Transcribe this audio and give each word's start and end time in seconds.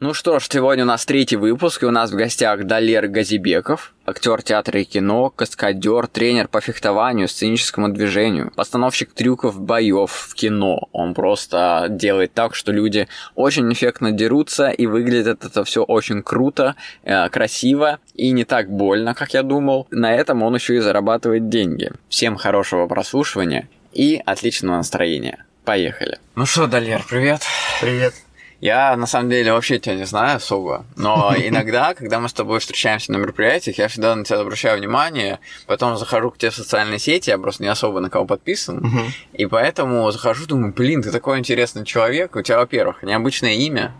Ну 0.00 0.14
что 0.14 0.38
ж, 0.38 0.46
сегодня 0.48 0.84
у 0.84 0.86
нас 0.86 1.04
третий 1.04 1.34
выпуск, 1.34 1.82
и 1.82 1.86
у 1.86 1.90
нас 1.90 2.12
в 2.12 2.14
гостях 2.14 2.62
Далер 2.66 3.08
Газибеков, 3.08 3.94
актер 4.06 4.42
театра 4.42 4.80
и 4.80 4.84
кино, 4.84 5.28
каскадер, 5.30 6.06
тренер 6.06 6.46
по 6.46 6.60
фехтованию, 6.60 7.26
сценическому 7.26 7.88
движению, 7.88 8.52
постановщик 8.54 9.12
трюков 9.12 9.60
боев 9.60 10.12
в 10.12 10.34
кино. 10.34 10.88
Он 10.92 11.14
просто 11.14 11.88
делает 11.90 12.32
так, 12.32 12.54
что 12.54 12.70
люди 12.70 13.08
очень 13.34 13.72
эффектно 13.72 14.12
дерутся, 14.12 14.68
и 14.68 14.86
выглядит 14.86 15.44
это 15.44 15.64
все 15.64 15.82
очень 15.82 16.22
круто, 16.22 16.76
э, 17.02 17.28
красиво 17.28 17.98
и 18.14 18.30
не 18.30 18.44
так 18.44 18.70
больно, 18.70 19.14
как 19.14 19.34
я 19.34 19.42
думал. 19.42 19.88
На 19.90 20.14
этом 20.14 20.44
он 20.44 20.54
еще 20.54 20.76
и 20.76 20.78
зарабатывает 20.78 21.48
деньги. 21.48 21.90
Всем 22.08 22.36
хорошего 22.36 22.86
прослушивания 22.86 23.68
и 23.92 24.22
отличного 24.24 24.76
настроения. 24.76 25.44
Поехали. 25.64 26.20
Ну 26.36 26.46
что, 26.46 26.68
Далер, 26.68 27.04
привет. 27.08 27.42
Привет. 27.80 28.14
Я, 28.60 28.96
на 28.96 29.06
самом 29.06 29.30
деле, 29.30 29.52
вообще 29.52 29.78
тебя 29.78 29.94
не 29.94 30.04
знаю 30.04 30.36
особо, 30.36 30.84
но 30.96 31.32
иногда, 31.38 31.94
когда 31.94 32.18
мы 32.18 32.28
с 32.28 32.32
тобой 32.32 32.58
встречаемся 32.58 33.12
на 33.12 33.18
мероприятиях, 33.18 33.78
я 33.78 33.88
всегда 33.88 34.14
на 34.16 34.24
тебя 34.24 34.40
обращаю 34.40 34.78
внимание, 34.78 35.38
потом 35.66 35.96
захожу 35.96 36.30
к 36.30 36.38
тебе 36.38 36.50
в 36.50 36.56
социальные 36.56 36.98
сети, 36.98 37.30
я 37.30 37.38
просто 37.38 37.62
не 37.62 37.68
особо 37.68 38.00
на 38.00 38.10
кого 38.10 38.26
подписан, 38.26 39.12
и 39.32 39.46
поэтому 39.46 40.10
захожу, 40.10 40.46
думаю, 40.46 40.72
блин, 40.72 41.02
ты 41.02 41.12
такой 41.12 41.38
интересный 41.38 41.84
человек, 41.84 42.34
у 42.34 42.42
тебя, 42.42 42.58
во-первых, 42.58 43.02
необычное 43.02 43.54
имя, 43.54 43.94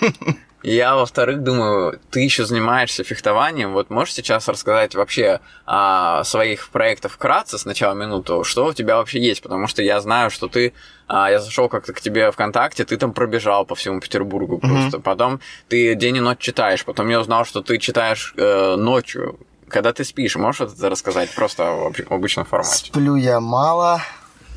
я, 0.62 0.94
во-вторых, 0.94 1.42
думаю, 1.42 1.98
ты 2.10 2.20
еще 2.20 2.44
занимаешься 2.44 3.02
фехтованием. 3.02 3.72
Вот 3.72 3.88
можешь 3.88 4.14
сейчас 4.14 4.46
рассказать 4.48 4.94
вообще 4.94 5.40
о 5.64 6.22
своих 6.24 6.68
проектах 6.68 7.12
вкратце, 7.12 7.56
сначала 7.58 7.94
минуту, 7.94 8.44
что 8.44 8.66
у 8.66 8.72
тебя 8.74 8.96
вообще 8.96 9.20
есть? 9.20 9.42
Потому 9.42 9.66
что 9.66 9.82
я 9.82 10.00
знаю, 10.00 10.30
что 10.30 10.48
ты... 10.48 10.74
А, 11.08 11.30
я 11.30 11.40
зашел 11.40 11.68
как-то 11.68 11.92
к 11.92 12.00
тебе 12.00 12.30
ВКонтакте, 12.30 12.84
ты 12.84 12.96
там 12.96 13.12
пробежал 13.12 13.64
по 13.64 13.74
всему 13.74 14.00
Петербургу 14.00 14.58
просто. 14.58 14.98
Mm-hmm. 14.98 15.02
Потом 15.02 15.40
ты 15.68 15.94
день 15.94 16.18
и 16.18 16.20
ночь 16.20 16.38
читаешь. 16.38 16.84
Потом 16.84 17.08
я 17.08 17.20
узнал, 17.20 17.44
что 17.44 17.62
ты 17.62 17.78
читаешь 17.78 18.34
э, 18.36 18.76
ночью. 18.76 19.40
Когда 19.68 19.92
ты 19.92 20.04
спишь, 20.04 20.36
можешь 20.36 20.60
это 20.60 20.90
рассказать 20.90 21.34
просто 21.34 21.64
в 21.64 22.12
обычном 22.12 22.44
формате? 22.44 22.86
Сплю 22.86 23.16
я 23.16 23.40
мало. 23.40 24.02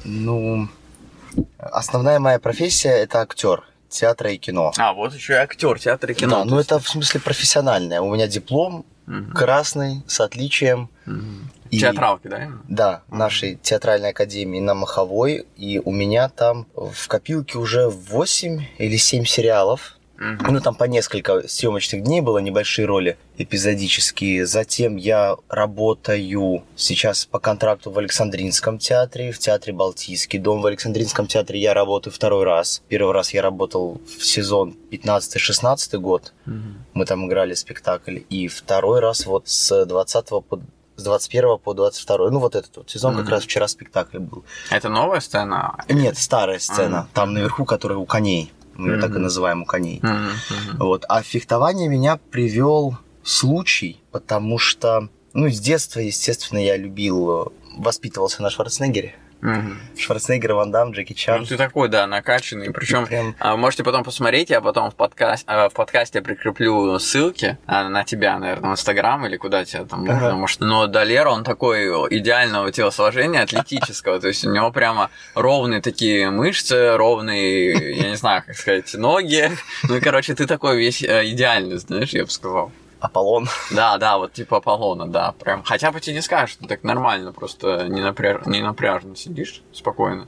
Ну, 0.03 0.67
основная 1.59 2.19
моя 2.19 2.39
профессия 2.39 2.89
это 2.89 3.21
актер 3.21 3.63
театра 3.93 4.31
и 4.31 4.37
кино. 4.37 4.73
А, 4.77 4.93
вот 4.93 5.13
еще 5.13 5.33
и 5.33 5.35
актер 5.37 5.79
театра 5.79 6.11
и 6.11 6.15
кино. 6.15 6.43
Да, 6.43 6.45
ну 6.45 6.59
это 6.59 6.79
в 6.79 6.87
смысле 6.87 7.19
профессиональное. 7.19 8.01
У 8.01 8.13
меня 8.13 8.27
диплом 8.27 8.85
угу. 9.07 9.33
красный 9.33 10.03
с 10.07 10.19
отличием. 10.19 10.89
Угу. 11.05 11.15
И, 11.71 11.79
Театралки, 11.79 12.27
да? 12.27 12.51
Да, 12.67 13.01
угу. 13.07 13.17
нашей 13.17 13.55
театральной 13.55 14.09
академии 14.09 14.59
на 14.59 14.73
Маховой. 14.73 15.45
И 15.55 15.79
у 15.83 15.91
меня 15.91 16.29
там 16.29 16.67
в 16.75 17.07
копилке 17.07 17.57
уже 17.57 17.89
8 17.89 18.63
или 18.77 18.97
7 18.97 19.25
сериалов. 19.25 19.97
Ну, 20.49 20.59
там 20.61 20.75
по 20.75 20.85
несколько 20.85 21.47
съемочных 21.47 22.03
дней 22.03 22.21
было, 22.21 22.37
небольшие 22.37 22.85
роли 22.85 23.17
эпизодические. 23.37 24.45
Затем 24.45 24.95
я 24.95 25.35
работаю 25.49 26.63
сейчас 26.75 27.25
по 27.25 27.39
контракту 27.39 27.91
в 27.91 27.97
Александринском 27.97 28.77
театре, 28.77 29.31
в 29.31 29.39
театре 29.39 29.73
Балтийский 29.73 30.39
дом. 30.39 30.61
В 30.61 30.65
Александринском 30.65 31.27
театре 31.27 31.59
я 31.59 31.73
работаю 31.73 32.13
второй 32.13 32.43
раз. 32.43 32.81
Первый 32.87 33.13
раз 33.13 33.33
я 33.33 33.41
работал 33.41 34.01
в 34.05 34.25
сезон 34.25 34.75
15-16 34.91 35.97
год. 35.97 36.33
Mm-hmm. 36.45 36.73
Мы 36.93 37.05
там 37.05 37.27
играли 37.27 37.53
спектакль. 37.53 38.19
И 38.29 38.47
второй 38.47 38.99
раз 38.99 39.25
вот 39.25 39.47
с 39.47 39.85
20 39.85 40.29
по 40.29 40.59
с 40.95 41.03
21 41.03 41.57
по 41.57 41.73
22. 41.73 42.29
Ну, 42.29 42.39
вот 42.39 42.55
этот 42.55 42.77
вот 42.77 42.89
сезон, 42.89 43.15
mm-hmm. 43.15 43.21
как 43.21 43.29
раз 43.29 43.43
вчера 43.43 43.67
спектакль 43.67 44.19
был. 44.19 44.43
Это 44.69 44.89
новая 44.89 45.21
сцена? 45.21 45.83
Нет, 45.89 46.17
старая 46.17 46.59
сцена. 46.59 47.07
Mm-hmm. 47.07 47.15
Там 47.15 47.33
наверху, 47.33 47.65
которая 47.65 47.97
у 47.97 48.05
коней 48.05 48.51
мы 48.75 48.89
ее 48.89 48.97
mm-hmm. 48.97 49.01
так 49.01 49.15
и 49.15 49.19
называем 49.19 49.61
у 49.63 49.65
коней. 49.65 49.99
Mm-hmm. 49.99 50.77
Вот. 50.79 51.05
А 51.09 51.21
фехтование 51.21 51.87
меня 51.87 52.17
привел 52.31 52.97
случай, 53.23 54.01
потому 54.11 54.57
что, 54.57 55.09
ну, 55.33 55.49
с 55.49 55.59
детства, 55.59 55.99
естественно, 55.99 56.59
я 56.59 56.77
любил, 56.77 57.53
воспитывался 57.77 58.41
на 58.41 58.49
Шварценеггере. 58.49 59.15
Угу. 59.43 59.99
Шварценеггер, 59.99 60.53
Ван 60.53 60.71
Дам, 60.71 60.91
Джеки 60.91 61.11
Чан. 61.11 61.41
Ну, 61.41 61.45
ты 61.45 61.57
такой, 61.57 61.89
да, 61.89 62.07
накачанный. 62.07 62.71
Причем 62.71 63.05
Прям... 63.05 63.35
а, 63.39 63.57
можете 63.57 63.83
потом 63.83 64.05
посмотреть, 64.05 64.49
я 64.49 64.61
потом 64.61 64.89
в, 64.89 64.95
подкаст, 64.95 65.43
а, 65.47 65.67
в 65.67 65.73
подкасте 65.73 66.21
прикреплю 66.21 66.97
ссылки 66.97 67.57
а, 67.65 67.89
на 67.89 68.05
тебя, 68.05 68.39
наверное, 68.39 68.69
в 68.69 68.73
Инстаграм 68.73 69.25
или 69.25 69.35
куда 69.35 69.65
тебе 69.65 69.83
там 69.83 70.03
ага. 70.03 70.13
можно. 70.13 70.35
Может, 70.35 70.59
но 70.61 70.87
Далер, 70.87 71.27
он 71.27 71.43
такой 71.43 71.87
идеального 72.17 72.71
телосложения, 72.71 73.41
атлетического. 73.41 74.19
То 74.21 74.29
есть 74.29 74.45
у 74.45 74.51
него 74.51 74.71
прямо 74.71 75.09
ровные 75.35 75.81
такие 75.81 76.29
мышцы, 76.29 76.95
ровные, 76.95 77.97
я 77.97 78.09
не 78.09 78.15
знаю, 78.15 78.43
как 78.45 78.55
сказать, 78.55 78.93
ноги. 78.93 79.51
Ну 79.83 79.99
короче, 80.01 80.35
ты 80.35 80.47
такой 80.47 80.77
весь 80.77 81.03
э, 81.03 81.29
идеальный, 81.29 81.77
знаешь, 81.77 82.11
я 82.11 82.23
бы 82.23 82.29
сказал. 82.29 82.71
Аполлон. 83.03 83.49
Да, 83.69 83.97
да, 83.97 84.17
вот 84.17 84.31
типа 84.31 84.57
Аполлона, 84.57 85.07
да. 85.07 85.33
Прям. 85.33 85.63
Хотя 85.63 85.91
бы 85.91 85.99
тебе 85.99 86.15
не 86.15 86.21
скажешь, 86.21 86.51
что 86.51 86.67
так 86.67 86.83
нормально, 86.83 87.33
просто 87.33 87.87
не, 87.89 88.01
напряж... 88.01 88.45
не 88.45 88.61
напряжно 88.61 89.15
сидишь 89.17 89.61
спокойно. 89.73 90.27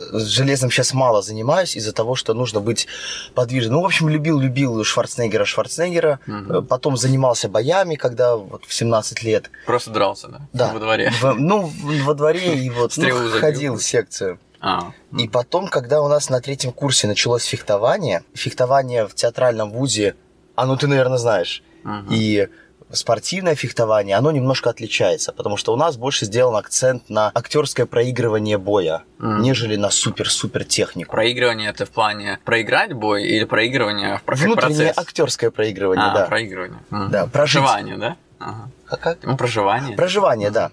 С 0.00 0.26
железом 0.26 0.70
сейчас 0.70 0.94
мало 0.94 1.22
занимаюсь 1.22 1.76
из-за 1.76 1.92
того, 1.92 2.16
что 2.16 2.34
нужно 2.34 2.58
быть 2.58 2.88
подвижным. 3.34 3.74
Ну, 3.74 3.82
в 3.82 3.86
общем, 3.86 4.08
любил-любил 4.08 4.82
Шварценеггера, 4.82 5.44
Шварценеггера. 5.44 6.18
Угу. 6.26 6.62
Потом 6.62 6.96
занимался 6.96 7.48
боями, 7.48 7.94
когда 7.94 8.36
вот 8.36 8.64
в 8.64 8.74
17 8.74 9.22
лет. 9.22 9.50
Просто 9.64 9.90
дрался, 9.90 10.28
да? 10.28 10.40
Да. 10.52 10.72
Во 10.72 10.80
дворе. 10.80 11.12
В, 11.20 11.34
ну, 11.34 11.70
во 12.04 12.14
дворе 12.14 12.56
и 12.56 12.70
вот 12.70 12.96
ну, 12.96 13.30
ходил 13.38 13.76
в 13.76 13.82
секцию. 13.82 14.40
А, 14.60 14.92
и 15.16 15.28
потом, 15.28 15.68
когда 15.68 16.02
у 16.02 16.08
нас 16.08 16.30
на 16.30 16.40
третьем 16.40 16.72
курсе 16.72 17.06
началось 17.06 17.44
фехтование, 17.44 18.24
фехтование 18.34 19.06
в 19.06 19.14
театральном 19.14 19.70
вузе, 19.70 20.16
а 20.56 20.66
ну 20.66 20.76
ты, 20.76 20.88
наверное, 20.88 21.18
знаешь, 21.18 21.62
Угу. 21.84 22.06
И 22.10 22.48
спортивное 22.90 23.54
фехтование, 23.54 24.16
оно 24.16 24.30
немножко 24.30 24.70
отличается, 24.70 25.32
потому 25.32 25.56
что 25.56 25.72
у 25.72 25.76
нас 25.76 25.96
больше 25.96 26.24
сделан 26.24 26.56
акцент 26.56 27.10
на 27.10 27.30
актерское 27.34 27.86
проигрывание 27.86 28.56
боя, 28.56 29.02
mm. 29.18 29.40
нежели 29.40 29.76
на 29.76 29.90
супер-супер 29.90 30.64
технику. 30.64 31.12
Проигрывание 31.12 31.70
это 31.70 31.84
в 31.84 31.90
плане 31.90 32.38
проиграть 32.44 32.92
бой 32.92 33.24
или 33.24 33.44
проигрывание 33.44 34.18
в 34.18 34.22
процесс? 34.22 34.44
Внутреннее 34.44 34.92
актерское 34.96 35.50
проигрывание, 35.50 36.06
а, 36.06 36.14
да. 36.14 36.26
проигрывание. 36.26 36.80
Mm. 36.90 37.08
Да, 37.08 37.26
прожить. 37.26 37.62
Проживание, 37.62 37.98
да? 37.98 38.16
Ага. 38.38 38.70
А 38.88 38.96
как? 38.96 39.18
Ну, 39.22 39.36
проживание. 39.36 39.96
Проживание, 39.96 40.48
mm. 40.48 40.52
да. 40.52 40.70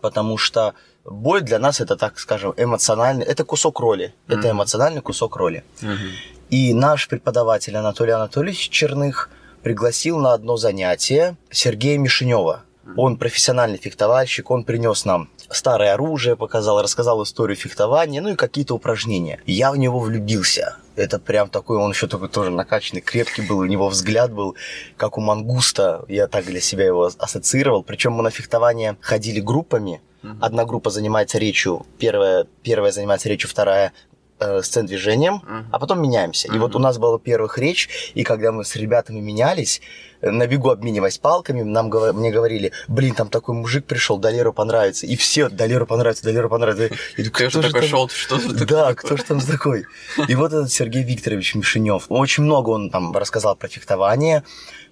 Потому 0.00 0.38
что 0.38 0.74
бой 1.04 1.42
для 1.42 1.58
нас 1.58 1.80
это, 1.80 1.96
так 1.96 2.18
скажем, 2.18 2.54
эмоциональный, 2.56 3.24
это 3.24 3.44
кусок 3.44 3.80
роли, 3.80 4.14
mm. 4.28 4.38
это 4.38 4.50
эмоциональный 4.50 5.02
кусок 5.02 5.36
роли. 5.36 5.64
Mm-hmm. 5.82 6.10
И 6.50 6.72
наш 6.72 7.08
преподаватель 7.08 7.76
Анатолий 7.76 8.12
Анатольевич 8.12 8.70
Черных– 8.70 9.28
пригласил 9.62 10.18
на 10.18 10.32
одно 10.32 10.56
занятие 10.56 11.36
Сергея 11.50 11.98
Мишинева. 11.98 12.64
Он 12.96 13.16
профессиональный 13.16 13.78
фехтовальщик, 13.78 14.50
он 14.50 14.64
принес 14.64 15.04
нам 15.04 15.28
старое 15.50 15.94
оружие, 15.94 16.36
показал, 16.36 16.82
рассказал 16.82 17.22
историю 17.22 17.56
фехтования, 17.56 18.20
ну 18.20 18.30
и 18.30 18.34
какие-то 18.34 18.74
упражнения. 18.74 19.40
Я 19.46 19.72
в 19.72 19.76
него 19.76 19.98
влюбился. 19.98 20.76
Это 20.96 21.18
прям 21.18 21.48
такой, 21.48 21.76
он 21.78 21.90
еще 21.90 22.08
такой 22.08 22.28
тоже 22.28 22.50
накачанный, 22.50 23.00
крепкий 23.00 23.42
был, 23.42 23.58
у 23.58 23.64
него 23.64 23.88
взгляд 23.88 24.32
был, 24.32 24.56
как 24.96 25.16
у 25.18 25.20
мангуста. 25.20 26.04
Я 26.08 26.26
так 26.26 26.46
для 26.46 26.60
себя 26.60 26.86
его 26.86 27.10
ассоциировал. 27.18 27.82
Причем 27.82 28.12
мы 28.12 28.22
на 28.22 28.30
фехтование 28.30 28.96
ходили 29.00 29.40
группами. 29.40 30.00
Одна 30.40 30.64
группа 30.64 30.90
занимается 30.90 31.38
речью, 31.38 31.86
первая, 31.98 32.44
первая 32.62 32.90
занимается 32.90 33.28
речью, 33.28 33.48
вторая 33.48 33.92
э, 34.40 34.62
сцен 34.62 34.86
движением, 34.86 35.42
uh-huh. 35.44 35.64
а 35.72 35.78
потом 35.78 36.02
меняемся. 36.02 36.48
Uh-huh. 36.48 36.56
И 36.56 36.58
вот 36.58 36.76
у 36.76 36.78
нас 36.78 36.98
была 36.98 37.18
первых 37.18 37.58
речь, 37.58 38.12
и 38.14 38.24
когда 38.24 38.52
мы 38.52 38.64
с 38.64 38.76
ребятами 38.76 39.20
менялись, 39.20 39.80
э, 40.20 40.30
на 40.30 40.46
бегу 40.46 40.70
обмениваясь 40.70 41.18
палками, 41.18 41.62
нам, 41.62 41.86
мне 42.14 42.30
говорили, 42.30 42.72
блин, 42.88 43.14
там 43.14 43.28
такой 43.28 43.54
мужик 43.54 43.84
пришел, 43.84 44.18
Далеру 44.18 44.52
понравится. 44.52 45.06
И 45.06 45.16
все, 45.16 45.48
Далеру 45.48 45.86
понравится, 45.86 46.24
Далеру 46.24 46.48
понравится. 46.48 46.94
И, 47.16 47.24
кто, 47.24 47.50
же 47.50 47.62
такой 47.62 47.88
шел, 47.88 48.08
что 48.08 48.38
же 48.38 48.48
Да, 48.66 48.94
кто 48.94 49.16
же 49.16 49.24
там 49.24 49.40
такой? 49.40 49.86
И 50.28 50.34
вот 50.34 50.52
этот 50.52 50.72
Сергей 50.72 51.02
Викторович 51.02 51.54
Мишинев. 51.54 52.06
Очень 52.08 52.44
много 52.44 52.70
он 52.70 52.90
там 52.90 53.16
рассказал 53.16 53.56
про 53.56 53.68
фехтование. 53.68 54.44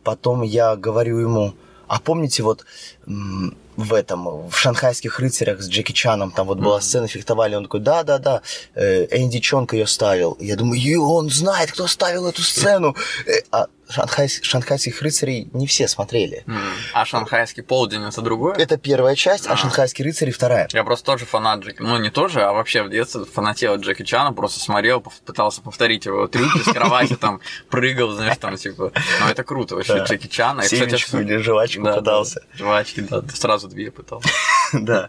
Потом 0.03 0.43
я 0.43 0.77
говорю 0.77 1.19
ему, 1.19 1.55
а 1.89 2.01
помните 2.01 2.43
вот 2.43 2.65
в 3.77 3.93
этом, 3.93 4.49
в 4.49 4.57
«Шанхайских 4.57 5.19
рыцарях» 5.19 5.61
с 5.61 5.69
Джеки 5.69 5.93
Чаном, 5.93 6.31
там 6.31 6.47
вот 6.47 6.59
была 6.59 6.81
сцена 6.81 7.09
фехтовали, 7.09 7.55
он 7.55 7.65
такой, 7.65 7.81
да-да-да, 7.81 8.43
э, 8.75 9.07
Энди 9.11 9.41
Чонг 9.41 9.73
ее 9.75 9.87
ставил. 9.87 10.37
Я 10.41 10.57
думаю, 10.57 10.81
и 10.81 10.95
он 10.97 11.31
знает, 11.31 11.73
кто 11.73 11.87
ставил 11.87 12.27
эту 12.27 12.43
сцену. 12.43 12.97
Э, 13.27 13.41
а 13.51 13.67
Шанхай, 13.89 14.29
шанхайских 14.29 15.01
рыцарей 15.03 15.49
не 15.53 15.67
все 15.67 15.87
смотрели. 15.89 16.45
А 16.93 17.05
шанхайский 17.05 17.63
полдень 17.63 18.05
это 18.05 18.21
другое? 18.21 18.55
Это 18.57 18.77
первая 18.77 19.15
часть, 19.15 19.47
а, 19.47 19.53
а 19.53 19.57
шанхайские 19.57 20.07
рыцари 20.07 20.31
вторая. 20.31 20.69
Я 20.73 20.83
просто 20.85 21.07
тоже 21.07 21.25
фанат 21.25 21.61
Джеки. 21.61 21.83
Ну, 21.83 21.97
не 21.99 22.11
тоже, 22.11 22.43
а 22.43 22.53
вообще 22.53 22.83
в 22.83 22.91
детстве 22.91 23.25
фанател 23.25 23.77
Джеки 23.77 24.05
Чана, 24.05 24.33
просто 24.33 24.61
смотрел, 24.61 25.01
пытался 25.01 25.63
повторить 25.63 26.07
его 26.07 26.27
трюки 26.27 26.59
с 26.59 26.73
кровати, 26.73 27.17
там 27.21 27.41
прыгал, 27.71 28.11
знаешь, 28.11 28.37
там 28.39 28.57
типа. 28.57 28.93
Ну, 29.21 29.29
это 29.29 29.45
круто 29.45 29.77
вообще, 29.77 29.99
Джеки 30.05 30.27
Чана. 30.27 30.63
Семечку 30.65 31.19
или 31.19 31.37
жвачку 31.37 31.85
пытался. 31.85 32.43
Жвачки, 32.55 33.01
да, 33.01 33.23
сразу 33.35 33.69
две 33.69 33.91
пытался. 33.91 34.29
Да. 34.87 35.09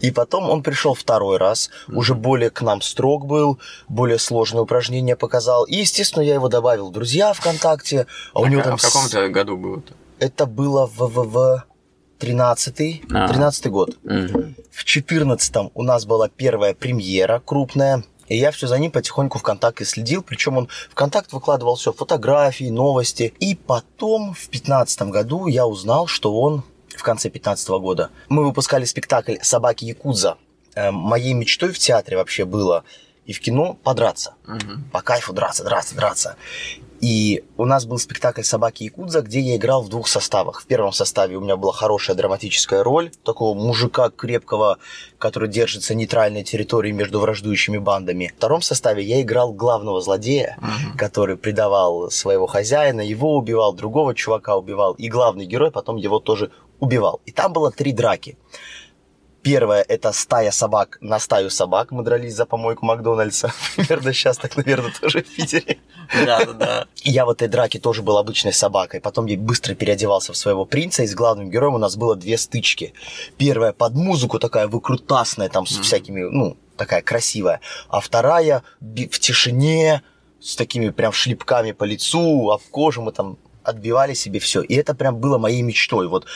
И 0.00 0.10
потом 0.10 0.48
он 0.50 0.62
пришел 0.62 0.94
второй 0.94 1.38
раз, 1.38 1.70
уже 1.88 2.14
более 2.14 2.50
к 2.50 2.62
нам 2.62 2.80
строг 2.80 3.26
был, 3.26 3.58
более 3.88 4.18
сложные 4.18 4.62
упражнения 4.62 5.16
показал. 5.16 5.64
И, 5.64 5.76
естественно, 5.76 6.22
я 6.22 6.34
его 6.34 6.48
добавил 6.48 6.90
в 6.90 6.92
друзья 6.92 7.32
ВКонтакте, 7.32 8.06
а 8.34 8.40
у 8.40 8.46
него 8.46 8.62
там... 8.62 8.74
А 8.74 8.76
в 8.76 8.82
каком-то 8.82 9.28
году 9.28 9.56
было 9.56 9.78
это? 9.78 9.94
Это 10.18 10.46
было 10.46 10.86
в, 10.86 10.98
в, 10.98 11.24
в 11.28 11.64
13-й, 12.18 13.02
а. 13.12 13.28
13 13.28 13.66
год. 13.68 13.96
Угу. 14.04 14.54
В 14.70 14.84
14-м 14.84 15.70
у 15.74 15.82
нас 15.82 16.06
была 16.06 16.28
первая 16.28 16.74
премьера 16.74 17.42
крупная. 17.44 18.04
И 18.28 18.36
я 18.36 18.50
все 18.50 18.66
за 18.66 18.78
ним 18.78 18.90
потихоньку 18.90 19.38
ВКонтакте 19.38 19.84
следил, 19.84 20.20
причем 20.20 20.56
он 20.56 20.68
ВКонтакт 20.90 21.32
выкладывал 21.32 21.76
все, 21.76 21.92
фотографии, 21.92 22.70
новости. 22.70 23.32
И 23.38 23.54
потом 23.54 24.34
в 24.34 24.48
15 24.48 25.02
году 25.02 25.46
я 25.46 25.66
узнал, 25.66 26.08
что 26.08 26.36
он 26.40 26.64
в 26.96 27.02
конце 27.02 27.30
15 27.30 27.68
года. 27.68 28.10
Мы 28.28 28.44
выпускали 28.44 28.84
спектакль 28.84 29.36
«Собаки 29.42 29.84
Якудза». 29.84 30.36
Э, 30.74 30.90
моей 30.90 31.34
мечтой 31.34 31.72
в 31.72 31.78
театре 31.78 32.16
вообще 32.16 32.44
было 32.44 32.84
и 33.24 33.32
в 33.32 33.40
кино 33.40 33.76
подраться. 33.82 34.34
Угу. 34.46 34.90
По 34.92 35.02
кайфу 35.02 35.32
драться, 35.32 35.64
драться, 35.64 35.96
драться. 35.96 36.36
И 37.00 37.44
у 37.56 37.66
нас 37.66 37.84
был 37.84 37.98
спектакль 37.98 38.42
«Собаки 38.42 38.84
Якудза», 38.84 39.20
где 39.20 39.40
я 39.40 39.56
играл 39.56 39.82
в 39.82 39.88
двух 39.88 40.08
составах. 40.08 40.62
В 40.62 40.66
первом 40.66 40.92
составе 40.92 41.36
у 41.36 41.40
меня 41.40 41.56
была 41.56 41.72
хорошая 41.72 42.16
драматическая 42.16 42.82
роль, 42.82 43.10
такого 43.22 43.54
мужика 43.54 44.10
крепкого, 44.10 44.78
который 45.18 45.48
держится 45.48 45.94
нейтральной 45.94 46.42
территории 46.42 46.92
между 46.92 47.20
враждующими 47.20 47.78
бандами. 47.78 48.32
В 48.34 48.38
втором 48.38 48.62
составе 48.62 49.02
я 49.02 49.20
играл 49.20 49.52
главного 49.52 50.00
злодея, 50.00 50.56
uh-huh. 50.60 50.96
который 50.96 51.36
предавал 51.36 52.10
своего 52.10 52.46
хозяина, 52.46 53.02
его 53.02 53.36
убивал, 53.36 53.74
другого 53.74 54.14
чувака 54.14 54.56
убивал, 54.56 54.94
и 54.94 55.08
главный 55.08 55.44
герой 55.44 55.70
потом 55.70 55.96
его 55.96 56.18
тоже 56.18 56.50
убивал. 56.80 57.20
И 57.26 57.32
там 57.32 57.52
было 57.52 57.70
три 57.70 57.92
драки. 57.92 58.36
Первое– 59.42 59.82
это 59.88 60.10
стая 60.10 60.50
собак 60.50 60.98
на 61.00 61.20
стаю 61.20 61.50
собак. 61.50 61.92
Мы 61.92 62.02
дрались 62.02 62.34
за 62.34 62.46
помойку 62.46 62.84
Макдональдса. 62.84 63.52
Примерно 63.76 64.12
сейчас 64.12 64.38
так, 64.38 64.56
наверное, 64.56 64.92
тоже 65.00 65.22
в 65.22 65.36
Питере. 65.36 65.78
Да-да-да. 66.12 66.86
Я 67.04 67.24
в 67.24 67.30
этой 67.30 67.46
драке 67.46 67.78
тоже 67.78 68.02
был 68.02 68.18
обычной 68.18 68.52
собакой. 68.52 69.00
Потом 69.00 69.26
я 69.26 69.38
быстро 69.38 69.76
переодевался 69.76 70.32
в 70.32 70.36
своего 70.36 70.64
принца, 70.64 71.04
и 71.04 71.06
с 71.06 71.14
главным 71.14 71.48
героем 71.48 71.74
у 71.74 71.78
нас 71.78 71.96
было 71.96 72.16
две 72.16 72.38
стычки. 72.38 72.92
Первая 73.36 73.72
под 73.72 73.94
музыку 73.94 74.40
такая 74.40 74.66
выкрутасная, 74.66 75.48
там 75.48 75.64
с 75.64 75.78
всякими, 75.78 76.22
ну, 76.22 76.56
такая 76.76 77.02
красивая. 77.02 77.60
А 77.88 78.00
вторая 78.00 78.64
в 78.80 79.18
тишине, 79.20 80.02
с 80.40 80.56
такими 80.56 80.88
прям 80.88 81.12
шлепками 81.12 81.70
по 81.70 81.84
лицу, 81.84 82.50
об 82.50 82.62
кожу 82.72 83.00
мы 83.00 83.12
там 83.12 83.38
отбивали 83.62 84.14
себе 84.14 84.38
все. 84.38 84.62
И 84.62 84.74
это 84.74 84.94
прям 84.94 85.16
было 85.16 85.38
моей 85.38 85.62
мечтой. 85.62 86.08
Вот. 86.08 86.26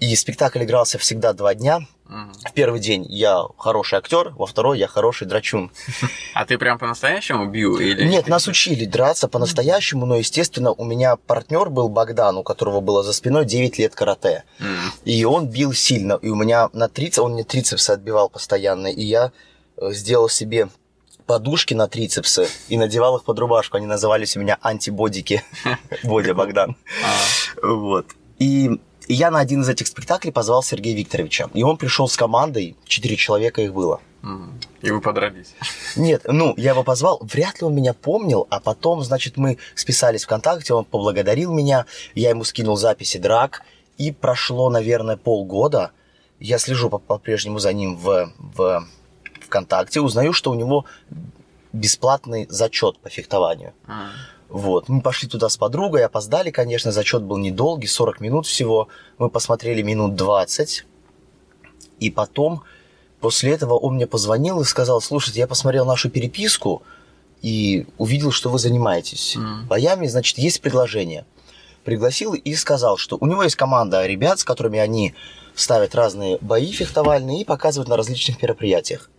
И 0.00 0.14
спектакль 0.14 0.62
игрался 0.62 0.98
всегда 0.98 1.32
два 1.32 1.54
дня. 1.54 1.80
В 2.08 2.52
первый 2.54 2.80
день 2.80 3.04
я 3.08 3.42
хороший 3.58 3.98
актер, 3.98 4.30
во 4.30 4.46
второй 4.46 4.78
я 4.78 4.86
хороший 4.86 5.26
драчун. 5.26 5.70
А 6.34 6.46
ты 6.46 6.56
прям 6.56 6.78
по-настоящему 6.78 7.46
бил? 7.46 7.78
Или... 7.78 8.06
Нет, 8.06 8.28
нас 8.28 8.46
учили 8.46 8.84
драться 8.84 9.28
по-настоящему, 9.28 10.06
но, 10.06 10.16
естественно, 10.16 10.72
у 10.72 10.84
меня 10.84 11.16
партнер 11.16 11.68
был 11.68 11.88
Богдан, 11.88 12.38
у 12.38 12.44
которого 12.44 12.80
было 12.80 13.02
за 13.02 13.12
спиной 13.12 13.44
9 13.44 13.78
лет 13.78 13.94
карате. 13.94 14.44
И 15.04 15.24
он 15.24 15.48
бил 15.48 15.72
сильно. 15.72 16.18
И 16.22 16.28
у 16.28 16.36
меня 16.36 16.70
на 16.72 16.88
трицепс, 16.88 17.18
он 17.18 17.32
мне 17.32 17.44
трицепсы 17.44 17.90
отбивал 17.90 18.30
постоянно, 18.30 18.86
и 18.86 19.02
я 19.02 19.32
э, 19.76 19.92
сделал 19.92 20.28
себе 20.28 20.68
подушки 21.26 21.74
на 21.74 21.88
трицепсы 21.88 22.48
и 22.68 22.78
надевал 22.78 23.16
их 23.16 23.24
под 23.24 23.38
рубашку. 23.38 23.76
Они 23.76 23.86
назывались 23.86 24.36
у 24.36 24.40
меня 24.40 24.58
антибодики. 24.62 25.42
Бодя 26.04 26.34
Богдан. 26.34 26.76
А. 27.04 27.66
Вот. 27.66 28.06
И 28.38 28.80
и 29.08 29.14
я 29.14 29.30
на 29.30 29.40
один 29.40 29.62
из 29.62 29.68
этих 29.68 29.86
спектаклей 29.86 30.32
позвал 30.32 30.62
Сергея 30.62 30.96
Викторовича. 30.96 31.48
И 31.54 31.62
он 31.62 31.78
пришел 31.78 32.08
с 32.08 32.16
командой, 32.16 32.76
четыре 32.84 33.16
человека 33.16 33.62
их 33.62 33.72
было. 33.72 34.00
И 34.82 34.90
вы 34.90 35.00
подрались? 35.00 35.54
Нет, 35.96 36.22
ну, 36.26 36.54
я 36.56 36.72
его 36.72 36.84
позвал, 36.84 37.20
вряд 37.22 37.60
ли 37.60 37.66
он 37.66 37.74
меня 37.74 37.94
помнил, 37.94 38.46
а 38.50 38.60
потом, 38.60 39.02
значит, 39.02 39.36
мы 39.36 39.58
списались 39.74 40.24
ВКонтакте, 40.24 40.74
он 40.74 40.84
поблагодарил 40.84 41.52
меня, 41.52 41.86
я 42.14 42.30
ему 42.30 42.44
скинул 42.44 42.76
записи 42.76 43.18
драк, 43.18 43.62
и 43.96 44.12
прошло, 44.12 44.70
наверное, 44.70 45.16
полгода, 45.16 45.92
я 46.40 46.58
слежу 46.58 46.90
по-прежнему 46.90 47.58
за 47.58 47.72
ним 47.72 47.96
в, 47.96 48.32
в 48.38 48.86
ВКонтакте, 49.46 50.00
узнаю, 50.00 50.32
что 50.32 50.50
у 50.50 50.54
него 50.54 50.84
бесплатный 51.72 52.46
зачет 52.50 52.98
по 52.98 53.08
фехтованию. 53.08 53.72
А. 53.86 54.10
Вот. 54.48 54.88
Мы 54.88 55.02
пошли 55.02 55.28
туда 55.28 55.48
с 55.48 55.56
подругой, 55.56 56.04
опоздали, 56.04 56.50
конечно, 56.50 56.90
зачет 56.90 57.22
был 57.22 57.36
недолгий, 57.36 57.88
40 57.88 58.20
минут 58.20 58.46
всего. 58.46 58.88
Мы 59.18 59.28
посмотрели 59.28 59.82
минут 59.82 60.14
20. 60.14 60.86
И 62.00 62.10
потом, 62.10 62.62
после 63.20 63.52
этого 63.52 63.74
он 63.74 63.96
мне 63.96 64.06
позвонил 64.06 64.60
и 64.60 64.64
сказал, 64.64 65.00
слушайте, 65.00 65.40
я 65.40 65.46
посмотрел 65.46 65.84
нашу 65.84 66.08
переписку 66.10 66.82
и 67.42 67.86
увидел, 67.98 68.32
что 68.32 68.50
вы 68.50 68.58
занимаетесь 68.58 69.36
mm. 69.36 69.66
боями, 69.66 70.06
значит, 70.06 70.38
есть 70.38 70.60
предложение. 70.60 71.24
Пригласил 71.84 72.34
и 72.34 72.54
сказал, 72.54 72.96
что 72.96 73.16
у 73.20 73.26
него 73.26 73.42
есть 73.42 73.56
команда 73.56 74.06
ребят, 74.06 74.40
с 74.40 74.44
которыми 74.44 74.78
они 74.78 75.14
ставят 75.54 75.94
разные 75.94 76.38
бои 76.40 76.70
фехтовальные 76.70 77.42
и 77.42 77.44
показывают 77.44 77.88
на 77.88 77.96
различных 77.96 78.42
мероприятиях. 78.42 79.10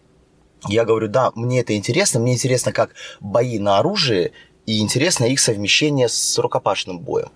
Я 0.67 0.83
говорю, 0.83 1.07
да, 1.07 1.31
мне 1.35 1.61
это 1.61 1.75
интересно, 1.75 2.19
мне 2.19 2.33
интересно, 2.33 2.73
как 2.73 2.91
бои 3.21 3.59
на 3.59 3.79
оружие 3.79 4.33
и 4.69 4.81
интересно 4.81 5.25
их 5.25 5.39
совмещение 5.39 6.07
с 6.07 6.37
рукопашным 6.37 6.99
боем. 6.99 7.29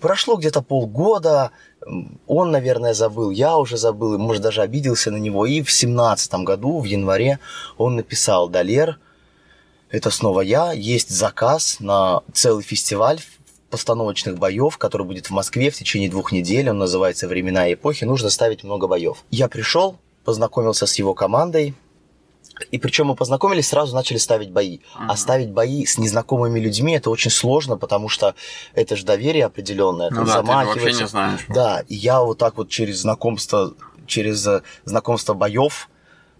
Прошло 0.00 0.36
где-то 0.36 0.62
полгода, 0.62 1.50
он, 2.28 2.52
наверное, 2.52 2.94
забыл, 2.94 3.30
я 3.30 3.56
уже 3.56 3.76
забыл, 3.76 4.16
может, 4.18 4.42
даже 4.42 4.62
обиделся 4.62 5.10
на 5.10 5.16
него. 5.16 5.46
И 5.46 5.62
в 5.62 5.72
семнадцатом 5.72 6.44
году, 6.44 6.78
в 6.78 6.84
январе, 6.84 7.40
он 7.76 7.96
написал 7.96 8.48
«Далер, 8.48 9.00
это 9.90 10.10
снова 10.10 10.42
я, 10.42 10.72
есть 10.72 11.10
заказ 11.10 11.78
на 11.80 12.22
целый 12.32 12.62
фестиваль 12.62 13.18
постановочных 13.68 14.38
боев, 14.38 14.78
который 14.78 15.08
будет 15.08 15.26
в 15.26 15.30
Москве 15.30 15.70
в 15.70 15.74
течение 15.74 16.08
двух 16.08 16.30
недель. 16.30 16.70
Он 16.70 16.78
называется 16.78 17.26
«Времена 17.26 17.66
и 17.68 17.74
эпохи». 17.74 18.04
Нужно 18.04 18.30
ставить 18.30 18.62
много 18.62 18.86
боев. 18.86 19.24
Я 19.30 19.48
пришел, 19.48 19.98
познакомился 20.24 20.86
с 20.86 20.94
его 20.94 21.14
командой, 21.14 21.74
и 22.70 22.78
причем 22.78 23.06
мы 23.06 23.14
познакомились, 23.14 23.68
сразу 23.68 23.94
начали 23.94 24.18
ставить 24.18 24.50
бои. 24.50 24.78
Uh-huh. 24.78 25.06
А 25.08 25.16
ставить 25.16 25.50
бои 25.50 25.84
с 25.84 25.98
незнакомыми 25.98 26.58
людьми 26.58 26.94
это 26.94 27.10
очень 27.10 27.30
сложно, 27.30 27.76
потому 27.76 28.08
что 28.08 28.34
это 28.74 28.96
же 28.96 29.04
доверие 29.04 29.44
определенное. 29.44 30.10
Ну 30.10 30.24
да, 30.24 30.42
ты 30.42 30.46
вообще 30.46 30.92
не 30.92 31.06
знаешь. 31.06 31.40
Да, 31.48 31.82
и 31.88 31.94
я 31.94 32.20
вот 32.20 32.38
так 32.38 32.56
вот 32.56 32.68
через 32.68 33.00
знакомство, 33.00 33.74
через 34.06 34.46
э, 34.46 34.62
знакомство 34.84 35.34
боев 35.34 35.88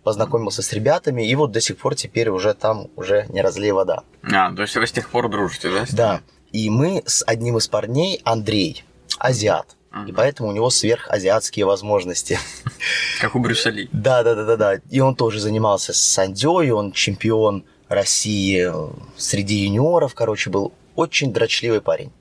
познакомился 0.02 0.62
с 0.62 0.72
ребятами, 0.72 1.28
и 1.28 1.34
вот 1.34 1.50
до 1.50 1.60
сих 1.60 1.78
пор 1.78 1.96
теперь 1.96 2.28
уже 2.30 2.54
там 2.54 2.88
уже 2.96 3.26
не 3.28 3.42
разлей 3.42 3.72
вода. 3.72 4.04
А, 4.22 4.54
то 4.54 4.62
есть 4.62 4.76
вы 4.76 4.86
с 4.86 4.92
тех 4.92 5.08
пор 5.10 5.28
дружите, 5.28 5.70
да? 5.70 5.84
Да. 5.90 6.20
И 6.52 6.70
мы 6.70 7.02
с 7.06 7.24
одним 7.26 7.58
из 7.58 7.66
парней, 7.68 8.20
Андрей, 8.24 8.84
азиат, 9.18 9.75
и 10.06 10.12
поэтому 10.12 10.48
у 10.48 10.52
него 10.52 10.70
сверхазиатские 10.70 11.66
возможности. 11.66 12.38
Как 13.20 13.34
у 13.34 13.38
Брюсселя. 13.38 13.88
Да, 13.92 14.22
да, 14.22 14.34
да, 14.34 14.44
да, 14.44 14.56
да. 14.56 14.74
И 14.90 15.00
он 15.00 15.14
тоже 15.14 15.40
занимался 15.40 15.92
с 15.92 16.00
сандёй, 16.00 16.70
он 16.70 16.92
чемпион 16.92 17.64
России 17.88 18.68
э, 18.68 18.90
среди 19.16 19.56
юниоров, 19.64 20.14
короче, 20.14 20.50
был 20.50 20.72
очень 20.94 21.32
дрочливый 21.32 21.80
парень. 21.80 22.12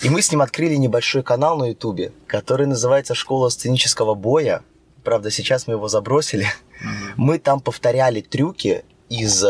И 0.00 0.08
мы 0.08 0.22
с 0.22 0.30
ним 0.30 0.40
открыли 0.40 0.76
небольшой 0.76 1.22
канал 1.22 1.58
на 1.58 1.68
Ютубе, 1.68 2.12
который 2.26 2.66
называется 2.66 3.14
«Школа 3.14 3.50
сценического 3.50 4.14
боя». 4.14 4.62
Правда, 5.04 5.30
сейчас 5.30 5.66
мы 5.66 5.74
его 5.74 5.88
забросили. 5.88 6.46
Мы 7.16 7.38
там 7.38 7.60
повторяли 7.60 8.22
трюки 8.22 8.84
из 9.08 9.44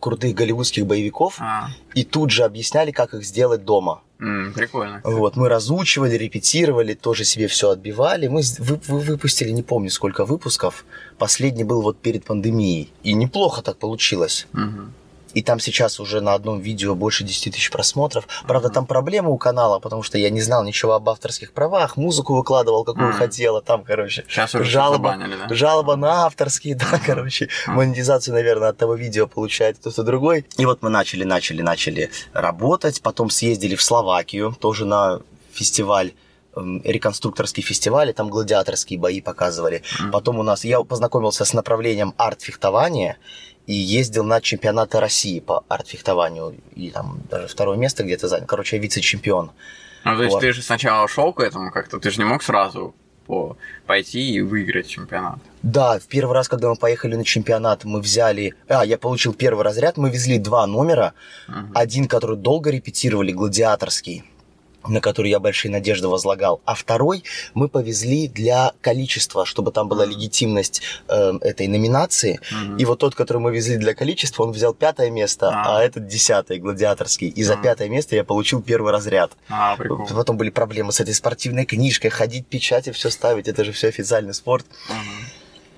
крутых 0.00 0.34
голливудских 0.34 0.86
боевиков 0.86 1.36
а. 1.38 1.68
и 1.94 2.04
тут 2.04 2.30
же 2.30 2.44
объясняли, 2.44 2.90
как 2.90 3.14
их 3.14 3.24
сделать 3.24 3.64
дома. 3.64 4.02
Mm, 4.22 4.52
прикольно. 4.52 5.00
Вот, 5.04 5.36
мы 5.36 5.48
разучивали, 5.48 6.14
репетировали, 6.16 6.94
тоже 6.94 7.24
себе 7.24 7.48
все 7.48 7.70
отбивали. 7.70 8.28
Мы 8.28 8.42
вы, 8.58 8.80
вы 8.86 9.00
выпустили, 9.00 9.50
не 9.50 9.62
помню 9.62 9.90
сколько 9.90 10.24
выпусков. 10.24 10.84
Последний 11.18 11.64
был 11.64 11.82
вот 11.82 11.98
перед 11.98 12.24
пандемией. 12.24 12.92
И 13.02 13.14
неплохо 13.14 13.62
так 13.62 13.78
получилось. 13.78 14.46
Mm-hmm. 14.52 14.86
И 15.34 15.42
там 15.42 15.60
сейчас 15.60 16.00
уже 16.00 16.20
на 16.20 16.34
одном 16.34 16.60
видео 16.60 16.94
больше 16.94 17.24
10 17.24 17.52
тысяч 17.54 17.70
просмотров. 17.70 18.26
Правда, 18.46 18.68
там 18.68 18.86
проблема 18.86 19.30
у 19.30 19.38
канала, 19.38 19.78
потому 19.78 20.02
что 20.02 20.18
я 20.18 20.30
не 20.30 20.40
знал 20.40 20.62
ничего 20.64 20.92
об 20.94 21.08
авторских 21.08 21.52
правах, 21.52 21.96
музыку 21.96 22.34
выкладывал, 22.34 22.84
какую 22.84 23.08
Мгм. 23.08 23.16
хотела, 23.18 23.62
там, 23.62 23.84
короче, 23.84 24.24
Сейчас 24.28 24.54
уже 24.54 24.64
жалоба, 24.64 25.10
забанили, 25.12 25.36
да? 25.48 25.54
жалоба 25.54 25.96
на 25.96 26.26
авторские, 26.26 26.74
да, 26.74 27.00
короче, 27.04 27.48
монетизацию, 27.66 28.34
наверное, 28.34 28.70
от 28.70 28.76
того 28.76 28.94
видео 28.94 29.26
получает 29.26 29.78
кто-то 29.78 30.02
другой. 30.02 30.46
И 30.58 30.66
вот 30.66 30.82
мы 30.82 30.90
начали, 30.90 31.24
начали, 31.24 31.62
начали 31.62 32.10
работать, 32.32 33.00
потом 33.02 33.30
съездили 33.30 33.74
в 33.74 33.82
Словакию, 33.82 34.54
тоже 34.60 34.84
на 34.84 35.20
фестиваль 35.52 36.12
эм, 36.56 36.82
реконструкторский 36.84 37.62
фестиваль, 37.62 38.10
и 38.10 38.12
там 38.12 38.28
гладиаторские 38.28 38.98
бои 38.98 39.20
показывали. 39.20 39.82
Потом 40.12 40.38
у 40.38 40.42
нас 40.42 40.64
я 40.64 40.80
познакомился 40.82 41.44
с 41.44 41.52
направлением 41.54 42.14
арт-фехтования 42.18 43.16
и 43.66 43.74
ездил 43.74 44.24
на 44.24 44.40
чемпионаты 44.40 44.98
России 45.00 45.40
по 45.40 45.64
арт-фехтованию. 45.68 46.56
И 46.74 46.90
там 46.90 47.20
даже 47.30 47.46
второе 47.48 47.76
место 47.76 48.02
где-то 48.04 48.28
занял. 48.28 48.46
Короче, 48.46 48.76
я 48.76 48.82
вице-чемпион. 48.82 49.52
Ну, 50.04 50.16
то 50.16 50.22
есть 50.22 50.34
Вот. 50.34 50.40
ты 50.40 50.52
же 50.52 50.62
сначала 50.62 51.06
шел 51.08 51.32
к 51.32 51.40
этому 51.40 51.70
как-то, 51.70 52.00
ты 52.00 52.10
же 52.10 52.18
не 52.18 52.24
мог 52.24 52.42
сразу 52.42 52.92
по- 53.26 53.56
пойти 53.86 54.32
и 54.34 54.40
выиграть 54.40 54.88
чемпионат. 54.88 55.38
Да, 55.62 56.00
в 56.00 56.08
первый 56.08 56.32
раз, 56.34 56.48
когда 56.48 56.68
мы 56.68 56.74
поехали 56.76 57.14
на 57.14 57.24
чемпионат, 57.24 57.84
мы 57.84 58.00
взяли... 58.00 58.54
А, 58.66 58.84
я 58.84 58.98
получил 58.98 59.32
первый 59.32 59.62
разряд, 59.64 59.96
мы 59.96 60.10
везли 60.10 60.38
два 60.38 60.66
номера. 60.66 61.14
Мгм. 61.46 61.70
Один, 61.72 62.08
который 62.08 62.36
долго 62.36 62.70
репетировали, 62.70 63.30
гладиаторский, 63.30 64.24
на 64.86 65.00
который 65.00 65.30
я 65.30 65.40
большие 65.40 65.70
надежды 65.70 66.08
возлагал. 66.08 66.60
А 66.64 66.74
второй 66.74 67.24
мы 67.54 67.68
повезли 67.68 68.28
для 68.28 68.72
количества, 68.80 69.44
чтобы 69.46 69.72
там 69.72 69.88
была 69.88 70.04
легитимность 70.04 70.82
э, 71.08 71.32
этой 71.40 71.66
номинации. 71.68 72.40
Мгм. 72.50 72.76
И 72.76 72.84
вот 72.84 72.98
тот, 72.98 73.14
который 73.14 73.38
мы 73.38 73.52
везли 73.54 73.76
для 73.76 73.94
количества, 73.94 74.44
он 74.44 74.52
взял 74.52 74.74
пятое 74.74 75.10
место, 75.10 75.50
А. 75.50 75.78
а, 75.78 75.82
этот 75.82 76.06
десятое, 76.06 76.58
гладиаторский. 76.58 77.28
И 77.28 77.42
за 77.42 77.54
Мгм. 77.54 77.62
пятое 77.62 77.88
место 77.88 78.16
я 78.16 78.24
получил 78.24 78.62
первый 78.62 78.92
разряд. 78.92 79.32
А, 79.48 79.76
прикольно. 79.76 80.06
Потом 80.06 80.36
были 80.36 80.50
проблемы 80.50 80.92
с 80.92 81.00
этой 81.00 81.14
спортивной 81.14 81.64
книжкой, 81.64 82.10
ходить, 82.10 82.46
печати, 82.46 82.90
все 82.92 83.10
ставить, 83.10 83.48
это 83.48 83.64
же 83.64 83.72
все 83.72 83.88
официальный 83.88 84.34
спорт. 84.34 84.66
Мгм. 84.88 84.98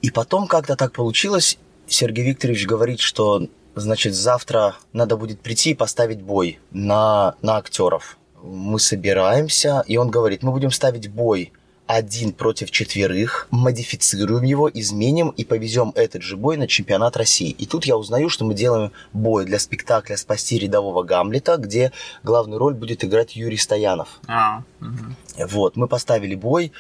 И 0.03 0.11
потом 0.11 0.47
как-то 0.47 0.77
так 0.77 0.93
получилось, 0.93 1.59
Сергей 1.87 2.25
Викторович 2.25 2.67
говорит, 2.67 3.01
что, 3.01 3.47
значит, 3.75 4.15
завтра 4.15 4.77
надо 4.93 5.17
будет 5.17 5.41
прийти 5.41 5.71
и 5.71 5.75
поставить 5.75 6.21
бой 6.23 6.59
на, 6.73 7.35
на 7.43 7.57
актеров. 7.57 8.17
Мы 8.47 8.79
собираемся, 8.79 9.83
и 9.87 9.97
он 9.97 10.11
говорит, 10.11 10.43
мы 10.43 10.53
будем 10.53 10.71
ставить 10.71 11.09
бой 11.09 11.53
один 11.87 12.33
против 12.33 12.71
четверых, 12.71 13.47
модифицируем 13.51 14.45
его, 14.45 14.71
изменим 14.71 15.31
и 15.31 15.45
повезем 15.45 15.93
этот 15.95 16.23
же 16.23 16.37
бой 16.37 16.57
на 16.57 16.67
чемпионат 16.67 17.17
России. 17.17 17.51
И 17.51 17.67
тут 17.67 17.85
я 17.85 17.97
узнаю, 17.97 18.29
что 18.29 18.45
мы 18.45 18.55
делаем 18.55 18.93
бой 19.13 19.45
для 19.45 19.59
спектакля 19.59 20.17
«Спасти 20.17 20.59
рядового 20.59 21.03
Гамлета», 21.03 21.57
где 21.57 21.93
главную 22.23 22.59
роль 22.59 22.75
будет 22.75 23.05
играть 23.05 23.37
Юрий 23.37 23.57
Стоянов. 23.57 24.21
А, 24.27 24.63
мгм. 24.81 25.17
Вот, 25.39 25.77
мы 25.77 25.89
поставили 25.89 26.35
бой, 26.35 26.73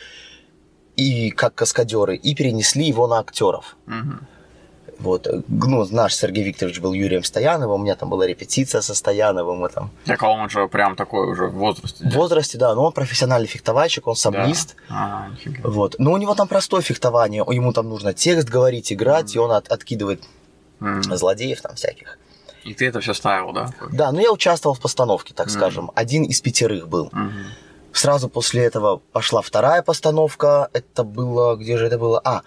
и 0.96 1.30
как 1.30 1.54
каскадеры, 1.54 2.16
и 2.16 2.34
перенесли 2.34 2.86
его 2.86 3.06
на 3.06 3.18
актеров. 3.18 3.76
Мгм. 3.86 4.26
Вот, 4.98 5.26
ну, 5.48 5.86
наш 5.90 6.14
Сергей 6.14 6.44
Викторович 6.44 6.80
был 6.80 6.92
Юрием 6.92 7.24
Стояновым, 7.24 7.80
у 7.80 7.84
меня 7.84 7.94
там 7.94 8.08
была 8.10 8.26
репетиция 8.26 8.80
со 8.80 8.94
Стояновым, 8.94 9.58
мы 9.58 9.68
там... 9.68 9.90
Так 10.04 10.22
а 10.22 10.28
он 10.30 10.48
же 10.50 10.66
прям 10.68 10.96
такой 10.96 11.26
уже 11.30 11.46
в 11.46 11.54
возрасте. 11.54 12.04
В 12.08 12.12
возрасте, 12.14 12.58
да, 12.58 12.74
но 12.74 12.84
он 12.86 12.92
профессиональный 12.92 13.48
фехтовальщик, 13.48 14.06
он 14.06 14.16
саблист. 14.16 14.76
А, 14.88 15.28
нифига. 15.30 15.68
Вот. 15.68 15.96
Но 15.98 16.12
у 16.12 16.16
него 16.16 16.34
там 16.34 16.48
простое 16.48 16.82
фехтование, 16.82 17.44
ему 17.48 17.72
там 17.72 17.88
нужно 17.88 18.12
текст 18.14 18.48
говорить, 18.48 18.92
играть, 18.92 19.34
и 19.34 19.38
он 19.38 19.50
от- 19.52 19.68
откидывает 19.68 20.22
М. 20.80 21.02
злодеев 21.02 21.60
там 21.60 21.74
всяких. 21.74 22.18
И 22.64 22.72
ты 22.72 22.86
это 22.88 23.00
все 23.00 23.12
ставил, 23.14 23.52
да? 23.52 23.70
Да, 23.92 24.10
но 24.12 24.20
я 24.20 24.32
участвовал 24.32 24.74
в 24.74 24.80
постановке, 24.80 25.34
так 25.34 25.46
Мгм. 25.48 25.54
скажем. 25.54 25.90
Один 25.94 26.24
из 26.24 26.40
пятерых 26.40 26.88
был. 26.88 27.10
Мгм. 27.12 27.32
Сразу 27.92 28.28
после 28.28 28.64
этого 28.64 29.00
пошла 29.12 29.40
вторая 29.42 29.82
постановка. 29.82 30.68
Это 30.72 31.04
было... 31.04 31.56
Где 31.56 31.76
же 31.76 31.86
это 31.86 31.98
было? 31.98 32.20
А, 32.24 32.42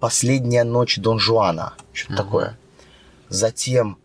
«Последняя 0.00 0.64
ночь 0.64 0.98
Дон 0.98 1.18
Жуана». 1.18 1.74
Что-то 1.92 2.12
Мгм. 2.14 2.22
такое. 2.24 2.58
Затем 3.28 3.98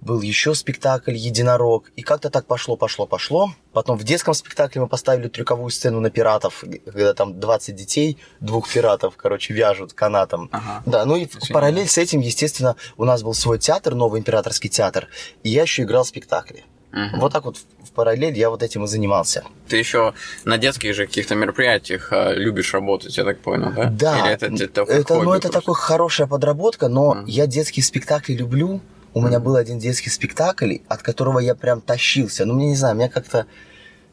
был 0.00 0.20
еще 0.20 0.54
спектакль 0.54 1.14
«Единорог». 1.16 1.90
И 1.96 2.02
как-то 2.02 2.30
так 2.30 2.46
пошло, 2.46 2.76
пошло, 2.76 3.06
пошло. 3.06 3.50
Потом 3.72 3.98
в 3.98 4.04
детском 4.04 4.32
спектакле 4.34 4.80
мы 4.82 4.86
поставили 4.86 5.26
трюковую 5.28 5.70
сцену 5.70 5.98
на 6.00 6.10
пиратов, 6.10 6.62
когда 6.84 7.14
там 7.14 7.40
20 7.40 7.74
детей, 7.74 8.18
двух 8.38 8.72
пиратов, 8.72 9.16
короче, 9.16 9.54
вяжут 9.54 9.94
канатом. 9.94 10.48
Ага. 10.52 10.82
Да, 10.86 11.04
ну 11.04 11.16
и 11.16 11.24
Очень 11.24 11.52
параллель 11.52 11.88
с 11.88 11.98
этим, 11.98 12.20
естественно, 12.20 12.76
у 12.96 13.04
нас 13.04 13.22
был 13.24 13.34
свой 13.34 13.58
театр, 13.58 13.96
новый 13.96 14.20
императорский 14.20 14.70
театр, 14.70 15.08
и 15.42 15.48
я 15.48 15.62
еще 15.62 15.82
играл 15.82 16.04
в 16.04 16.08
спектакле. 16.08 16.64
Мгм. 16.92 17.20
Вот 17.20 17.32
так 17.32 17.44
вот 17.44 17.58
параллель 17.98 18.38
я 18.38 18.48
вот 18.48 18.62
этим 18.62 18.84
и 18.84 18.86
занимался. 18.86 19.42
Ты 19.66 19.76
еще 19.76 20.14
на 20.44 20.56
детских 20.56 20.94
же 20.94 21.06
каких-то 21.06 21.34
мероприятиях 21.34 22.12
а, 22.12 22.32
любишь 22.32 22.72
работать, 22.72 23.16
я 23.18 23.24
так 23.24 23.40
понял, 23.40 23.72
да? 23.72 23.90
Да, 23.90 24.18
Или 24.20 24.30
это, 24.34 24.46
это, 24.46 24.82
это, 24.82 25.14
ну, 25.14 25.34
это 25.34 25.48
такая 25.48 25.74
хорошая 25.74 26.28
подработка, 26.28 26.86
но 26.86 27.14
Мгм. 27.14 27.24
я 27.26 27.48
детские 27.48 27.82
спектакли 27.82 28.34
люблю. 28.34 28.80
У 29.14 29.20
меня 29.20 29.40
был 29.40 29.56
один 29.56 29.80
детский 29.80 30.10
спектакль, 30.10 30.76
от 30.86 31.02
которого 31.02 31.40
я 31.40 31.56
прям 31.56 31.80
тащился. 31.80 32.44
Ну, 32.44 32.54
мне 32.54 32.66
не 32.68 32.76
знаю, 32.76 32.94
мне 32.94 33.08
как-то 33.08 33.46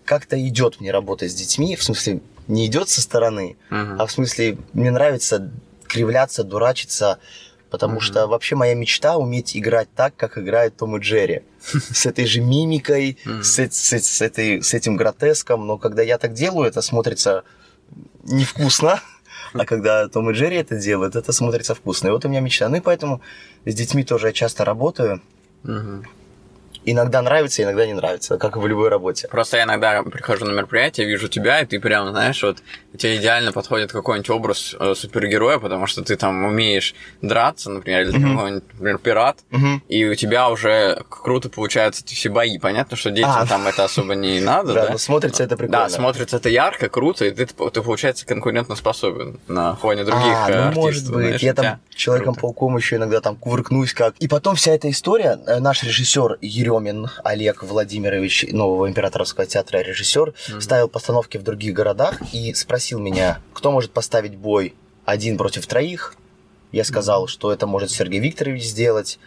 как-то 0.04 0.36
идет 0.48 0.82
мне 0.82 0.92
работать 0.92 1.32
с 1.32 1.36
детьми, 1.36 1.75
в 1.75 1.84
смысле, 1.84 2.22
не 2.48 2.65
идет 2.65 2.89
со 2.89 3.01
стороны, 3.01 3.56
Мгм. 3.70 4.01
а 4.01 4.06
в 4.08 4.12
смысле, 4.12 4.58
мне 4.74 4.89
нравится 4.89 5.51
кривляться, 5.88 6.44
дурачиться, 6.44 7.20
потому 7.69 7.93
Мгм. 7.95 8.01
что 8.01 8.27
вообще 8.27 8.55
моя 8.55 8.74
мечта 8.75 9.17
уметь 9.17 9.55
играть 9.57 9.88
так, 9.95 10.15
как 10.15 10.38
играет 10.38 10.77
Том 10.77 10.98
и 10.98 11.00
Джерри. 11.00 11.41
С 11.93 12.05
этой 12.05 12.25
же 12.25 12.41
мимикой, 12.41 13.17
с, 13.25 13.60
эт- 13.60 13.74
с 13.74 13.93
эт- 13.93 14.03
с 14.03 14.22
этой, 14.22 14.62
с 14.62 14.74
этим 14.74 14.95
гротеском, 14.95 15.65
но 15.67 15.77
когда 15.77 16.01
я 16.01 16.17
так 16.17 16.34
делаю, 16.34 16.67
это 16.67 16.81
смотрится 16.81 17.43
невкусно. 18.24 19.00
А 19.53 19.65
когда 19.65 20.07
Том 20.07 20.29
и 20.29 20.34
Джерри 20.34 20.57
это 20.57 20.77
делают, 20.77 21.15
это 21.15 21.31
смотрится 21.31 21.74
вкусно. 21.75 22.07
И 22.07 22.12
вот 22.12 22.25
у 22.25 22.29
меня 22.29 22.39
мечта. 22.41 22.69
Ну 22.69 22.77
и 22.77 22.81
поэтому 22.81 23.22
с 23.65 23.74
детьми 23.74 24.03
тоже 24.03 24.27
я 24.27 24.34
часто 24.34 24.65
работаю. 24.65 25.22
Иногда 26.86 27.22
нравится, 27.22 27.63
иногда 27.63 27.86
не 27.86 27.94
нравится, 27.94 28.38
как 28.38 28.56
и 28.56 28.60
в 28.60 28.68
любой 28.68 28.89
работе. 28.89 29.27
Просто 29.27 29.58
я 29.58 29.63
иногда 29.63 30.04
прихожу 30.04 30.46
на 30.46 30.51
мероприятие, 30.51 31.08
вижу 31.08 31.27
тебя, 31.27 31.62
и 31.62 31.65
ты 31.65 31.80
прям, 31.80 32.10
знаешь, 32.12 32.42
вот 32.44 32.58
тебе 32.98 33.18
идеально 33.18 33.51
подходит 33.51 33.92
какой-нибудь 33.92 34.30
образ 34.30 34.75
э, 34.80 34.94
супергероя, 34.96 35.58
потому 35.60 35.88
что 35.88 36.04
ты 36.04 36.15
там 36.15 36.46
умеешь 36.46 36.94
драться, 37.22 37.70
например, 37.72 38.01
или 38.01 38.18
Мгм. 38.18 38.36
какой-нибудь, 38.38 38.63
например, 38.74 38.98
пират, 39.00 39.38
и 39.89 40.06
у 40.06 40.15
тебя 40.15 40.50
уже 40.50 41.04
круто 41.10 41.50
получаются 41.50 42.06
все 42.06 42.30
бои. 42.30 42.58
Понятно, 42.60 42.96
что 42.96 43.10
детям 43.12 43.32
А. 43.36 43.46
там 43.46 43.68
это 43.68 43.84
особо 43.84 44.13
не 44.15 44.39
надо, 44.42 44.74
Да, 44.74 44.86
да? 44.86 44.92
но 44.94 44.98
смотрится 44.98 45.44
это 45.44 45.58
прикольно. 45.58 45.84
Да, 45.84 45.89
смотрится 45.89 46.38
это 46.38 46.50
ярко, 46.50 46.88
круто, 46.88 47.25
и 47.25 47.32
ты, 47.32 47.46
ты 47.48 47.82
получается, 47.82 48.25
конкурентно 48.25 48.75
способен 48.75 49.39
на 49.48 49.75
фоне 49.75 50.04
других 50.04 50.24
а, 50.36 50.50
э, 50.50 50.54
ну, 50.56 50.62
артистов. 50.68 50.75
может 50.75 51.04
быть. 51.12 51.25
знаешь, 51.25 51.42
я 51.42 51.54
там 51.54 51.80
Человеком-пауком 51.96 52.75
еще 52.77 52.98
иногда 52.98 53.22
там 53.22 53.36
кувыркнусь 53.38 53.94
как. 53.94 54.15
И 54.20 54.27
потом 54.27 54.56
вся 54.56 54.74
эта 54.74 54.89
история, 54.89 55.39
э, 55.48 55.60
наш 55.60 55.82
режиссер 55.84 56.38
Еремин 56.79 57.08
Олег 57.24 57.63
Владимирович, 57.63 58.46
нового 58.51 58.88
императорского 58.89 59.46
театра 59.46 59.79
режиссер, 59.79 60.34
Мгм. 60.50 60.62
ставил 60.62 60.88
постановки 60.88 61.38
в 61.38 61.44
других 61.44 61.74
городах 61.74 62.20
и 62.34 62.53
спросил 62.53 63.00
меня, 63.00 63.39
кто 63.53 63.72
может 63.72 63.91
поставить 63.91 64.36
бой 64.36 64.74
один 65.05 65.38
против 65.38 65.65
троих. 65.67 66.15
Я 66.72 66.84
сказал, 66.84 67.27
что 67.27 67.51
это 67.53 67.67
может 67.67 67.91
Сергей 67.91 68.20
Викторович 68.20 68.63
сделать. 68.63 69.20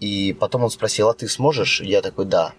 И 0.00 0.36
потом 0.38 0.64
он 0.64 0.70
спросил, 0.70 1.08
а 1.08 1.14
ты 1.14 1.28
сможешь? 1.28 1.80
Я 1.80 2.02
такой, 2.02 2.24
да. 2.26 2.52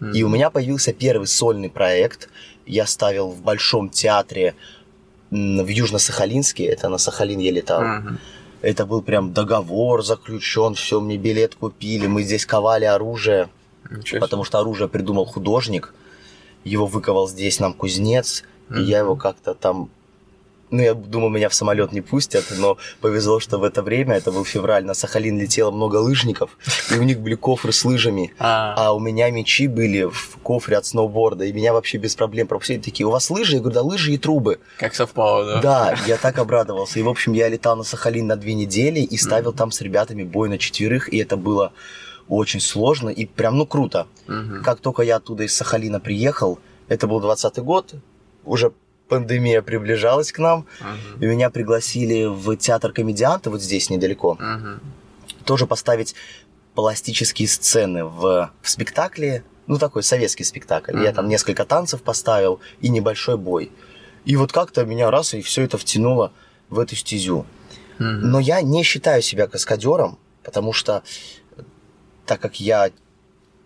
Мгм. 0.00 0.12
И 0.12 0.22
у 0.22 0.28
меня 0.28 0.50
появился 0.50 0.92
первый 0.92 1.26
сольный 1.26 1.70
проект. 1.70 2.28
Я 2.66 2.86
ставил 2.86 3.28
в 3.30 3.40
Большом 3.42 3.88
театре 3.88 4.54
в 5.30 5.66
Южно-Сахалинске, 5.66 6.66
это 6.66 6.88
на 6.90 6.98
Сахалин 6.98 7.38
я 7.40 7.50
летал. 7.50 7.80
Мгм. 7.82 8.18
Это 8.60 8.86
был 8.86 9.02
прям 9.02 9.32
договор 9.32 10.04
заключен, 10.04 10.74
все, 10.74 11.00
мне 11.00 11.16
билет 11.16 11.54
купили, 11.56 12.06
мы 12.06 12.22
здесь 12.22 12.46
ковали 12.46 12.84
оружие, 12.84 13.48
Ничего 13.98 14.20
потому 14.20 14.44
что 14.44 14.58
оружие 14.58 14.88
придумал 14.88 15.24
художник, 15.24 15.94
его 16.64 16.86
выковал 16.86 17.28
здесь 17.28 17.60
нам 17.60 17.72
кузнец, 17.72 18.44
и 18.70 18.74
Мгм. 18.74 18.84
я 18.84 18.98
его 19.00 19.16
как-то 19.16 19.54
там... 19.54 19.90
Ну, 20.70 20.80
я 20.82 20.94
думал, 20.94 21.28
меня 21.28 21.50
в 21.50 21.54
самолет 21.54 21.92
не 21.92 22.00
пустят, 22.00 22.46
но 22.56 22.78
повезло, 23.02 23.40
что 23.40 23.58
в 23.58 23.64
это 23.64 23.82
время, 23.82 24.16
это 24.16 24.32
был 24.32 24.42
февраль, 24.46 24.86
на 24.86 24.94
Сахалин 24.94 25.38
летело 25.38 25.70
много 25.70 25.96
лыжников, 25.96 26.56
и 26.90 26.98
у 26.98 27.02
них 27.02 27.20
были 27.20 27.34
кофры 27.34 27.72
с 27.72 27.84
лыжами. 27.84 28.32
А, 28.38 28.72
А 28.78 28.92
у 28.94 28.98
меня 28.98 29.30
мечи 29.30 29.66
были 29.66 30.04
в 30.04 30.38
кофре 30.42 30.78
от 30.78 30.86
сноуборда, 30.86 31.44
и 31.44 31.52
меня 31.52 31.74
вообще 31.74 31.98
без 31.98 32.14
проблем 32.14 32.46
пропустили. 32.46 32.78
Такие, 32.80 33.04
у 33.06 33.10
вас 33.10 33.28
лыжи? 33.28 33.56
Я 33.56 33.60
говорю, 33.60 33.74
да 33.74 33.82
лыжи 33.82 34.12
и 34.14 34.16
трубы. 34.16 34.60
как 34.78 34.94
совпало, 34.94 35.44
да? 35.44 35.60
Да, 35.60 35.96
я 36.06 36.16
так 36.16 36.38
обрадовался. 36.38 36.98
И, 37.00 37.02
в 37.02 37.08
общем, 37.10 37.34
я 37.34 37.48
летал 37.50 37.76
на 37.76 37.82
Сахалин 37.84 38.26
на 38.26 38.36
две 38.36 38.54
недели 38.54 39.00
и 39.00 39.18
ставил 39.18 39.52
там 39.52 39.72
с 39.72 39.82
ребятами 39.82 40.22
бой 40.22 40.48
на 40.48 40.56
четверых, 40.56 41.12
и 41.12 41.18
это 41.18 41.36
было 41.36 41.72
очень 42.36 42.60
сложно 42.60 43.10
и 43.10 43.26
прям, 43.26 43.58
ну, 43.58 43.66
круто. 43.66 44.06
Мгм. 44.26 44.62
Как 44.62 44.80
только 44.80 45.02
я 45.02 45.16
оттуда 45.16 45.44
из 45.44 45.54
Сахалина 45.54 46.00
приехал, 46.00 46.58
это 46.88 47.06
был 47.06 47.20
20 47.20 47.58
год, 47.58 47.94
уже 48.44 48.72
пандемия 49.08 49.60
приближалась 49.62 50.32
к 50.32 50.38
нам, 50.38 50.66
Мгм. 50.80 51.22
и 51.22 51.26
меня 51.26 51.50
пригласили 51.50 52.24
в 52.24 52.56
театр 52.56 52.92
комедианта 52.92 53.50
вот 53.50 53.60
здесь 53.60 53.90
недалеко, 53.90 54.38
Мгм. 54.40 54.80
тоже 55.44 55.66
поставить 55.66 56.14
пластические 56.74 57.48
сцены 57.48 58.04
в, 58.04 58.50
в 58.62 58.70
спектакле, 58.70 59.44
ну 59.66 59.78
такой 59.78 60.02
советский 60.02 60.44
спектакль. 60.44 60.92
Mm-hmm. 60.92 61.04
Я 61.04 61.12
там 61.12 61.28
несколько 61.28 61.64
танцев 61.66 62.02
поставил 62.02 62.60
и 62.80 62.88
небольшой 62.88 63.36
бой. 63.36 63.70
И 64.24 64.36
вот 64.36 64.52
как-то 64.52 64.84
меня 64.86 65.10
раз 65.10 65.34
и 65.34 65.42
все 65.42 65.62
это 65.62 65.76
втянуло 65.76 66.32
в 66.70 66.78
эту 66.78 66.96
стезю. 66.96 67.44
Mm-hmm. 67.98 68.04
Но 68.04 68.40
я 68.40 68.62
не 68.62 68.82
считаю 68.84 69.20
себя 69.20 69.46
каскадером, 69.46 70.18
потому 70.42 70.72
что 70.72 71.02
так 72.26 72.40
как 72.40 72.60
я 72.60 72.90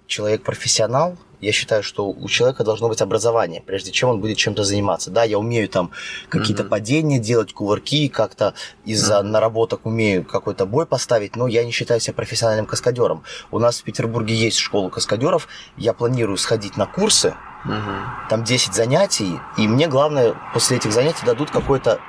человек-профессионал, 0.07 1.17
я 1.41 1.53
считаю, 1.53 1.83
что 1.83 2.09
у 2.09 2.29
человека 2.29 2.65
должно 2.65 2.89
быть 2.89 3.03
образование, 3.03 3.63
прежде 3.65 3.91
чем 3.91 4.11
он 4.11 4.21
будет 4.21 4.37
чем-то 4.39 4.65
заниматься. 4.65 5.11
Да, 5.11 5.25
я 5.25 5.39
умею 5.39 5.69
там 5.69 5.91
какие-то 6.29 6.63
mm-hmm. 6.63 6.69
падения 6.69 7.19
делать, 7.19 7.53
кувырки, 7.53 8.09
как-то 8.09 8.55
из-за 8.85 9.17
mm-hmm. 9.17 9.23
наработок 9.23 9.87
умею 9.87 10.25
какой-то 10.25 10.67
бой 10.67 10.87
поставить, 10.87 11.37
но 11.37 11.47
я 11.47 11.65
не 11.65 11.73
считаю 11.73 12.01
себя 12.01 12.15
профессиональным 12.15 12.67
каскадером. 12.67 13.23
У 13.51 13.59
нас 13.59 13.81
в 13.81 13.85
Петербурге 13.85 14.35
есть 14.35 14.59
школа 14.59 14.89
каскадеров, 14.89 15.49
я 15.77 15.93
планирую 15.93 16.39
сходить 16.39 16.77
на 16.77 16.87
курсы, 16.87 17.35
mm-hmm. 17.67 18.29
там 18.31 18.45
10 18.45 18.75
занятий, 18.75 19.39
и 19.59 19.69
мне 19.69 19.89
главное, 19.89 20.35
после 20.55 20.79
этих 20.79 20.93
занятий 20.93 21.27
дадут 21.27 21.51
какой-то 21.51 22.01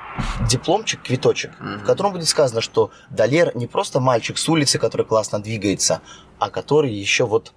дипломчик, 0.48 1.02
квиточек, 1.02 1.52
mm-hmm. 1.60 1.78
в 1.78 1.84
котором 1.84 2.12
будет 2.12 2.28
сказано, 2.28 2.60
что 2.60 2.90
Далер 3.10 3.56
не 3.56 3.66
просто 3.66 4.00
мальчик 4.00 4.38
с 4.38 4.48
улицы, 4.48 4.78
который 4.78 5.06
классно 5.06 5.40
двигается, 5.40 6.00
а 6.38 6.50
который 6.50 6.92
еще 6.92 7.26
вот 7.26 7.52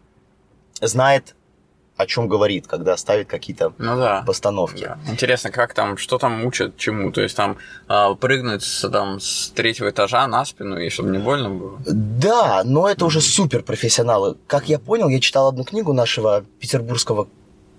знает 0.82 1.36
о 2.02 2.08
чем 2.08 2.28
говорит, 2.28 2.68
когда 2.68 2.98
ставит 2.98 3.28
какие-то 3.28 3.74
ну, 3.78 3.96
да. 3.98 4.24
постановки. 4.26 4.84
Да. 4.84 4.98
Интересно, 5.08 5.52
как 5.52 5.74
там, 5.74 5.98
что 5.98 6.18
там 6.18 6.46
учат 6.46 6.76
чему? 6.78 7.12
То 7.12 7.22
есть 7.22 7.36
там 7.36 7.58
э, 7.88 8.16
прыгнуть 8.20 8.64
с, 8.64 8.90
там, 8.90 9.20
с 9.20 9.50
третьего 9.50 9.90
этажа 9.90 10.26
на 10.28 10.44
спину, 10.46 10.80
и 10.80 10.90
чтобы 10.90 11.12
не 11.12 11.20
больно 11.20 11.50
было? 11.52 11.80
Да, 11.86 12.64
но 12.66 12.90
это 12.90 13.06
mm-hmm. 13.06 13.08
уже 13.08 13.22
супер 13.22 13.62
профессионалы. 13.62 14.36
Как 14.48 14.68
я 14.68 14.80
понял, 14.80 15.10
я 15.10 15.20
читал 15.20 15.50
одну 15.50 15.64
книгу 15.64 15.94
нашего 15.94 16.44
петербургского 16.60 17.28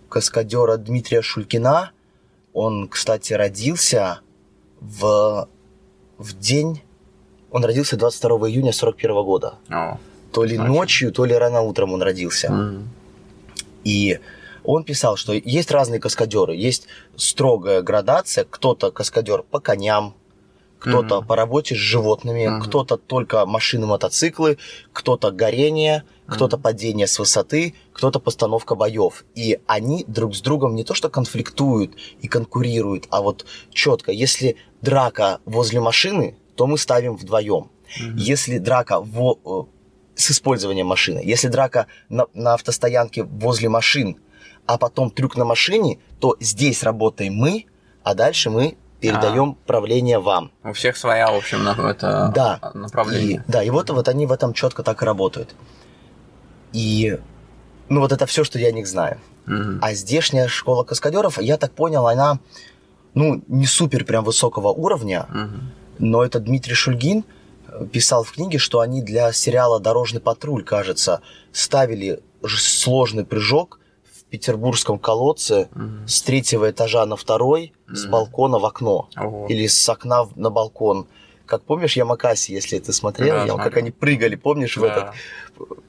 каскадера 0.08 0.76
Дмитрия 0.76 1.22
Шулькина. 1.22 1.90
Он, 2.52 2.88
кстати, 2.88 3.32
родился 3.32 4.20
в, 4.80 5.48
в 6.18 6.38
день... 6.38 6.82
Он 7.50 7.64
родился 7.64 7.96
22 7.96 8.48
июня 8.48 8.72
41 8.72 9.14
года. 9.24 9.54
Oh, 9.68 9.98
то 10.32 10.44
ли 10.44 10.56
значит. 10.56 10.74
ночью, 10.74 11.12
то 11.12 11.24
ли 11.24 11.34
рано 11.34 11.62
утром 11.62 11.92
он 11.92 12.02
родился. 12.02 12.48
Mm. 12.48 12.82
И 13.84 14.18
он 14.64 14.84
писал, 14.84 15.16
что 15.16 15.32
есть 15.32 15.70
разные 15.70 16.00
каскадеры. 16.00 16.54
Есть 16.54 16.86
строгая 17.16 17.82
градация. 17.82 18.44
Кто-то 18.48 18.90
каскадер 18.90 19.42
по 19.42 19.60
коням, 19.60 20.14
кто-то 20.82 21.16
mm-hmm. 21.16 21.26
по 21.26 21.36
работе 21.36 21.74
с 21.76 21.78
животными, 21.78 22.48
mm-hmm. 22.48 22.62
кто-то 22.62 22.96
только 22.96 23.46
машины, 23.46 23.86
мотоциклы, 23.86 24.58
кто-то 24.92 25.30
горение, 25.30 26.02
mm-hmm. 26.02 26.34
кто-то 26.34 26.58
падение 26.58 27.06
с 27.06 27.18
высоты, 27.20 27.74
кто-то 27.92 28.18
постановка 28.18 28.74
боев. 28.74 29.24
И 29.36 29.60
они 29.66 30.04
друг 30.08 30.34
с 30.34 30.40
другом 30.40 30.74
не 30.74 30.82
то 30.82 30.94
что 30.94 31.08
конфликтуют 31.08 31.92
и 32.20 32.26
конкурируют, 32.26 33.06
а 33.10 33.22
вот 33.22 33.46
четко, 33.70 34.10
если 34.10 34.56
драка 34.80 35.38
возле 35.44 35.80
машины, 35.80 36.36
то 36.56 36.66
мы 36.66 36.78
ставим 36.78 37.16
вдвоем. 37.16 37.70
Mm-hmm. 38.00 38.16
Если 38.16 38.58
драка 38.58 39.00
в, 39.00 39.38
э, 39.44 39.71
с 40.22 40.30
использованием 40.30 40.86
машины. 40.86 41.20
Если 41.24 41.48
драка 41.48 41.86
на, 42.08 42.26
на 42.34 42.54
автостоянке 42.54 43.24
возле 43.24 43.68
машин, 43.68 44.16
а 44.66 44.78
потом 44.78 45.10
трюк 45.10 45.36
на 45.36 45.44
машине, 45.44 45.98
то 46.20 46.36
здесь 46.40 46.82
работаем 46.82 47.34
мы, 47.34 47.66
а 48.02 48.14
дальше 48.14 48.50
мы 48.50 48.76
передаем 49.00 49.58
а, 49.60 49.66
правление 49.66 50.20
вам. 50.20 50.52
У 50.62 50.72
всех 50.72 50.96
своя, 50.96 51.30
в 51.30 51.34
общем, 51.34 51.66
это 51.66 52.32
да, 52.34 52.70
направление. 52.72 53.44
И, 53.46 53.50
да, 53.50 53.62
и 53.62 53.70
вот, 53.70 53.90
вот 53.90 54.08
они 54.08 54.26
в 54.26 54.32
этом 54.32 54.52
четко 54.54 54.82
так 54.82 55.02
и 55.02 55.04
работают. 55.04 55.54
И 56.72 57.18
ну 57.88 58.00
вот 58.00 58.12
это 58.12 58.26
все, 58.26 58.44
что 58.44 58.58
я 58.58 58.68
о 58.68 58.72
них 58.72 58.86
знаю. 58.86 59.18
Угу. 59.46 59.80
А 59.82 59.92
здешняя 59.94 60.46
школа 60.46 60.84
каскадеров, 60.84 61.40
я 61.40 61.58
так 61.58 61.72
понял, 61.72 62.06
она 62.06 62.38
ну 63.14 63.42
не 63.48 63.66
супер 63.66 64.04
прям 64.04 64.24
высокого 64.24 64.68
уровня, 64.68 65.26
угу. 65.28 65.60
но 65.98 66.24
это 66.24 66.38
Дмитрий 66.38 66.74
Шульгин, 66.74 67.24
писал 67.92 68.24
в 68.24 68.32
книге, 68.32 68.58
что 68.58 68.80
они 68.80 69.02
для 69.02 69.32
сериала 69.32 69.80
«Дорожный 69.80 70.20
патруль», 70.20 70.64
кажется, 70.64 71.20
ставили 71.52 72.20
сложный 72.44 73.24
прыжок 73.24 73.80
в 74.04 74.24
петербургском 74.24 74.98
колодце 74.98 75.68
угу. 75.74 76.06
с 76.06 76.22
третьего 76.22 76.70
этажа 76.70 77.04
на 77.06 77.16
второй, 77.16 77.72
угу. 77.86 77.96
с 77.96 78.06
балкона 78.06 78.58
в 78.58 78.66
окно. 78.66 79.08
Ого. 79.16 79.46
Или 79.48 79.66
с 79.66 79.88
окна 79.88 80.28
на 80.34 80.50
балкон 80.50 81.06
как 81.46 81.62
помнишь 81.62 81.96
Ямакаси, 81.96 82.52
если 82.52 82.78
ты 82.78 82.92
смотрел, 82.92 83.36
да, 83.36 83.44
Ям, 83.44 83.58
как 83.58 83.76
они 83.76 83.90
прыгали, 83.90 84.36
помнишь, 84.36 84.74
да. 84.76 84.80
в 84.80 84.84
этот 84.84 85.14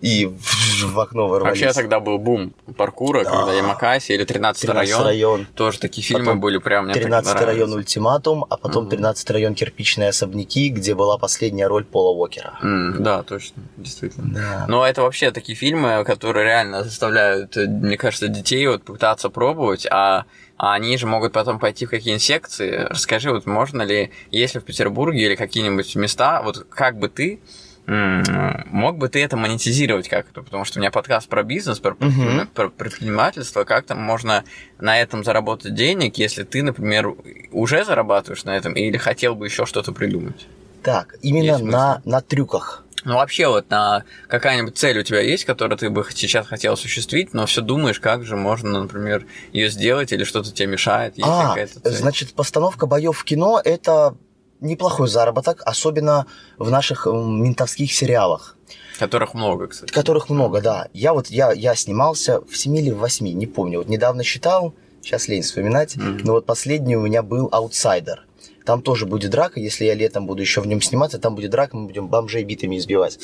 и 0.02 0.26
в, 0.26 0.94
в 0.94 1.00
окно 1.00 1.28
ворвались. 1.28 1.62
Вообще 1.62 1.74
тогда 1.74 2.00
был 2.00 2.18
бум 2.18 2.54
паркура, 2.76 3.24
да. 3.24 3.32
когда 3.32 3.54
Ямакаси 3.54 4.12
или 4.12 4.26
13 4.26 4.70
район, 4.70 5.04
район. 5.04 5.48
Тоже 5.56 5.80
такие 5.80 6.06
фильмы 6.06 6.26
потом 6.26 6.39
были 6.42 6.58
прям 6.58 6.92
13 6.92 7.42
район 7.42 7.74
Ультиматум, 7.74 8.46
а 8.50 8.58
потом 8.58 8.84
угу. 8.84 8.92
13 8.92 9.30
район 9.32 9.56
Кирпичные 9.56 10.10
особняки, 10.10 10.70
где 10.70 10.94
была 10.94 11.18
последняя 11.18 11.68
роль 11.68 11.86
Пола 11.86 12.13
Уокера. 12.16 12.60
Mm, 12.62 13.00
да, 13.00 13.24
точно, 13.24 13.63
действительно. 13.78 14.34
Да. 14.34 14.66
Но 14.68 14.86
это 14.86 15.02
вообще 15.02 15.32
такие 15.32 15.56
фильмы, 15.56 16.04
которые 16.06 16.46
реально 16.46 16.84
заставляют, 16.84 17.56
мне 17.56 17.98
кажется, 17.98 18.28
детей 18.28 18.68
вот 18.68 18.84
пытаться 18.84 19.30
пробовать, 19.30 19.88
а 19.89 20.26
а 20.58 20.74
они 20.74 20.98
же 20.98 21.08
могут 21.08 21.34
потом 21.34 21.60
пойти 21.60 21.86
в 21.86 21.89
какие-нибудь 21.89 22.24
секции. 22.24 22.88
Расскажи, 22.89 23.32
вот 23.32 23.46
можно 23.46 23.82
ли, 23.82 24.12
если 24.32 24.60
в 24.60 24.63
Петербурге 24.63 25.26
или 25.26 25.36
какие-нибудь 25.36 25.96
места, 25.96 26.42
вот 26.42 26.66
как 26.70 26.98
бы 26.98 27.10
ты 27.10 27.39
мог 27.86 28.98
бы 28.98 29.10
ты 29.10 29.22
это 29.22 29.36
монетизировать 29.36 30.08
как-то? 30.08 30.42
Потому 30.42 30.63
что 30.63 30.80
у 30.80 30.82
меня 30.82 30.89
подкаст 30.89 31.28
про 31.28 31.44
бизнес, 31.44 31.80
про, 31.80 31.92
uh-huh. 31.92 32.48
про 32.54 32.70
предпринимательство, 32.70 33.66
как 33.66 33.86
там 33.86 34.02
можно 34.02 34.46
на 34.80 34.98
этом 35.02 35.24
заработать 35.26 35.76
денег, 35.76 36.18
если 36.18 36.44
ты, 36.44 36.63
например, 36.63 37.13
уже 37.52 37.84
зарабатываешь 37.84 38.46
на 38.46 38.56
этом 38.56 38.74
или 38.74 38.96
хотел 38.98 39.36
бы 39.36 39.48
еще 39.48 39.66
что-то 39.66 39.92
придумать? 39.92 40.48
Так, 40.82 41.16
именно 41.22 41.58
на, 41.58 42.02
на 42.06 42.22
трюках. 42.22 42.83
Ну, 43.04 43.16
вообще, 43.16 43.48
вот 43.48 43.70
на 43.70 44.04
какая-нибудь 44.28 44.78
цель 44.78 45.00
у 45.00 45.04
тебя 45.04 45.22
есть, 45.22 45.46
которую 45.46 45.78
ты 45.78 45.89
бы 45.89 46.06
сейчас 46.13 46.48
хотел 46.48 46.74
осуществить, 46.74 47.34
но 47.34 47.46
все 47.46 47.62
думаешь, 47.62 48.00
как 48.00 48.24
же 48.26 48.36
можно, 48.36 48.82
например, 48.82 49.26
ее 49.52 49.70
сделать, 49.70 50.12
или 50.12 50.24
что-то 50.24 50.52
тебе 50.52 50.68
мешает? 50.68 51.18
Есть 51.18 51.28
а, 51.28 51.56
значит, 51.84 52.34
постановка 52.34 52.86
боев 52.86 53.18
в 53.18 53.24
кино 53.24 53.62
это 53.63 54.16
неплохой 54.63 55.08
заработок, 55.08 55.62
особенно 55.66 56.26
в 56.58 56.70
наших 56.72 57.06
ментовских 57.06 57.92
сериалах. 57.94 58.58
Которых 58.98 59.34
много, 59.34 59.68
кстати. 59.68 59.92
Которых 59.92 60.30
много, 60.30 60.62
да. 60.62 60.88
Я 60.94 61.13
вот, 61.13 61.28
я, 61.28 61.52
я 61.52 61.76
снимался 61.76 62.42
в 62.42 62.56
семи 62.56 62.80
или 62.80 62.92
в 62.92 63.00
восьми, 63.00 63.34
не 63.34 63.48
помню. 63.48 63.80
Вот 63.80 63.89
недавно 63.89 64.24
считал, 64.24 64.74
сейчас 65.02 65.28
лень 65.28 65.42
вспоминать, 65.42 65.96
mm-hmm. 65.96 66.22
но 66.24 66.34
вот 66.34 66.46
последний 66.46 66.96
у 66.96 67.02
меня 67.02 67.24
был 67.24 67.50
«Аутсайдер». 67.52 68.26
Там 68.65 68.82
тоже 68.82 69.06
будет 69.06 69.32
драка, 69.32 69.60
если 69.60 69.86
я 69.86 69.93
летом 69.93 70.26
буду 70.26 70.41
еще 70.41 70.62
в 70.62 70.67
нем 70.67 70.82
сниматься, 70.82 71.19
там 71.19 71.36
будет 71.36 71.52
драка, 71.52 71.76
мы 71.76 71.88
будем 71.88 72.08
бомжей 72.08 72.43
битами 72.43 72.78
избивать. 72.78 73.19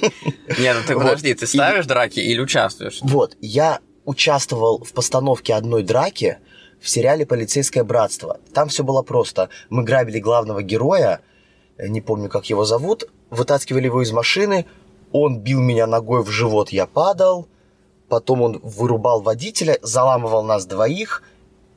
Не, 0.58 0.74
ну 0.74 0.80
ты 0.86 0.94
подожди, 0.94 1.34
ты 1.34 1.46
ставишь 1.46 1.86
драки 1.86 2.20
или 2.20 2.40
участвуешь? 2.40 2.98
Вот, 3.02 3.36
я 3.40 3.80
участвовал 4.04 4.84
в 4.84 4.92
постановке 4.92 5.54
одной 5.54 5.82
драки 5.82 6.38
в 6.80 6.88
сериале 6.88 7.24
«Полицейское 7.24 7.82
братство». 7.82 8.40
Там 8.52 8.68
все 8.68 8.84
было 8.84 9.02
просто. 9.02 9.48
Мы 9.70 9.84
грабили 9.84 10.18
главного 10.18 10.62
героя, 10.62 11.20
не 11.78 12.02
помню, 12.02 12.28
как 12.28 12.46
его 12.46 12.64
зовут, 12.64 13.04
вытаскивали 13.30 13.86
его 13.86 14.02
из 14.02 14.12
машины, 14.12 14.66
он 15.12 15.40
бил 15.40 15.60
меня 15.60 15.86
ногой 15.86 16.22
в 16.22 16.28
живот, 16.28 16.70
я 16.70 16.86
падал, 16.86 17.48
потом 18.08 18.42
он 18.42 18.60
вырубал 18.62 19.22
водителя, 19.22 19.78
заламывал 19.80 20.42
нас 20.42 20.66
двоих 20.66 21.22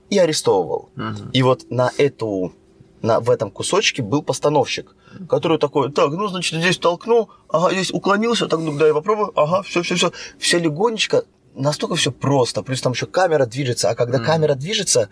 и 0.09 0.17
арестовывал. 0.17 0.89
Угу. 0.97 1.31
И 1.33 1.43
вот 1.43 1.65
на 1.69 1.91
эту 1.97 2.53
на, 3.01 3.19
в 3.19 3.29
этом 3.29 3.51
кусочке 3.51 4.01
был 4.01 4.21
постановщик, 4.21 4.95
который 5.29 5.57
такой, 5.57 5.91
так, 5.91 6.11
ну, 6.11 6.27
значит, 6.27 6.59
здесь 6.59 6.77
толкнул, 6.77 7.29
ага, 7.49 7.73
здесь 7.73 7.91
уклонился, 7.91 8.47
так, 8.47 8.59
ну, 8.59 8.77
да, 8.77 8.87
я 8.87 8.93
попробую, 8.93 9.31
ага, 9.39 9.61
все, 9.63 9.81
все, 9.81 9.95
все, 9.95 10.11
все 10.39 10.59
легонечко, 10.59 11.23
настолько 11.55 11.95
все 11.95 12.11
просто, 12.11 12.63
плюс 12.63 12.81
там 12.81 12.93
еще 12.93 13.05
камера 13.05 13.45
движется, 13.45 13.89
а 13.89 13.95
когда 13.95 14.19
mm. 14.19 14.25
камера 14.25 14.55
движется, 14.55 15.09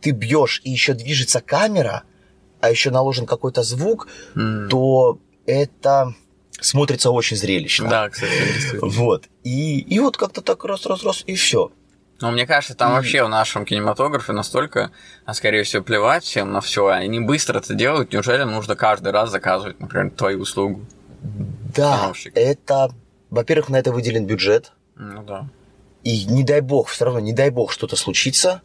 ты 0.00 0.10
бьешь, 0.10 0.60
и 0.64 0.70
еще 0.70 0.94
движется 0.94 1.40
камера, 1.40 2.04
а 2.60 2.70
еще 2.70 2.90
наложен 2.90 3.26
какой-то 3.26 3.62
звук, 3.62 4.08
mm. 4.34 4.68
то 4.68 5.18
это 5.46 6.14
смотрится 6.60 7.10
очень 7.10 7.36
зрелищно. 7.36 7.88
Да, 7.88 8.08
кстати, 8.08 8.32
Вот. 8.80 9.28
И, 9.44 9.80
и 9.80 9.98
вот 9.98 10.16
как-то 10.16 10.42
так 10.42 10.64
раз-раз-раз, 10.64 11.24
и 11.26 11.34
все. 11.34 11.70
Ну, 12.20 12.30
мне 12.30 12.46
кажется, 12.46 12.74
там 12.74 12.92
mm. 12.92 12.94
вообще 12.96 13.24
в 13.24 13.28
нашем 13.28 13.64
кинематографе 13.64 14.32
настолько, 14.32 14.90
а 15.24 15.34
скорее 15.34 15.62
всего, 15.62 15.82
плевать 15.82 16.24
всем 16.24 16.52
на 16.52 16.60
все. 16.60 16.86
Они 16.88 17.20
быстро 17.20 17.58
это 17.58 17.74
делают. 17.74 18.12
Неужели 18.12 18.42
нужно 18.42 18.76
каждый 18.76 19.12
раз 19.12 19.30
заказывать, 19.30 19.80
например, 19.80 20.10
твою 20.10 20.40
услугу? 20.40 20.84
Да, 21.74 21.98
Киновщик? 21.98 22.32
это... 22.36 22.90
Во-первых, 23.30 23.68
на 23.68 23.76
это 23.76 23.92
выделен 23.92 24.26
бюджет. 24.26 24.72
Ну 24.96 25.22
да. 25.22 25.48
И 26.02 26.24
не 26.24 26.42
дай 26.42 26.60
бог, 26.60 26.88
все 26.88 27.04
равно 27.04 27.20
не 27.20 27.32
дай 27.32 27.50
бог 27.50 27.70
что-то 27.70 27.94
случится, 27.94 28.62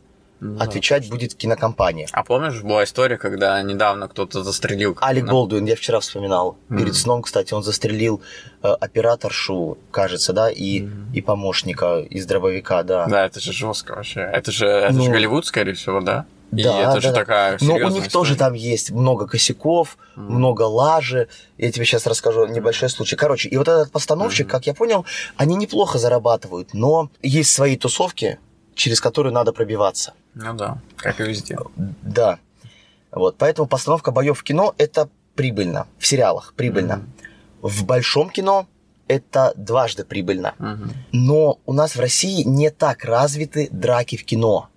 да, 0.57 0.63
отвечать 0.63 1.09
будет 1.09 1.33
кинокомпания. 1.35 2.07
А 2.11 2.23
помнишь, 2.23 2.61
была 2.61 2.83
история, 2.83 3.17
когда 3.17 3.61
недавно 3.61 4.07
кто-то 4.07 4.43
застрелил... 4.43 4.97
Алек 5.01 5.25
на- 5.25 5.31
Болдуин, 5.31 5.65
я 5.65 5.75
вчера 5.75 5.99
вспоминал. 5.99 6.57
Мгм. 6.69 6.79
Перед 6.79 6.95
сном, 6.95 7.21
кстати, 7.21 7.53
он 7.53 7.63
застрелил 7.63 8.21
э, 8.63 8.67
операторшу, 8.69 9.77
кажется, 9.91 10.33
да, 10.33 10.49
и, 10.49 10.81
Мгм. 10.81 11.13
и 11.13 11.21
помощника 11.21 11.99
из 11.99 12.25
дробовика, 12.25 12.83
да. 12.83 13.05
Да, 13.07 13.25
это 13.25 13.39
же 13.39 13.53
жестко 13.53 13.93
вообще. 13.95 14.21
Это 14.21 14.51
же, 14.51 14.65
это 14.67 14.93
же 14.93 14.99
Ну, 14.99 15.11
Голливуд, 15.11 15.45
скорее 15.45 15.73
всего, 15.73 16.01
да? 16.01 16.25
И 16.51 16.63
да, 16.63 16.79
это 16.91 17.01
же 17.01 17.07
да, 17.09 17.13
да. 17.13 17.19
такая 17.19 17.57
Но 17.61 17.73
у 17.75 17.89
них 17.89 18.09
тоже 18.09 18.33
история. 18.33 18.35
там 18.49 18.53
есть 18.53 18.91
много 18.91 19.27
косяков, 19.27 19.97
Мгм. 20.15 20.35
много 20.35 20.61
лажи. 20.61 21.27
Я 21.57 21.71
тебе 21.71 21.85
сейчас 21.85 22.05
расскажу 22.07 22.45
небольшой 22.45 22.89
случай. 22.89 23.15
Короче, 23.15 23.49
и 23.49 23.57
вот 23.57 23.67
этот 23.67 23.91
постановщик, 23.91 24.45
Мгм. 24.45 24.51
как 24.51 24.67
я 24.67 24.73
понял, 24.73 25.05
они 25.37 25.55
неплохо 25.55 25.97
зарабатывают, 25.97 26.73
но 26.73 27.09
есть 27.21 27.51
свои 27.51 27.75
тусовки, 27.77 28.39
через 28.75 29.01
которые 29.01 29.33
надо 29.33 29.51
пробиваться. 29.53 30.13
Ну 30.35 30.53
да, 30.53 30.77
как 30.97 31.19
и 31.19 31.23
везде. 31.23 31.57
Да. 32.03 32.39
Вот, 33.11 33.37
поэтому 33.37 33.67
постановка 33.67 34.11
боев 34.11 34.39
в 34.39 34.43
кино 34.43 34.75
это 34.77 35.09
прибыльно. 35.35 35.87
В 35.97 36.05
сериалах 36.05 36.53
прибыльно. 36.55 36.97
Мгм. 36.97 37.13
В 37.61 37.85
большом 37.85 38.29
кино 38.29 38.67
это 39.07 39.53
дважды 39.55 40.03
прибыльно. 40.03 40.53
Мгм. 40.59 40.91
Но 41.11 41.59
у 41.65 41.73
нас 41.73 41.95
в 41.95 41.99
России 41.99 42.43
не 42.43 42.69
так 42.69 43.03
развиты 43.05 43.69
драки 43.71 44.17
в 44.17 44.25
кино. 44.25 44.69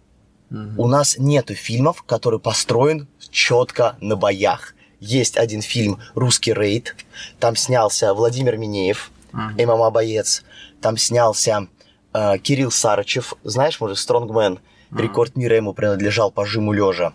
Мгм. 0.50 0.78
У 0.78 0.86
нас 0.86 1.16
нету 1.18 1.54
фильмов, 1.54 2.02
который 2.02 2.38
построен 2.38 3.08
четко 3.30 3.96
на 4.00 4.16
боях. 4.16 4.74
Есть 5.00 5.36
один 5.36 5.62
фильм 5.62 6.00
«Русский 6.14 6.52
рейд». 6.52 6.96
Там 7.38 7.56
снялся 7.56 8.14
Владимир 8.14 8.56
Минеев, 8.56 9.10
Мгм. 9.32 9.56
ММА-боец. 9.58 10.42
Там 10.80 10.96
снялся 10.96 11.66
э, 12.14 12.38
Кирилл 12.38 12.70
Сарычев. 12.70 13.34
Знаешь, 13.44 13.80
может, 13.80 13.98
«Стронгмен». 13.98 14.58
Мгм. 14.90 15.02
Рекорд 15.02 15.36
мира 15.36 15.56
ему 15.56 15.74
принадлежал 15.74 16.30
по 16.30 16.46
жиму 16.46 16.72
лежа. 16.72 17.12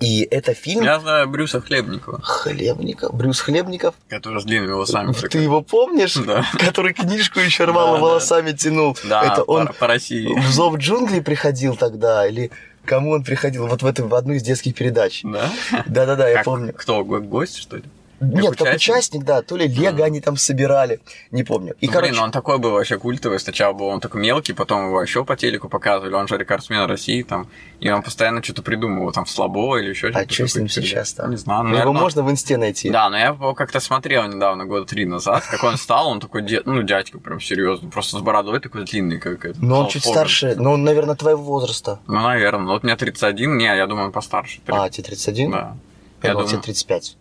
И 0.00 0.26
это 0.30 0.54
фильм 0.54 0.84
Я 0.84 1.00
знаю 1.00 1.28
Брюса 1.28 1.60
Хлебникова, 1.60 2.20
Хлебников, 2.22 3.12
Брюс 3.12 3.40
Хлебников. 3.40 3.94
который 4.08 4.40
с 4.40 4.44
длинными 4.44 4.70
волосами. 4.70 5.12
Ты 5.12 5.20
такой. 5.22 5.42
его 5.42 5.62
помнишь? 5.62 6.14
Да. 6.14 6.44
Который 6.58 6.94
книжку 6.94 7.40
еще 7.40 7.64
рвал 7.64 7.88
Да, 7.88 7.94
да. 7.94 8.00
волосами 8.04 8.52
тянул. 8.52 8.96
Да, 9.04 9.24
это 9.24 9.42
он 9.42 9.66
по, 9.78 9.86
России. 9.88 10.32
в 10.40 10.46
зов 10.52 10.76
джунглей 10.78 11.20
приходил 11.20 11.74
тогда? 11.74 12.26
Или 12.26 12.52
кому 12.84 13.10
он 13.10 13.24
приходил? 13.24 13.66
Вот 13.66 13.82
в, 13.82 13.86
это, 13.86 14.04
в 14.06 14.14
одну 14.14 14.34
из 14.34 14.42
детских 14.42 14.74
передач. 14.76 15.22
Да? 15.24 15.50
Да-да-да, 15.86 16.28
я 16.28 16.36
Как- 16.36 16.44
помню. 16.44 16.72
Кто, 16.72 17.04
го- 17.04 17.20
гость, 17.20 17.56
что 17.58 17.76
ли? 17.78 17.82
Нет, 18.20 18.50
как 18.56 18.60
участник? 18.62 18.74
участник, 18.76 19.24
да. 19.24 19.42
То 19.42 19.56
ли 19.56 19.68
Лего 19.68 20.02
А. 20.02 20.06
они 20.06 20.20
там 20.20 20.36
собирали. 20.36 21.00
Не 21.30 21.44
помню. 21.44 21.74
И, 21.80 21.86
Ну, 21.86 21.92
короче, 21.92 22.10
Блин, 22.12 22.22
он 22.24 22.30
такой 22.32 22.58
был 22.58 22.72
вообще 22.72 22.98
культовый. 22.98 23.38
Сначала 23.38 23.72
был 23.72 23.86
он 23.86 24.00
такой 24.00 24.20
мелкий, 24.20 24.52
потом 24.54 24.86
его 24.86 25.00
еще 25.02 25.24
по 25.24 25.36
телеку 25.36 25.68
показывали. 25.68 26.14
Он 26.14 26.26
же 26.26 26.36
рекордсмен 26.36 26.84
России 26.86 27.22
там. 27.22 27.48
И 27.80 27.88
он 27.90 28.02
постоянно 28.02 28.42
что-то 28.42 28.62
придумывал, 28.62 29.12
там, 29.12 29.24
слабо 29.26 29.78
или 29.78 29.90
еще 29.90 30.08
а 30.08 30.10
что-то. 30.12 30.34
что 30.34 30.48
с 30.48 30.56
ним 30.56 30.68
сейчас 30.68 31.12
там? 31.12 31.30
Не 31.30 31.36
знаю, 31.36 31.62
Ну, 31.62 31.68
наверное, 31.70 31.92
Его 31.92 32.00
можно 32.00 32.22
в 32.24 32.30
инсте 32.30 32.56
найти. 32.56 32.90
Да, 32.90 33.08
но 33.08 33.16
я 33.16 33.26
его 33.26 33.54
как-то 33.54 33.78
смотрел 33.78 34.24
недавно, 34.26 34.64
года 34.64 34.84
три 34.84 35.04
назад, 35.04 35.44
как 35.48 35.62
он 35.62 35.76
стал, 35.76 36.08
он 36.08 36.18
такой, 36.20 36.42
дед- 36.42 36.66
ну, 36.66 36.82
дядька 36.82 37.18
прям 37.20 37.40
серьезный, 37.40 37.88
просто 37.90 38.16
с 38.18 38.20
бородой 38.20 38.58
такой 38.60 38.84
длинный, 38.84 39.20
как 39.20 39.44
это. 39.44 39.58
Но 39.64 39.80
он 39.80 39.88
чуть 39.88 40.02
Хоган. 40.02 40.14
старше. 40.14 40.54
Но 40.56 40.72
он, 40.72 40.82
наверное, 40.82 41.14
твоего 41.14 41.42
возраста. 41.42 42.00
Ну, 42.08 42.14
наверное. 42.20 42.66
Вот 42.72 42.82
мне 42.82 42.96
31, 42.96 43.56
не, 43.56 43.64
я 43.66 43.86
думаю, 43.86 44.06
он 44.06 44.12
постарше. 44.12 44.60
А, 44.66 44.88
тебе 44.90 45.04
31? 45.04 45.50
Да. 45.52 45.76
Я 46.22 46.30
Я 46.30 46.32
думал, 46.34 46.46
тебе 46.46 46.56
думаю, 46.56 46.64
35. 46.64 47.16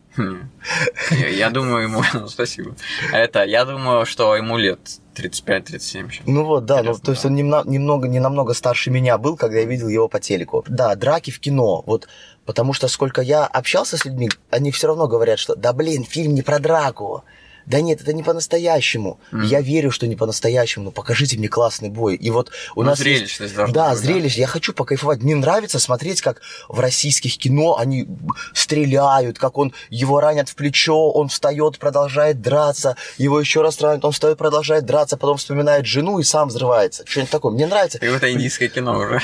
Я, 1.12 1.50
думаю, 1.50 1.84
ему... 1.84 2.04
ну, 2.14 2.28
Спасибо. 2.30 2.76
Это, 3.14 3.44
я 3.44 3.66
думаю, 3.66 4.06
что 4.06 4.36
ему 4.36 4.58
лет 4.58 4.80
35-37 5.16 5.80
сейчас. 5.80 6.26
Ну 6.26 6.44
вот, 6.44 6.66
да, 6.66 6.84
ну, 6.84 6.96
то 6.96 7.12
есть 7.12 7.24
да. 7.24 7.30
он 7.30 7.36
немно- 7.36 7.64
немного, 7.68 8.08
не 8.08 8.20
намного 8.20 8.54
старше 8.54 8.92
меня 8.92 9.18
был, 9.18 9.38
когда 9.38 9.60
я 9.60 9.66
видел 9.66 9.88
его 9.88 10.08
по 10.08 10.20
телеку. 10.20 10.64
Да, 10.68 10.96
драки 10.96 11.32
в 11.32 11.40
кино, 11.40 11.84
вот, 11.86 12.08
потому 12.46 12.74
что 12.74 12.88
сколько 12.88 13.22
я 13.22 13.46
общался 13.46 13.98
с 13.98 14.06
людьми, 14.06 14.30
они 14.50 14.72
все 14.72 14.88
равно 14.88 15.08
говорят, 15.08 15.40
что, 15.40 15.56
да 15.56 15.74
блин, 15.74 16.04
фильм 16.04 16.34
не 16.34 16.42
про 16.42 16.60
драку. 16.60 17.24
Да 17.68 17.82
нет, 17.82 18.00
это 18.02 18.14
не 18.14 18.24
по-настоящему. 18.24 19.20
Мгм. 19.32 19.44
Я 19.44 19.60
верю, 19.62 19.92
что 19.92 20.08
не 20.08 20.16
по-настоящему, 20.16 20.86
но 20.86 20.92
покажите 20.92 21.38
мне 21.38 21.50
классный 21.50 21.90
бой. 21.90 22.16
И 22.16 22.32
вот 22.32 22.50
у 22.76 22.82
Ну, 22.82 22.90
нас 22.90 23.00
есть- 23.00 23.18
зрелищность 23.20 23.56
должна 23.56 23.74
Да, 23.74 23.90
быть, 23.92 24.00
зрелище. 24.00 24.40
Я 24.40 24.48
хочу 24.48 24.74
покайфовать. 24.74 25.22
Мне 25.22 25.36
нравится 25.36 25.78
смотреть, 25.78 26.22
как 26.22 26.42
в 26.70 26.80
российских 26.80 27.38
кино 27.38 27.78
они 27.78 28.08
стреляют, 28.54 29.38
как 29.38 29.58
он 29.58 29.74
его 29.90 30.22
ранят 30.22 30.48
в 30.48 30.56
плечо, 30.56 31.12
он 31.12 31.28
встает, 31.28 31.78
продолжает 31.78 32.42
драться, 32.42 32.96
его 33.18 33.38
еще 33.40 33.62
раз 33.62 33.82
ранят, 33.82 34.06
он 34.06 34.14
встает, 34.14 34.38
продолжает 34.38 34.86
драться, 34.86 35.18
потом 35.18 35.36
вспоминает 35.38 35.86
жену 35.86 36.20
и 36.20 36.24
сам 36.24 36.48
взрывается. 36.48 37.04
Что-нибудь 37.06 37.32
такое. 37.32 37.52
Мне 37.52 37.68
нравится. 37.68 37.98
И 37.98 38.06
это 38.06 38.32
индийское 38.32 38.70
кино 38.70 38.98
уже. 38.98 39.20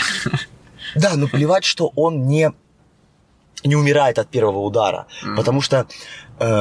Да, 0.96 1.14
но 1.16 1.28
плевать, 1.30 1.64
что 1.64 1.92
он 1.96 2.28
не 2.28 2.52
не 3.64 3.78
умирает 3.78 4.20
от 4.20 4.28
первого 4.28 4.60
удара. 4.60 5.08
Мгм. 5.24 5.38
Потому 5.38 5.62
что 5.62 5.88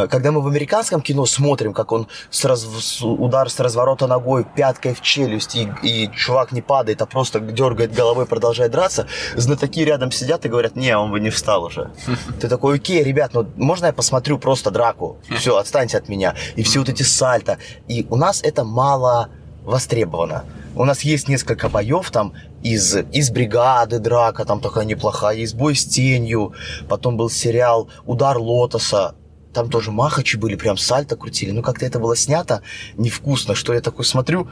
когда 0.09 0.31
мы 0.33 0.41
в 0.41 0.47
американском 0.47 1.01
кино 1.01 1.27
смотрим, 1.27 1.73
как 1.73 1.93
он 1.93 2.07
с 2.31 2.45
раз- 2.45 2.63
с- 2.63 3.03
удар 3.03 3.51
с 3.51 3.59
разворота 3.61 4.07
ногой, 4.07 4.45
пяткой 4.45 4.95
в 4.95 5.01
челюсть, 5.01 5.57
и, 5.57 5.69
и 5.83 6.11
чувак 6.15 6.53
не 6.53 6.63
падает, 6.63 7.03
а 7.03 7.07
просто 7.07 7.41
дергает 7.41 7.93
головой, 7.93 8.27
продолжает 8.27 8.71
драться, 8.73 9.07
знатоки 9.37 9.85
рядом 9.85 10.13
сидят 10.13 10.45
и 10.47 10.49
говорят, 10.49 10.77
не, 10.77 10.97
он 10.97 11.11
бы 11.11 11.21
не 11.21 11.31
встал 11.31 11.65
уже. 11.65 11.91
Ты 12.41 12.49
такой, 12.49 12.77
окей, 12.77 13.03
ребят, 13.03 13.33
ну 13.35 13.47
можно 13.57 13.87
я 13.87 13.93
посмотрю 13.93 14.39
просто 14.39 14.71
драку? 14.71 15.19
Все, 15.39 15.57
отстаньте 15.57 15.99
от 15.99 16.09
меня. 16.09 16.35
И 16.57 16.63
все 16.63 16.79
вот 16.79 16.89
эти 16.89 17.03
сальто. 17.03 17.59
И 17.89 18.07
у 18.11 18.17
нас 18.17 18.43
это 18.43 18.65
мало 18.65 19.29
востребовано. 19.65 20.45
У 20.75 20.85
нас 20.85 21.03
есть 21.03 21.29
несколько 21.29 21.69
боев 21.69 22.11
там 22.11 22.33
из, 22.63 22.97
из 23.13 23.31
бригады 23.31 23.99
драка, 23.99 24.45
там 24.45 24.61
такая 24.61 24.85
неплохая, 24.85 25.37
есть 25.37 25.55
бой 25.55 25.75
с 25.77 25.85
тенью, 25.85 26.55
потом 26.89 27.17
был 27.17 27.29
сериал 27.29 27.89
Удар 28.07 28.39
лотоса, 28.39 29.15
там 29.53 29.71
тоже 29.71 29.93
махачи 29.93 30.37
были, 30.37 30.57
прям 30.57 30.77
сальто 30.77 31.17
крутили. 31.17 31.51
Ну, 31.51 31.63
как-то 31.63 31.87
это 31.87 31.99
было 31.99 32.17
снято 32.17 32.63
невкусно, 32.97 33.55
что 33.55 33.75
я 33.75 33.81
такой 33.81 34.05
смотрю, 34.05 34.49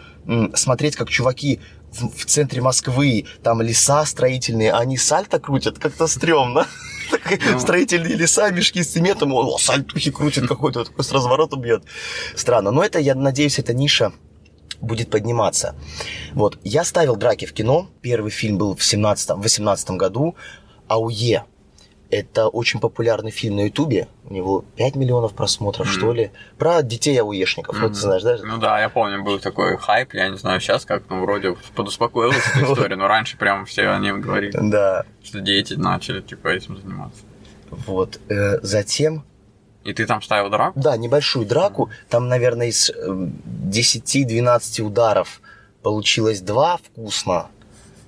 смотреть, 0.54 0.96
как 0.96 1.08
чуваки 1.08 1.60
в, 1.92 2.08
в 2.16 2.24
центре 2.26 2.60
Москвы, 2.60 3.26
там 3.42 3.62
леса 3.62 4.04
строительные, 4.04 4.72
они 4.72 4.96
сальто 4.96 5.40
крутят, 5.40 5.78
как-то 5.78 6.06
стрёмно. 6.06 6.66
Ну. 7.50 7.58
Строительные 7.58 8.14
леса, 8.14 8.50
мешки 8.50 8.84
с 8.84 8.92
цементом, 8.92 9.32
о, 9.32 9.58
сальтухи 9.58 10.12
крутит 10.12 10.46
какой-то, 10.46 10.84
такой 10.84 11.04
с 11.04 11.10
разворота 11.10 11.56
бьет. 11.56 11.82
Странно. 12.36 12.70
Но 12.70 12.84
это, 12.84 13.00
я 13.00 13.16
надеюсь, 13.16 13.58
эта 13.58 13.74
ниша 13.74 14.12
будет 14.80 15.10
подниматься. 15.10 15.74
Вот. 16.34 16.58
Я 16.62 16.84
ставил 16.84 17.16
драки 17.16 17.46
в 17.46 17.52
кино. 17.52 17.88
Первый 18.00 18.30
фильм 18.30 18.58
был 18.58 18.76
в 18.76 18.80
17-18 18.80 19.96
году. 19.96 20.36
АУЕ. 20.88 21.44
Это 22.10 22.48
очень 22.48 22.80
популярный 22.80 23.30
фильм 23.30 23.56
на 23.56 23.66
Ютубе. 23.66 24.08
У 24.28 24.34
него 24.34 24.64
5 24.76 24.96
миллионов 24.96 25.32
просмотров, 25.34 25.86
Мгм. 25.86 25.96
что 25.96 26.12
ли. 26.12 26.30
Про 26.58 26.82
детей 26.82 27.16
ауешников. 27.20 27.74
Ну, 27.76 27.82
ты 27.82 27.86
Мгм. 27.88 27.94
знаешь, 27.94 28.22
да? 28.22 28.36
Ну 28.42 28.58
да, 28.58 28.80
я 28.80 28.88
помню, 28.88 29.22
был 29.22 29.38
такой 29.38 29.76
хайп, 29.76 30.14
я 30.14 30.28
не 30.28 30.36
знаю 30.36 30.60
сейчас 30.60 30.84
как, 30.84 31.04
ну 31.08 31.22
вроде 31.22 31.56
подуспокоилась 31.76 32.42
эта 32.54 32.64
история, 32.72 32.96
но 32.96 33.06
раньше 33.06 33.36
прям 33.36 33.64
все 33.64 33.88
о 33.88 33.98
нем 34.00 34.20
говорили, 34.20 34.58
Да. 34.60 35.04
что 35.22 35.40
дети 35.40 35.74
начали 35.74 36.20
типа 36.20 36.48
этим 36.48 36.76
заниматься. 36.78 37.22
Вот. 37.70 38.18
Э, 38.28 38.58
Затем 38.62 39.24
И 39.84 39.94
ты 39.94 40.04
там 40.06 40.20
ставил 40.20 40.50
драку? 40.50 40.78
Да, 40.78 40.96
небольшую 40.96 41.46
драку. 41.46 41.88
Там, 42.08 42.28
наверное, 42.28 42.66
из 42.66 42.90
э, 42.90 43.28
10-12 43.70 44.82
ударов 44.82 45.40
получилось 45.82 46.40
два 46.40 46.76
вкусно. 46.76 47.46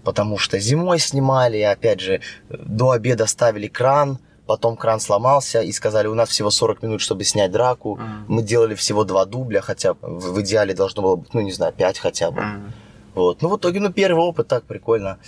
Потому 0.04 0.38
что 0.38 0.58
зимой 0.58 0.98
снимали, 0.98 1.60
опять 1.60 2.00
же, 2.00 2.20
до 2.48 2.90
обеда 2.90 3.26
ставили 3.26 3.68
кран, 3.68 4.18
потом 4.46 4.76
кран 4.76 5.00
сломался, 5.00 5.62
и 5.62 5.72
сказали, 5.72 6.08
у 6.08 6.14
нас 6.14 6.28
всего 6.28 6.50
40 6.50 6.82
минут, 6.82 7.00
чтобы 7.00 7.24
снять 7.24 7.52
драку. 7.52 7.96
Мгм. 7.96 8.24
Мы 8.28 8.42
делали 8.42 8.74
всего 8.74 9.04
два 9.04 9.24
дубля, 9.24 9.60
хотя 9.60 9.94
в 10.00 10.40
идеале 10.40 10.74
должно 10.74 11.02
было 11.02 11.16
быть, 11.16 11.32
ну, 11.34 11.40
не 11.40 11.52
знаю, 11.52 11.72
5 11.72 11.98
хотя 11.98 12.30
бы. 12.30 12.42
Мгм. 12.42 12.72
Вот. 13.14 13.42
Ну, 13.42 13.48
в 13.48 13.56
итоге, 13.56 13.80
ну, 13.80 13.92
первый 13.92 14.20
опыт 14.20 14.48
так 14.48 14.64
прикольно. 14.64 15.18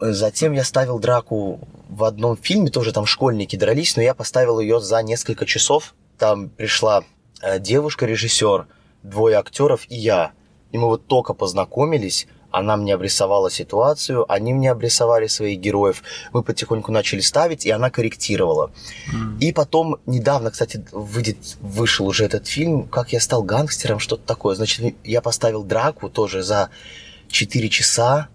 Затем 0.00 0.52
я 0.52 0.64
ставил 0.64 0.98
драку 0.98 1.60
в 1.88 2.04
одном 2.04 2.36
фильме, 2.36 2.70
тоже 2.70 2.92
там 2.92 3.06
школьники 3.06 3.54
дрались, 3.54 3.96
но 3.96 4.02
я 4.02 4.14
поставил 4.14 4.58
ее 4.58 4.80
за 4.80 5.00
несколько 5.02 5.46
часов. 5.46 5.94
Там 6.18 6.48
пришла 6.48 7.04
э, 7.40 7.60
девушка-режиссер, 7.60 8.66
двое 9.02 9.36
актеров 9.36 9.86
и 9.88 9.96
я. 9.96 10.32
И 10.72 10.78
мы 10.78 10.88
вот 10.88 11.06
только 11.06 11.34
познакомились, 11.34 12.26
она 12.52 12.76
мне 12.76 12.94
обрисовала 12.94 13.50
ситуацию, 13.50 14.30
они 14.30 14.52
мне 14.52 14.70
обрисовали 14.70 15.26
своих 15.26 15.58
героев. 15.58 16.02
Мы 16.32 16.42
потихоньку 16.42 16.92
начали 16.92 17.20
ставить, 17.20 17.66
и 17.66 17.70
она 17.70 17.90
корректировала. 17.90 18.70
Мгм. 19.12 19.38
И 19.38 19.52
потом, 19.52 19.96
недавно, 20.06 20.50
кстати, 20.50 20.84
выйдет, 20.92 21.38
вышел 21.60 22.06
уже 22.06 22.24
этот 22.24 22.46
фильм 22.46 22.86
«Как 22.88 23.12
я 23.12 23.20
стал 23.20 23.42
гангстером», 23.42 23.98
что-то 23.98 24.24
такое. 24.26 24.54
Значит, 24.54 24.94
я 25.04 25.20
поставил 25.20 25.64
драку 25.64 26.08
тоже 26.08 26.42
за 26.42 26.70
4 27.28 27.68
часа, 27.68 28.28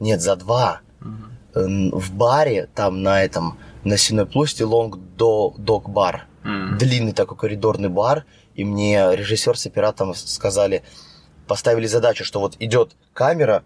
нет, 0.00 0.20
за 0.20 0.36
2, 0.36 0.80
Мгм. 1.00 1.90
в 1.98 2.12
баре, 2.12 2.68
там 2.74 3.02
на 3.02 3.22
этом, 3.22 3.58
на 3.84 3.96
Сенной 3.96 4.26
площади, 4.26 4.62
Лонг 4.62 4.98
Док 5.16 5.90
Бар. 5.90 6.26
Мгм. 6.42 6.78
Длинный 6.78 7.12
такой 7.12 7.36
коридорный 7.36 7.88
бар, 7.88 8.24
и 8.54 8.64
мне 8.64 9.16
режиссер 9.16 9.58
с 9.58 9.66
оператором 9.66 10.14
сказали, 10.14 10.82
поставили 11.46 11.86
задачу, 11.86 12.24
что 12.24 12.40
вот 12.40 12.56
идет 12.58 12.92
камера, 13.12 13.62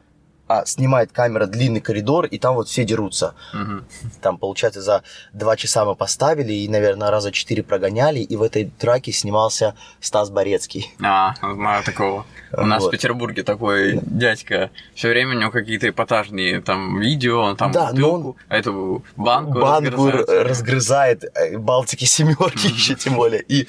а 0.52 0.66
снимает 0.66 1.12
камера 1.12 1.46
длинный 1.46 1.80
коридор, 1.80 2.26
и 2.26 2.36
там 2.36 2.56
вот 2.56 2.66
все 2.68 2.84
дерутся. 2.84 3.34
Мгм. 3.52 3.84
Там, 4.20 4.36
получается, 4.36 4.82
за 4.82 5.04
два 5.32 5.54
часа 5.56 5.84
мы 5.84 5.94
поставили, 5.94 6.52
и, 6.52 6.68
наверное, 6.68 7.12
раза 7.12 7.30
четыре 7.30 7.62
прогоняли, 7.62 8.18
и 8.18 8.34
в 8.34 8.42
этой 8.42 8.64
драке 8.80 9.12
снимался 9.12 9.76
Стас 10.00 10.28
Борецкий. 10.28 10.92
А, 11.00 11.34
знаю 11.40 11.84
такого. 11.84 12.26
У 12.52 12.66
нас 12.66 12.80
в 12.82 12.86
Вот. 12.86 12.90
Петербурге 12.90 13.44
такой 13.44 14.00
дядька. 14.02 14.70
Все 14.96 15.10
время 15.10 15.36
у 15.36 15.38
него 15.38 15.52
какие-то 15.52 15.88
эпатажные 15.88 16.60
там 16.60 16.98
видео, 16.98 17.42
он 17.42 17.56
там 17.56 17.70
Да, 17.70 17.92
но 17.92 18.10
бутылку, 18.10 18.36
эту 18.48 19.04
банку, 19.16 19.60
Банку 19.60 20.10
разгрызает. 20.10 20.48
разгрызает, 20.48 21.24
э, 21.36 21.58
Балтики 21.58 22.06
семерки 22.06 22.66
еще 22.66 22.96
тем 22.96 23.14
более, 23.14 23.40
и, 23.42 23.68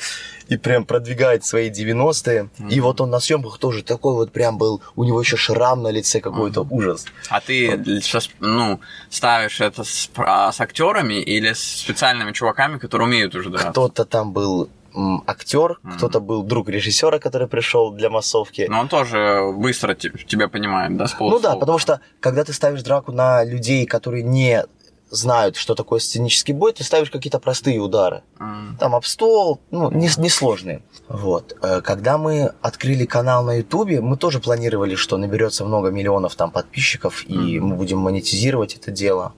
и 0.51 0.57
прям 0.57 0.83
продвигает 0.85 1.45
свои 1.45 1.69
90-е. 1.69 2.49
И 2.69 2.81
вот 2.81 2.99
он 2.99 3.09
на 3.09 3.19
съемках 3.21 3.57
тоже 3.57 3.83
такой 3.83 4.13
вот 4.15 4.31
прям 4.33 4.57
был, 4.57 4.81
у 4.97 5.05
него 5.05 5.21
еще 5.21 5.37
шрам 5.37 5.81
на 5.81 5.87
лице 5.91 6.19
какой-то, 6.19 6.67
ужас. 6.69 7.05
А 7.29 7.39
ты 7.39 7.81
сейчас, 8.01 8.29
ну, 8.41 8.81
ставишь 9.09 9.61
это 9.61 9.85
с, 9.85 10.09
а, 10.17 10.51
с 10.51 10.59
актерами 10.59 11.21
или 11.21 11.53
с 11.53 11.59
специальными 11.79 12.33
чуваками, 12.33 12.79
которые 12.79 13.07
умеют 13.07 13.33
уже 13.35 13.49
драться? 13.49 13.71
Кто-то 13.71 14.03
там 14.03 14.33
был 14.33 14.69
актер, 15.25 15.79
Мгм. 15.83 15.97
кто-то 15.97 16.19
был 16.19 16.43
друг 16.43 16.67
режиссера, 16.67 17.17
который 17.19 17.47
пришел 17.47 17.91
для 17.93 18.09
массовки. 18.09 18.67
Но 18.69 18.81
он 18.81 18.89
тоже 18.89 19.53
быстро 19.55 19.93
те- 19.95 20.11
тебя 20.27 20.49
понимает, 20.49 20.97
да, 20.97 21.07
с 21.07 21.15
Ну 21.17 21.39
да, 21.39 21.55
потому 21.55 21.79
что 21.79 22.01
когда 22.19 22.43
ты 22.43 22.51
ставишь 22.51 22.83
драку 22.83 23.13
на 23.13 23.45
людей, 23.45 23.85
которые 23.85 24.23
не 24.23 24.65
знают, 25.11 25.57
что 25.57 25.75
такое 25.75 25.99
сценический 25.99 26.53
бой, 26.53 26.71
ты 26.73 26.83
ставишь 26.83 27.11
какие-то 27.11 27.39
простые 27.39 27.79
удары. 27.79 28.21
М. 28.39 28.77
Там 28.79 28.95
об 28.95 29.03
стол, 29.05 29.59
ну, 29.69 29.91
не- 29.91 30.09
несложные. 30.17 30.81
Вот. 31.09 31.53
Э, 31.61 31.81
Когда 31.81 32.17
мы 32.17 32.53
открыли 32.61 33.05
канал 33.05 33.43
на 33.43 33.55
Ютубе, 33.57 33.99
мы 34.01 34.15
тоже 34.17 34.39
планировали, 34.39 34.95
что 34.95 35.17
наберется 35.17 35.65
много 35.65 35.89
миллионов 35.91 36.35
там 36.35 36.49
подписчиков, 36.51 37.25
и 37.27 37.37
Мгм. 37.59 37.67
мы 37.69 37.75
будем 37.75 37.97
монетизировать 37.99 38.75
это 38.75 38.89
дело. 38.91 39.33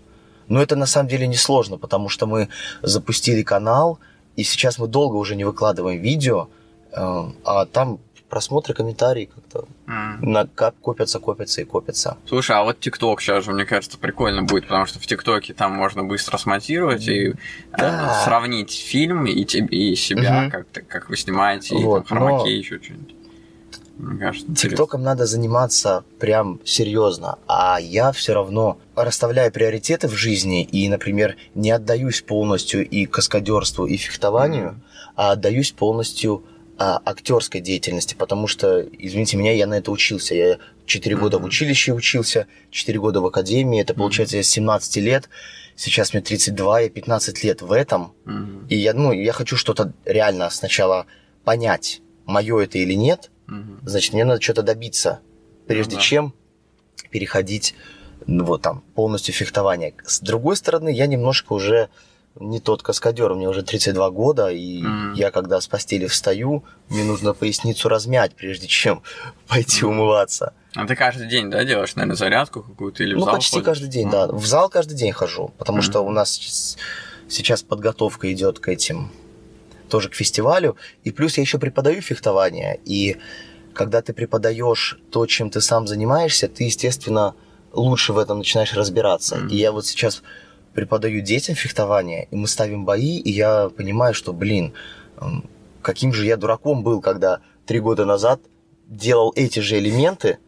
Но 0.48 0.62
это 0.62 0.76
на 0.76 0.86
самом 0.86 1.10
деле 1.10 1.26
несложно, 1.28 1.78
потому 1.78 2.08
что 2.10 2.28
мы 2.28 2.50
запустили 2.84 3.42
канал, 3.44 3.98
и 4.36 4.44
сейчас 4.44 4.78
мы 4.78 4.88
долго 4.88 5.16
уже 5.16 5.36
не 5.36 5.44
выкладываем 5.46 6.00
видео, 6.02 6.48
э, 6.92 7.24
а 7.46 7.66
там 7.66 7.98
просмотры, 8.38 8.74
комментарии 8.74 9.30
как-то 9.34 9.68
М. 9.88 10.18
на, 10.22 10.48
кап- 10.48 10.74
копятся, 10.82 11.20
копятся 11.20 11.62
и 11.62 11.66
копятся. 11.66 12.18
Слушай, 12.28 12.56
а 12.58 12.64
вот 12.64 12.80
ТикТок 12.80 13.22
сейчас 13.22 13.46
же, 13.46 13.52
мне 13.52 13.64
кажется, 13.64 14.00
прикольно 14.00 14.42
будет, 14.42 14.64
потому 14.64 14.88
что 14.88 14.98
в 15.00 15.06
ТикТоке 15.06 15.54
там 15.54 15.72
можно 15.74 16.04
быстро 16.04 16.40
смонтировать 16.40 17.08
и 17.08 17.28
э, 17.28 17.34
Да. 17.78 18.24
сравнить 18.26 18.72
фильм 18.72 19.28
и, 19.28 19.44
теб- 19.46 19.70
и 19.70 19.96
себя, 19.96 20.42
Мгм. 20.42 20.52
как, 20.52 20.68
как 20.88 21.10
вы 21.12 21.16
снимаете, 21.18 21.76
и 21.78 21.84
Вот, 21.84 22.08
там 22.08 22.18
хромаки, 22.18 22.44
но- 22.46 22.50
еще 22.50 22.80
что-нибудь. 22.82 23.16
Мне 24.00 24.18
кажется, 24.20 24.48
интересно. 24.50 24.70
ТикТоком 24.72 25.04
надо 25.04 25.28
заниматься 25.28 26.04
прям 26.20 26.60
серьезно, 26.66 27.38
а 27.48 27.78
я 27.80 28.12
все 28.12 28.34
равно 28.34 28.80
расставляю 28.96 29.52
приоритеты 29.52 30.08
в 30.08 30.14
жизни 30.16 30.64
и, 30.64 30.90
например, 30.90 31.36
не 31.54 31.70
отдаюсь 31.70 32.22
полностью 32.24 32.90
и 32.90 33.06
каскадерству, 33.06 33.86
и 33.86 33.96
фехтованию, 33.98 34.82
а 35.16 35.34
отдаюсь 35.34 35.72
полностью 35.72 36.44
а, 36.78 37.02
актерской 37.06 37.62
деятельности, 37.62 38.16
потому 38.16 38.48
что, 38.48 38.82
извините 38.82 39.38
меня, 39.38 39.54
я 39.54 39.68
на 39.68 39.76
это 39.76 39.92
учился. 39.92 40.34
Я 40.36 40.58
4 40.86 41.16
года 41.16 41.38
в 41.38 41.42
Мгм. 41.42 41.50
училище 41.50 41.94
учился, 41.94 42.48
4 42.72 43.00
года 43.00 43.22
в 43.22 43.26
академии, 43.26 43.80
это 43.82 43.94
получается 43.94 44.42
с 44.42 44.48
17 44.48 44.98
лет, 44.98 45.30
сейчас 45.76 46.14
мне 46.14 46.22
32, 46.22 46.82
я 46.82 46.90
15 46.90 47.44
лет 47.44 47.62
в 47.62 47.72
этом, 47.72 48.14
Мгм. 48.26 48.68
и 48.68 48.76
я, 48.76 48.94
ну, 48.94 49.12
я 49.12 49.34
хочу 49.34 49.56
что-то 49.56 49.94
реально 50.06 50.50
сначала 50.50 51.06
понять, 51.44 52.02
мое 52.26 52.60
это 52.64 52.78
или 52.80 52.94
нет, 52.94 53.30
Мгм. 53.48 53.82
значит, 53.86 54.14
мне 54.14 54.26
надо 54.26 54.42
что-то 54.42 54.64
добиться, 54.64 55.20
прежде 55.68 55.96
да. 55.96 56.02
чем 56.02 56.34
переходить, 57.12 57.76
ну, 58.26 58.46
вот 58.46 58.62
там, 58.62 58.84
полностью 58.96 59.34
фехтование. 59.34 59.94
С 60.06 60.20
другой 60.20 60.56
стороны, 60.58 60.90
я 60.90 61.06
немножко 61.06 61.54
уже 61.54 61.90
не 62.40 62.60
тот 62.60 62.82
каскадер, 62.82 63.34
мне 63.36 63.48
уже 63.48 63.62
32 63.64 64.10
года, 64.10 64.50
и 64.50 64.82
Мгм. 64.82 65.14
я, 65.14 65.30
когда 65.32 65.62
с 65.62 65.68
постели 65.68 66.08
встаю, 66.08 66.64
мне 66.90 67.04
нужно 67.04 67.34
поясницу 67.34 67.90
размять, 67.90 68.34
прежде 68.36 68.68
чем 68.68 69.04
пойти 69.48 69.86
умываться. 69.86 70.54
А 70.76 70.88
ты 70.88 70.96
каждый 70.96 71.28
день, 71.28 71.52
да, 71.52 71.64
делаешь, 71.64 71.96
наверное, 71.96 72.16
зарядку 72.16 72.64
какую-то 72.64 73.04
или 73.04 73.14
в 73.14 73.20
Ну, 73.20 73.26
зал 73.26 73.36
почти 73.36 73.52
ходишь? 73.58 73.66
каждый 73.66 73.90
день, 73.90 74.10
да. 74.10 74.28
В 74.28 74.46
зал 74.46 74.70
каждый 74.70 74.96
день 74.96 75.12
хожу, 75.12 75.54
потому 75.60 75.78
Мгм. 75.78 75.84
что 75.84 76.02
у 76.02 76.10
нас 76.10 76.78
сейчас 77.30 77.62
подготовка 77.62 78.32
идет 78.34 78.60
к 78.60 78.68
этим, 78.68 79.12
тоже 79.90 80.10
к 80.10 80.16
фестивалю. 80.16 80.76
И 81.04 81.12
плюс 81.12 81.38
я 81.38 81.42
еще 81.42 81.60
преподаю 81.60 82.02
фехтование. 82.02 82.80
И 82.86 83.18
когда 83.76 84.02
ты 84.02 84.14
преподаешь 84.14 84.98
то, 85.12 85.28
чем 85.28 85.52
ты 85.52 85.62
сам 85.62 85.86
занимаешься, 85.88 86.48
ты, 86.48 86.64
естественно, 86.64 87.36
лучше 87.72 88.14
в 88.14 88.18
этом 88.18 88.40
начинаешь 88.40 88.74
разбираться. 88.74 89.36
Мгм. 89.36 89.48
И 89.50 89.56
я 89.58 89.72
вот 89.72 89.86
сейчас 89.86 90.24
преподаю 90.74 91.22
детям 91.22 91.56
фехтование, 91.56 92.28
и 92.32 92.36
мы 92.36 92.48
ставим 92.48 92.86
бои, 92.86 93.18
и 93.18 93.32
я 93.32 93.70
понимаю, 93.70 94.14
что, 94.14 94.34
блин, 94.34 94.74
каким 95.82 96.14
же 96.14 96.26
я 96.26 96.38
дураком 96.38 96.84
был, 96.84 97.02
когда 97.02 97.42
три 97.66 97.80
года 97.80 98.06
назад 98.06 98.42
делал 98.88 99.32
эти 99.36 99.60
же 99.60 99.78
элементы, 99.78 100.40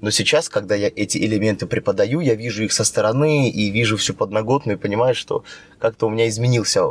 но 0.00 0.10
сейчас, 0.10 0.48
когда 0.48 0.74
я 0.74 0.88
эти 0.94 1.18
элементы 1.18 1.66
преподаю, 1.66 2.20
я 2.20 2.34
вижу 2.34 2.64
их 2.64 2.72
со 2.72 2.84
стороны 2.84 3.48
и 3.48 3.70
вижу 3.70 3.96
всю 3.96 4.12
подноготную 4.12 4.76
и 4.76 4.80
понимаю, 4.80 5.14
что 5.14 5.44
как-то 5.78 6.06
у 6.06 6.10
меня 6.10 6.28
изменился, 6.28 6.82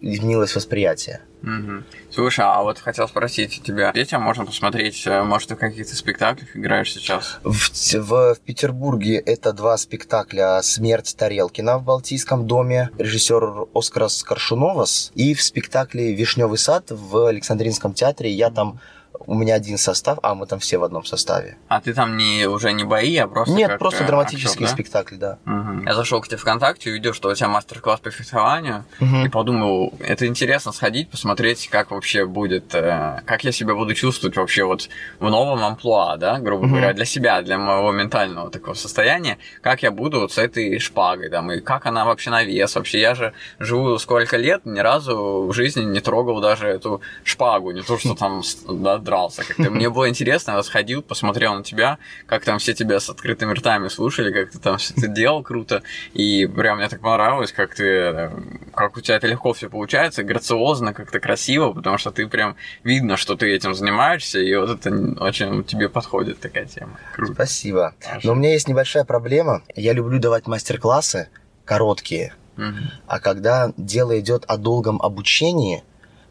изменилось 0.00 0.54
восприятие. 0.54 1.20
Мгм. 1.42 1.84
Слушай, 2.10 2.44
а 2.44 2.62
вот 2.62 2.78
хотел 2.78 3.06
спросить 3.06 3.60
у 3.60 3.62
тебя, 3.62 3.92
детям 3.92 4.20
можно 4.22 4.44
посмотреть, 4.44 5.06
э, 5.06 5.22
может, 5.22 5.50
ты 5.50 5.54
в 5.54 5.58
каких-то 5.58 5.94
спектаклях 5.94 6.56
играешь 6.56 6.92
сейчас? 6.92 7.38
В, 7.44 7.52
в- 7.52 8.34
в 8.34 8.40
Петербурге 8.40 9.16
это 9.18 9.52
два 9.52 9.76
спектакля 9.76 10.60
«Смерть 10.62 11.14
Тарелкина» 11.16 11.78
в 11.78 11.84
Балтийском 11.84 12.46
доме, 12.46 12.90
режиссер 12.98 13.66
Оскарас 13.74 14.22
Коршуновас, 14.24 15.12
и 15.14 15.34
в 15.34 15.42
спектакле 15.42 16.14
«Вишневый 16.14 16.58
сад» 16.58 16.86
в 16.90 17.26
Александринском 17.26 17.92
театре. 17.92 18.30
Я 18.30 18.50
там, 18.50 18.80
у 19.26 19.34
меня 19.34 19.54
один 19.54 19.78
состав, 19.78 20.18
а 20.22 20.34
мы 20.34 20.46
там 20.46 20.58
все 20.58 20.78
в 20.78 20.84
одном 20.84 21.04
составе. 21.04 21.56
А 21.68 21.80
ты 21.80 21.92
там 21.94 22.16
не, 22.16 22.46
уже 22.46 22.72
не 22.72 22.84
бои, 22.84 23.16
а 23.16 23.26
просто 23.26 23.54
Нет, 23.54 23.70
как, 23.70 23.78
просто 23.78 24.04
э, 24.04 24.06
драматические 24.06 24.50
актер, 24.50 24.66
да? 24.66 24.72
спектакли, 24.72 25.16
да. 25.16 25.38
Мгм. 25.44 25.84
Я 25.86 25.94
зашел 25.94 26.20
к 26.20 26.28
тебе 26.28 26.36
ВКонтакте, 26.38 26.90
увидел, 26.90 27.12
что 27.12 27.28
у 27.28 27.34
тебя 27.34 27.48
мастер-класс 27.48 28.00
по 28.00 28.10
фехтованию, 28.10 28.84
и 29.24 29.28
подумал, 29.28 29.92
это 30.00 30.26
интересно 30.26 30.72
сходить, 30.72 31.10
посмотреть, 31.10 31.68
как 31.68 31.90
вообще 31.90 32.26
будет, 32.26 32.74
э, 32.74 33.22
как 33.26 33.44
я 33.44 33.52
себя 33.52 33.74
буду 33.74 33.94
чувствовать 33.94 34.36
вообще 34.36 34.64
вот 34.64 34.88
в 35.18 35.28
новом 35.28 35.64
амплуа, 35.64 36.16
да, 36.16 36.38
грубо 36.38 36.64
Мгм. 36.64 36.70
говоря, 36.72 36.92
для 36.92 37.04
себя, 37.04 37.42
для 37.42 37.58
моего 37.58 37.92
ментального 37.92 38.50
такого 38.50 38.74
состояния, 38.74 39.38
как 39.60 39.82
я 39.82 39.90
буду 39.90 40.20
вот 40.20 40.32
с 40.32 40.38
этой 40.38 40.78
шпагой, 40.78 41.30
там, 41.30 41.50
и 41.52 41.60
как 41.60 41.86
она 41.86 42.04
вообще 42.04 42.30
на 42.30 42.44
вес. 42.44 42.74
Вообще, 42.76 43.00
я 43.00 43.14
же 43.14 43.32
живу 43.58 43.98
сколько 43.98 44.36
лет, 44.36 44.64
ни 44.66 44.78
разу 44.80 45.46
в 45.48 45.52
жизни 45.52 45.82
не 45.82 46.00
трогал 46.00 46.40
даже 46.40 46.68
эту 46.68 47.00
шпагу, 47.24 47.72
не 47.72 47.82
то, 47.82 47.98
что 47.98 48.14
там 48.14 48.42
да, 48.68 48.98
дрался 49.16 49.44
как-то. 49.44 49.70
Мне 49.70 49.88
было 49.88 50.08
интересно, 50.08 50.52
я 50.52 50.62
сходил, 50.62 51.02
посмотрел 51.02 51.54
на 51.54 51.62
тебя, 51.62 51.98
как 52.26 52.44
там 52.44 52.58
все 52.58 52.74
тебя 52.74 53.00
с 53.00 53.08
открытыми 53.08 53.54
ртами 53.54 53.88
слушали, 53.88 54.32
как 54.32 54.50
ты 54.50 54.58
там 54.58 54.76
все 54.76 54.94
это 54.96 55.08
делал 55.08 55.42
круто, 55.42 55.82
и 56.12 56.46
прям 56.46 56.78
мне 56.78 56.88
так 56.88 57.00
понравилось, 57.00 57.52
как 57.52 57.74
ты, 57.74 57.84
э, 57.84 58.30
как 58.74 58.96
у 58.96 59.00
тебя 59.00 59.16
это 59.16 59.26
легко 59.26 59.52
все 59.52 59.68
получается, 59.70 60.22
грациозно, 60.22 60.92
как-то 60.92 61.18
красиво, 61.20 61.72
потому 61.72 61.98
что 61.98 62.10
ты 62.10 62.26
прям 62.26 62.56
видно, 62.84 63.16
что 63.16 63.36
ты 63.36 63.46
этим 63.54 63.74
занимаешься, 63.74 64.38
и 64.38 64.54
вот 64.56 64.70
это 64.70 64.90
очень 65.22 65.64
тебе 65.64 65.88
подходит 65.88 66.40
такая 66.40 66.66
тема. 66.66 66.98
Круто. 67.14 67.32
Спасибо. 67.34 67.94
Хорошо. 68.00 68.26
Но 68.26 68.32
у 68.32 68.36
меня 68.36 68.52
есть 68.52 68.68
небольшая 68.68 69.04
проблема. 69.04 69.62
Я 69.74 69.92
люблю 69.94 70.18
давать 70.18 70.46
мастер-классы 70.46 71.28
короткие, 71.64 72.34
Мгм. 72.56 72.90
а 73.06 73.18
когда 73.20 73.72
дело 73.76 74.18
идет 74.20 74.44
о 74.46 74.56
долгом 74.56 75.00
обучении, 75.02 75.82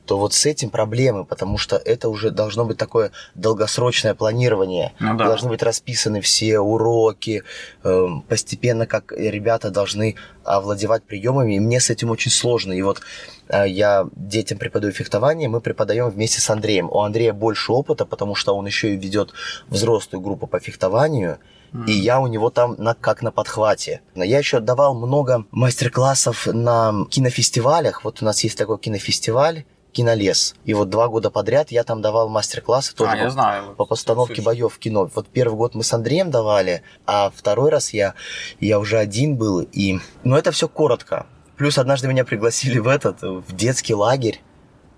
то 0.06 0.18
вот 0.18 0.34
с 0.34 0.46
этим 0.46 0.70
проблемы, 0.70 1.26
потому 1.26 1.58
что 1.58 1.78
это 1.78 2.10
уже 2.10 2.32
должно 2.32 2.66
быть 2.66 2.78
такое 2.78 3.12
долгосрочное 3.34 4.14
планирование. 4.14 4.94
Ну 5.00 5.18
да. 5.18 5.26
Должны 5.26 5.50
быть 5.50 5.64
расписаны 5.64 6.22
все 6.22 6.60
уроки, 6.60 7.44
эм, 7.84 8.22
постепенно 8.22 8.86
как 8.86 9.12
ребята 9.12 9.70
должны 9.72 10.16
овладевать 10.44 11.04
приемами, 11.04 11.56
и 11.56 11.60
мне 11.60 11.80
с 11.80 11.90
этим 11.90 12.12
очень 12.12 12.32
сложно. 12.32 12.74
И 12.74 12.82
вот 12.82 13.02
э, 13.50 13.68
я 13.68 14.08
детям 14.16 14.58
преподаю 14.58 14.94
фехтование, 14.94 15.50
мы 15.50 15.60
преподаем 15.62 16.10
вместе 16.10 16.40
с 16.40 16.50
Андреем. 16.50 16.90
У 16.92 17.00
Андрея 17.00 17.34
больше 17.34 17.72
опыта, 17.72 18.06
потому 18.06 18.36
что 18.36 18.56
он 18.56 18.66
еще 18.66 18.94
и 18.94 18.98
ведет 18.98 19.34
взрослую 19.68 20.22
группу 20.22 20.48
по 20.48 20.60
фехтованию, 20.60 21.40
и 21.88 21.92
я 21.92 22.20
у 22.22 22.28
него 22.28 22.50
там 22.50 22.76
на, 22.78 22.94
как 22.94 23.22
на 23.22 23.32
подхвате. 23.32 24.02
Но 24.16 24.24
я 24.24 24.38
еще 24.38 24.60
давал 24.60 24.96
много 24.96 25.46
мастер-классов 25.52 26.48
на 26.48 27.06
кинофестивалях. 27.10 28.06
Вот 28.06 28.22
у 28.22 28.26
нас 28.26 28.44
есть 28.44 28.58
такой 28.58 28.80
кинофестиваль 28.80 29.66
«Кинолес». 29.96 30.56
И 30.66 30.74
вот 30.74 30.90
два 30.90 31.08
года 31.08 31.32
подряд 31.32 31.72
я 31.72 31.84
там 31.84 32.02
давал 32.02 32.28
мастер-классы 32.30 32.94
тоже 32.96 33.12
А, 33.14 33.16
я 33.18 33.24
по- 33.26 33.30
знаю. 33.30 33.76
по 33.76 33.86
постановке 33.86 34.42
боев 34.42 34.74
в 34.74 34.78
кино. 34.80 35.10
Вот 35.16 35.28
первый 35.28 35.56
год 35.56 35.74
мы 35.74 35.84
с 35.84 35.94
Андреем 35.94 36.32
давали, 36.32 36.84
а 37.06 37.32
второй 37.34 37.70
раз 37.70 37.94
я, 37.94 38.14
я 38.60 38.80
уже 38.80 38.98
один 38.98 39.38
был. 39.38 39.62
И... 39.62 40.00
Но 40.24 40.38
это 40.38 40.52
все 40.52 40.68
коротко. 40.68 41.26
Плюс 41.58 41.78
однажды 41.78 42.08
меня 42.10 42.26
пригласили 42.26 42.80
в 42.80 42.88
этот, 42.88 43.22
в 43.22 43.56
детский 43.56 43.94
лагерь 43.94 44.42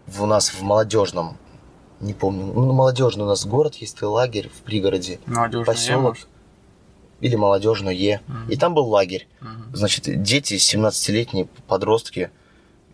в, 0.08 0.24
у 0.24 0.26
нас 0.26 0.50
в 0.50 0.62
молодежном. 0.64 1.38
Не 2.00 2.14
помню. 2.14 2.46
Ну, 2.54 2.74
молодежный 2.74 3.26
у 3.26 3.28
нас 3.28 3.46
город 3.46 3.76
есть 3.76 4.02
лагерь 4.02 4.50
в 4.50 4.62
пригороде. 4.62 5.20
Молодежный 5.28 5.66
поселок. 5.66 6.04
может. 6.16 6.28
или 7.22 7.36
молодежное. 7.36 8.22
Мгм. 8.28 8.50
И 8.50 8.56
там 8.56 8.74
был 8.74 8.88
лагерь. 8.88 9.28
Мгм. 9.42 9.76
Значит, 9.76 10.22
дети, 10.24 10.56
17-летние 10.56 11.48
подростки. 11.68 12.32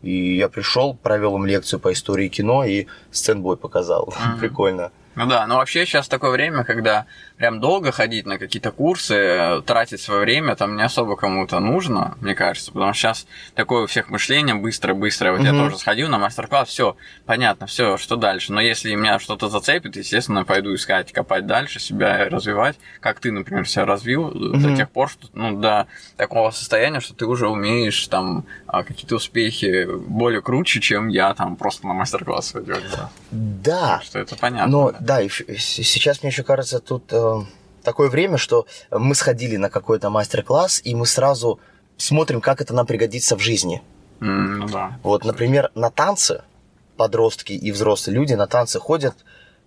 И 0.03 0.35
я 0.35 0.49
пришел, 0.49 0.93
провел 0.93 1.35
им 1.37 1.45
лекцию 1.45 1.79
по 1.79 1.91
истории 1.91 2.27
кино 2.27 2.63
и 2.65 2.85
сценбой 3.11 3.57
показал. 3.57 4.13
Мгм. 4.19 4.39
Прикольно. 4.39 4.91
Ну 5.15 5.27
да, 5.27 5.45
но 5.47 5.57
вообще 5.57 5.85
сейчас 5.85 6.07
такое 6.07 6.31
время, 6.31 6.63
когда 6.63 7.05
прям 7.43 7.60
долго 7.60 7.91
ходить 7.91 8.25
на 8.25 8.38
какие-то 8.38 8.71
курсы, 8.71 9.62
тратить 9.65 9.99
свое 9.99 10.21
время, 10.21 10.56
там 10.56 10.77
не 10.77 10.84
особо 10.84 11.17
кому-то 11.17 11.60
нужно, 11.60 12.15
мне 12.21 12.36
кажется, 12.36 12.71
потому 12.71 12.93
что 12.93 13.01
сейчас 13.01 13.27
такое 13.53 13.84
у 13.84 13.86
всех 13.86 14.10
мышление 14.10 14.56
быстрое-быстрое. 14.56 15.34
Вот 15.34 15.41
я 15.43 15.51
Мгм. 15.51 15.63
тоже 15.65 15.77
сходил 15.77 16.08
на 16.08 16.17
мастер-класс, 16.19 16.69
все, 16.69 16.95
понятно, 17.25 17.67
все, 17.67 17.97
что 17.97 18.15
дальше. 18.15 18.53
Но 18.53 18.62
если 18.62 18.95
меня 18.95 19.19
что-то 19.19 19.49
зацепит, 19.49 19.97
естественно, 19.97 20.45
пойду 20.45 20.73
искать, 20.73 21.12
копать 21.12 21.45
дальше, 21.45 21.82
себя 21.82 22.29
развивать, 22.29 22.77
как 23.01 23.19
ты, 23.19 23.29
например, 23.34 23.67
себя 23.67 23.84
развил 23.84 24.29
э, 24.29 24.58
до 24.60 24.77
тех 24.77 24.89
пор, 24.89 25.10
что, 25.10 25.27
ну, 25.34 25.60
до 25.60 25.88
такого 26.15 26.51
состояния, 26.51 27.01
что 27.01 27.13
ты 27.13 27.25
уже 27.25 27.49
умеешь 27.49 28.08
там 28.08 28.45
а, 28.67 28.84
какие-то 28.86 29.15
успехи 29.15 29.86
более 30.08 30.41
круче, 30.41 30.79
чем 30.79 31.10
я 31.10 31.34
там 31.34 31.58
просто 31.58 31.88
на 31.88 31.93
мастер-класс 31.93 32.53
ходил. 32.53 32.77
Да. 32.95 33.10
Да, 33.32 34.01
Что 34.01 34.19
это 34.19 34.38
понятно. 34.38 34.71
но 34.71 34.91
да. 34.91 34.97
да, 35.19 35.21
с- 35.27 35.43
сейчас 35.58 36.23
мне 36.23 36.29
еще 36.32 36.43
кажется, 36.43 36.79
тут 36.79 37.12
э, 37.12 37.32
такое 37.83 38.09
время, 38.09 38.37
что 38.37 38.65
мы 38.91 39.15
сходили 39.15 39.57
на 39.57 39.69
какой-то 39.69 40.09
мастер-класс, 40.09 40.81
и 40.83 40.95
мы 40.95 41.05
сразу 41.05 41.59
смотрим, 41.97 42.41
как 42.41 42.61
это 42.61 42.73
нам 42.73 42.85
пригодится 42.85 43.35
в 43.35 43.39
жизни. 43.39 43.81
Ну 44.19 44.67
да. 44.67 44.97
Вот, 45.03 45.25
например, 45.25 45.71
на 45.75 45.89
танцы 45.89 46.43
подростки 46.97 47.53
и 47.53 47.71
взрослые 47.71 48.15
люди 48.15 48.33
на 48.33 48.47
танцы 48.47 48.79
ходят, 48.79 49.15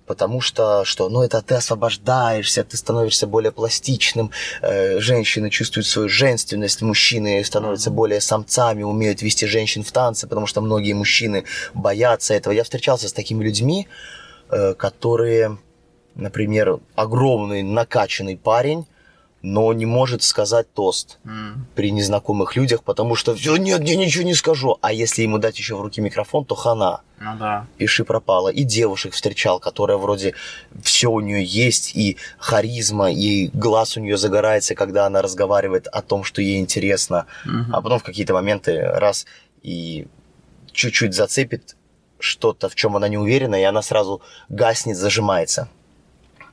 потому 0.07 0.41
что, 0.41 0.85
что, 0.85 1.09
ну, 1.09 1.23
это 1.23 1.43
ты 1.43 1.57
освобождаешься, 1.57 2.63
ты 2.63 2.77
становишься 2.77 3.27
более 3.27 3.51
пластичным, 3.53 4.31
э, 4.63 5.01
женщины 5.01 5.51
чувствуют 5.51 5.87
свою 5.87 6.09
женственность, 6.09 6.83
мужчины 6.83 7.45
становятся 7.45 7.91
Мгм. 7.91 7.97
более 7.97 8.21
самцами, 8.21 8.85
умеют 8.85 9.23
вести 9.23 9.47
женщин 9.47 9.83
в 9.83 9.91
танцы, 9.91 10.27
потому 10.29 10.47
что 10.47 10.61
многие 10.61 10.93
мужчины 10.95 11.45
боятся 11.75 12.35
этого. 12.35 12.55
Я 12.55 12.63
встречался 12.63 13.09
с 13.09 13.13
такими 13.13 13.45
людьми, 13.45 13.89
э, 14.49 14.75
которые, 14.75 15.59
например, 16.17 16.81
огромный 16.95 17.63
накачанный 17.63 18.37
парень, 18.37 18.87
но 19.43 19.73
не 19.73 19.87
может 19.87 20.23
сказать 20.25 20.73
тост 20.73 21.19
М. 21.25 21.67
при 21.77 21.93
незнакомых 21.93 22.57
людях, 22.57 22.83
потому 22.83 23.15
что 23.15 23.35
все, 23.37 23.57
нет, 23.57 23.81
я 23.83 23.95
ничего 23.95 24.25
не 24.25 24.35
скажу. 24.35 24.77
А 24.81 24.93
если 24.93 25.23
ему 25.23 25.39
дать 25.39 25.57
еще 25.59 25.77
в 25.77 25.83
руки 25.83 26.01
микрофон, 26.01 26.45
то 26.45 26.57
хана. 26.57 27.03
Ну 27.21 27.37
да. 27.39 27.67
Пиши 27.77 28.05
пропало. 28.05 28.49
И 28.49 28.65
девушек 28.65 29.13
встречал, 29.13 29.61
которая 29.61 29.99
вроде 29.99 30.35
все 30.83 31.11
у 31.11 31.21
нее 31.21 31.45
есть, 31.45 31.95
и 31.95 32.17
харизма, 32.39 33.13
и 33.13 33.49
глаз 33.53 33.97
у 33.97 34.01
нее 34.01 34.17
загорается, 34.17 34.75
когда 34.75 35.07
она 35.07 35.23
разговаривает 35.23 35.87
о 35.87 36.03
том, 36.03 36.25
что 36.25 36.43
ей 36.43 36.59
интересно. 36.59 37.27
Мгм. 37.45 37.75
А 37.75 37.81
потом 37.83 38.01
в 38.01 38.03
какие-то 38.03 38.35
моменты 38.35 38.81
раз 38.83 39.27
и 39.63 40.09
чуть-чуть 40.73 41.15
зацепит 41.15 41.77
что-то, 42.19 42.69
в 42.69 42.75
чем 42.75 42.97
она 42.97 43.09
не 43.09 43.19
уверена, 43.19 43.55
и 43.57 43.63
она 43.63 43.83
сразу 43.83 44.23
гаснет, 44.49 44.97
зажимается. 44.97 45.69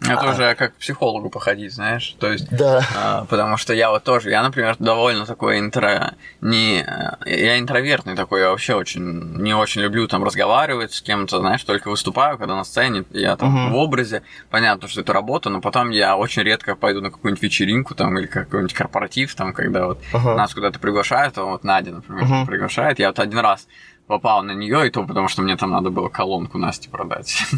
Это 0.03 0.21
А. 0.21 0.31
уже 0.31 0.55
как 0.55 0.73
к 0.73 0.77
психологу 0.77 1.29
походить, 1.29 1.73
знаешь. 1.73 2.15
То 2.19 2.31
есть, 2.31 2.49
Да. 2.49 2.81
а, 2.95 3.25
потому 3.25 3.57
что 3.57 3.73
я 3.73 3.89
вот 3.89 4.03
тоже, 4.03 4.29
я, 4.29 4.43
например, 4.43 4.75
довольно 4.79 5.25
такой 5.25 5.59
интро... 5.59 6.13
Не... 6.41 6.81
э, 7.25 7.35
Я 7.43 7.59
интровертный 7.59 8.15
такой, 8.15 8.41
я 8.41 8.49
вообще 8.49 8.75
очень... 8.75 9.01
Не 9.41 9.53
очень 9.55 9.81
люблю 9.81 10.07
там 10.07 10.23
разговаривать 10.23 10.93
с 10.93 11.01
кем-то, 11.01 11.39
знаешь, 11.39 11.63
только 11.63 11.89
выступаю, 11.89 12.37
когда 12.37 12.55
на 12.55 12.63
сцене, 12.63 13.03
я 13.11 13.35
там 13.37 13.49
Мгм. 13.49 13.71
в 13.73 13.75
образе. 13.77 14.23
Понятно, 14.49 14.87
что 14.87 15.01
это 15.01 15.13
работа, 15.13 15.49
но 15.49 15.61
потом 15.61 15.89
я 15.91 16.15
очень 16.17 16.43
редко 16.43 16.75
пойду 16.75 17.01
на 17.01 17.09
какую-нибудь 17.11 17.41
вечеринку 17.43 17.95
там 17.95 18.17
или 18.19 18.27
какой-нибудь 18.27 18.73
корпоратив, 18.73 19.33
там, 19.35 19.53
когда 19.53 19.85
вот 19.87 19.99
Ага. 20.13 20.35
нас 20.35 20.53
куда-то 20.53 20.79
приглашают, 20.79 21.37
а 21.37 21.43
вот 21.43 21.63
Надя, 21.63 21.91
например, 21.91 22.25
Мгм. 22.25 22.45
приглашает. 22.45 22.99
Я 22.99 23.07
вот 23.07 23.19
один 23.19 23.39
раз 23.39 23.67
попал 24.07 24.43
на 24.43 24.51
нее, 24.51 24.87
и 24.87 24.89
то 24.89 25.05
потому, 25.05 25.27
что 25.27 25.41
мне 25.41 25.55
там 25.57 25.71
надо 25.71 25.89
было 25.89 26.09
колонку 26.09 26.57
Насте 26.57 26.89
продать. 26.89 27.43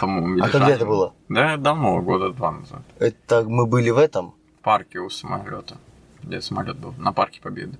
А 0.00 0.48
когда 0.48 0.70
это 0.70 0.84
было? 0.84 1.14
Да, 1.28 1.56
давно, 1.56 2.02
года 2.02 2.30
два 2.30 2.52
назад. 2.52 2.82
Это 2.98 3.42
мы 3.44 3.64
были 3.64 3.90
в 3.90 3.96
этом. 3.96 4.34
В 4.58 4.62
парке 4.62 4.98
у 4.98 5.08
самолета. 5.08 5.78
Где 6.22 6.40
самолет 6.40 6.76
был? 6.76 6.92
На 6.98 7.12
парке 7.12 7.40
Победы. 7.40 7.78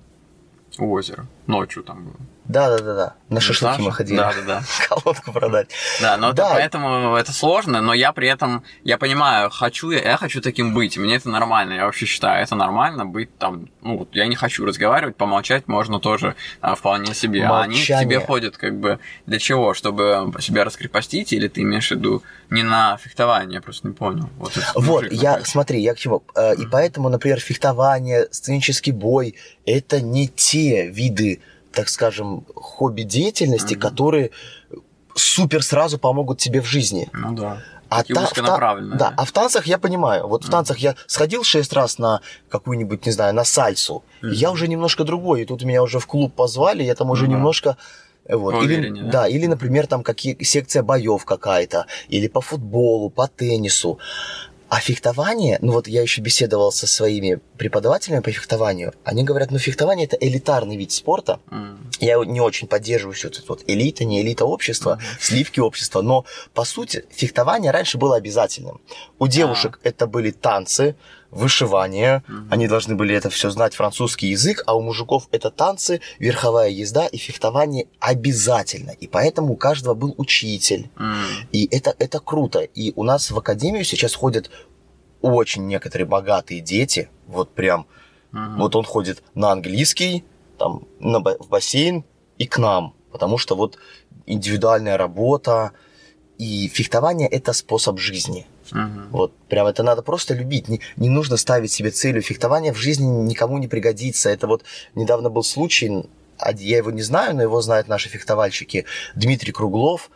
У 0.79 0.91
озера. 0.91 1.27
Ночью 1.47 1.83
там 1.83 2.05
было. 2.05 2.15
Да, 2.45 2.69
да, 2.69 2.83
да, 2.83 2.93
да. 2.95 3.13
На 3.29 3.41
шашлыки 3.41 3.81
мы 3.81 3.91
ходили. 3.91 4.17
Да, 4.17 4.31
да, 4.33 4.41
да. 4.45 4.63
Колодку 4.87 5.31
продать. 5.31 5.69
Да, 5.99 6.15
но 6.17 6.27
это- 6.27 6.35
Да. 6.37 6.49
поэтому 6.53 7.15
это 7.15 7.33
сложно, 7.33 7.81
но 7.81 7.91
я 7.95 8.13
при 8.13 8.27
этом, 8.29 8.63
я 8.83 8.99
понимаю, 8.99 9.49
хочу 9.49 9.89
я, 9.89 9.99
я 10.11 10.17
хочу 10.17 10.41
таким 10.41 10.71
быть, 10.75 10.95
мне 10.95 11.15
это 11.15 11.27
нормально, 11.29 11.73
я 11.73 11.85
вообще 11.85 12.05
считаю, 12.05 12.43
это 12.43 12.53
нормально 12.55 13.03
быть 13.07 13.35
там, 13.39 13.67
ну, 13.81 13.97
вот 13.97 14.09
я 14.13 14.27
не 14.27 14.35
хочу 14.35 14.63
разговаривать, 14.63 15.15
помолчать 15.15 15.67
можно 15.67 15.99
тоже 15.99 16.35
а, 16.61 16.75
вполне 16.75 17.15
себе, 17.15 17.43
а 17.45 17.61
они 17.63 17.73
к 17.73 17.77
Молчание. 17.79 18.05
тебе 18.05 18.19
ходят 18.19 18.57
как 18.57 18.79
бы 18.79 18.99
для 19.25 19.39
чего, 19.39 19.73
чтобы 19.73 20.31
себя 20.39 20.63
раскрепостить, 20.65 21.33
или 21.33 21.47
ты 21.47 21.61
имеешь 21.61 21.87
в 21.87 21.91
виду 21.95 22.21
не 22.51 22.61
на 22.61 22.97
фехтование, 22.97 23.55
я 23.55 23.61
просто 23.61 23.87
не 23.87 23.95
понял. 23.95 24.29
Вот, 24.37 24.53
Вот, 24.75 25.11
я, 25.11 25.43
смотри, 25.43 25.81
я 25.81 25.95
к 25.95 25.97
чему. 25.97 26.21
Э, 26.35 26.53
И 26.55 26.67
поэтому, 26.67 27.09
например, 27.09 27.39
фехтование, 27.39 28.27
сценический 28.29 28.91
бой– 28.93 29.33
это 29.65 29.99
не 29.99 30.27
те 30.27 30.87
виды, 30.91 31.34
так 31.75 31.89
скажем, 31.89 32.45
хобби-деятельности, 32.55 33.73
Мгм. 33.75 33.81
которые 33.81 34.29
супер 35.15 35.63
сразу 35.63 35.97
помогут 35.97 36.39
тебе 36.39 36.61
в 36.61 36.65
жизни. 36.65 37.07
Ну 37.13 37.35
да. 37.35 37.57
А, 37.89 38.03
та- 38.03 38.25
в 38.25 38.33
та- 38.33 38.75
да, 38.97 39.13
а 39.17 39.23
в 39.25 39.31
танцах 39.31 39.67
я 39.67 39.77
понимаю. 39.77 40.27
Вот 40.27 40.41
в 40.41 40.45
Мгм. 40.47 40.51
танцах 40.51 40.77
я 40.79 40.95
сходил 41.07 41.43
шесть 41.43 41.73
раз 41.73 41.99
на 41.99 42.19
какую-нибудь, 42.49 43.05
не 43.05 43.11
знаю, 43.11 43.33
на 43.33 43.43
сальсу. 43.43 44.03
и 44.23 44.27
Я 44.35 44.51
уже 44.51 44.67
немножко 44.67 45.03
другой. 45.03 45.41
И 45.41 45.45
тут 45.45 45.63
меня 45.63 45.81
уже 45.83 45.99
в 45.99 46.05
клуб 46.07 46.33
позвали, 46.33 46.83
я 46.83 46.95
там 46.95 47.09
уже 47.11 47.25
да. 47.27 47.31
немножко... 47.33 47.77
э, 48.25 48.35
Вот. 48.35 48.63
Или, 48.63 48.89
да? 48.89 49.09
да, 49.11 49.27
или, 49.27 49.45
например, 49.47 49.85
там 49.87 50.01
какие, 50.03 50.35
секция 50.43 50.83
боев 50.83 51.25
какая-то, 51.25 51.85
или 52.09 52.27
по 52.27 52.41
футболу, 52.41 53.09
по 53.11 53.27
теннису. 53.27 53.99
А 54.75 54.81
фехтование, 54.81 55.57
ну 55.61 55.71
вот 55.71 55.87
я 55.87 56.01
еще 56.01 56.19
беседовал 56.19 56.69
со 56.69 56.85
своими 56.85 57.39
преподавателями 57.57 58.19
по 58.19 58.29
фехтованию, 58.29 58.93
они 59.05 59.23
говорят, 59.23 59.49
ну 59.49 59.57
фехтование 59.57 60.05
это 60.05 60.17
элитарный 60.17 60.75
вид 60.75 60.91
спорта, 60.91 61.39
М. 61.49 61.89
я 62.01 62.17
не 62.25 62.41
очень 62.41 62.67
поддерживаю 62.67 63.13
все 63.15 63.29
это 63.29 63.39
вот 63.47 63.63
элита, 63.67 64.03
не 64.03 64.21
элита 64.21 64.43
общества, 64.43 64.95
Мгм. 64.95 65.03
сливки 65.21 65.61
общества, 65.61 66.01
но 66.01 66.25
по 66.53 66.65
сути 66.65 67.05
фехтование 67.09 67.71
раньше 67.71 67.97
было 67.97 68.17
обязательным. 68.17 68.81
У 69.17 69.27
девушек 69.27 69.79
это 69.83 70.07
были 70.07 70.31
танцы, 70.31 70.97
вышивание, 71.35 72.23
Мгм. 72.27 72.47
они 72.53 72.67
должны 72.67 72.95
были 72.95 73.13
это 73.13 73.29
все 73.29 73.49
знать, 73.51 73.75
французский 73.75 74.27
язык, 74.29 74.63
а 74.65 74.75
у 74.75 74.81
мужиков 74.81 75.27
это 75.31 75.51
танцы, 75.51 76.01
верховая 76.17 76.69
езда 76.69 77.05
и 77.07 77.17
фехтование 77.17 77.87
обязательно. 77.99 78.91
И 78.91 79.07
поэтому 79.07 79.53
у 79.53 79.57
каждого 79.57 79.93
был 79.93 80.15
учитель. 80.17 80.89
М. 80.97 81.13
И 81.51 81.67
это, 81.71 81.93
это 81.99 82.19
круто. 82.19 82.59
И 82.61 82.93
у 82.95 83.03
нас 83.03 83.29
в 83.31 83.37
академию 83.37 83.83
сейчас 83.83 84.15
ходят 84.15 84.49
очень 85.21 85.67
некоторые 85.67 86.07
богатые 86.07 86.61
дети, 86.61 87.09
вот 87.27 87.53
прям 87.53 87.85
Мгм. 88.31 88.57
вот 88.59 88.75
он 88.75 88.83
ходит 88.85 89.21
на 89.33 89.51
английский, 89.51 90.23
там, 90.57 90.87
на, 90.99 91.19
в 91.19 91.47
бассейн 91.49 92.03
и 92.37 92.45
к 92.47 92.57
нам, 92.57 92.93
потому 93.11 93.37
что 93.37 93.55
вот 93.55 93.77
индивидуальная 94.25 94.97
работа 94.97 95.71
и 96.37 96.67
фехтование– 96.67 97.27
это 97.29 97.53
способ 97.53 97.99
жизни. 97.99 98.45
Мгм. 98.71 99.09
Вот, 99.11 99.33
прям 99.49 99.67
это 99.67 99.83
надо 99.83 100.01
просто 100.01 100.33
любить. 100.33 100.67
Не, 100.67 100.79
не 100.97 101.09
нужно 101.09 101.37
ставить 101.37 101.71
себе 101.71 101.91
целью. 101.91 102.21
Фехтование 102.21 102.73
в 102.73 102.77
жизни 102.77 103.05
никому 103.05 103.57
не 103.57 103.67
пригодится. 103.67 104.29
Это 104.29 104.47
вот 104.47 104.63
недавно 104.95 105.29
был 105.29 105.43
случай, 105.43 106.05
я 106.57 106.77
его 106.77 106.91
не 106.91 107.01
знаю, 107.01 107.35
но 107.35 107.41
его 107.41 107.61
знают 107.61 107.87
наши 107.87 108.09
фехтовальщики. 108.09 108.85
Дмитрий 109.15 109.51
Круглов, 109.51 110.09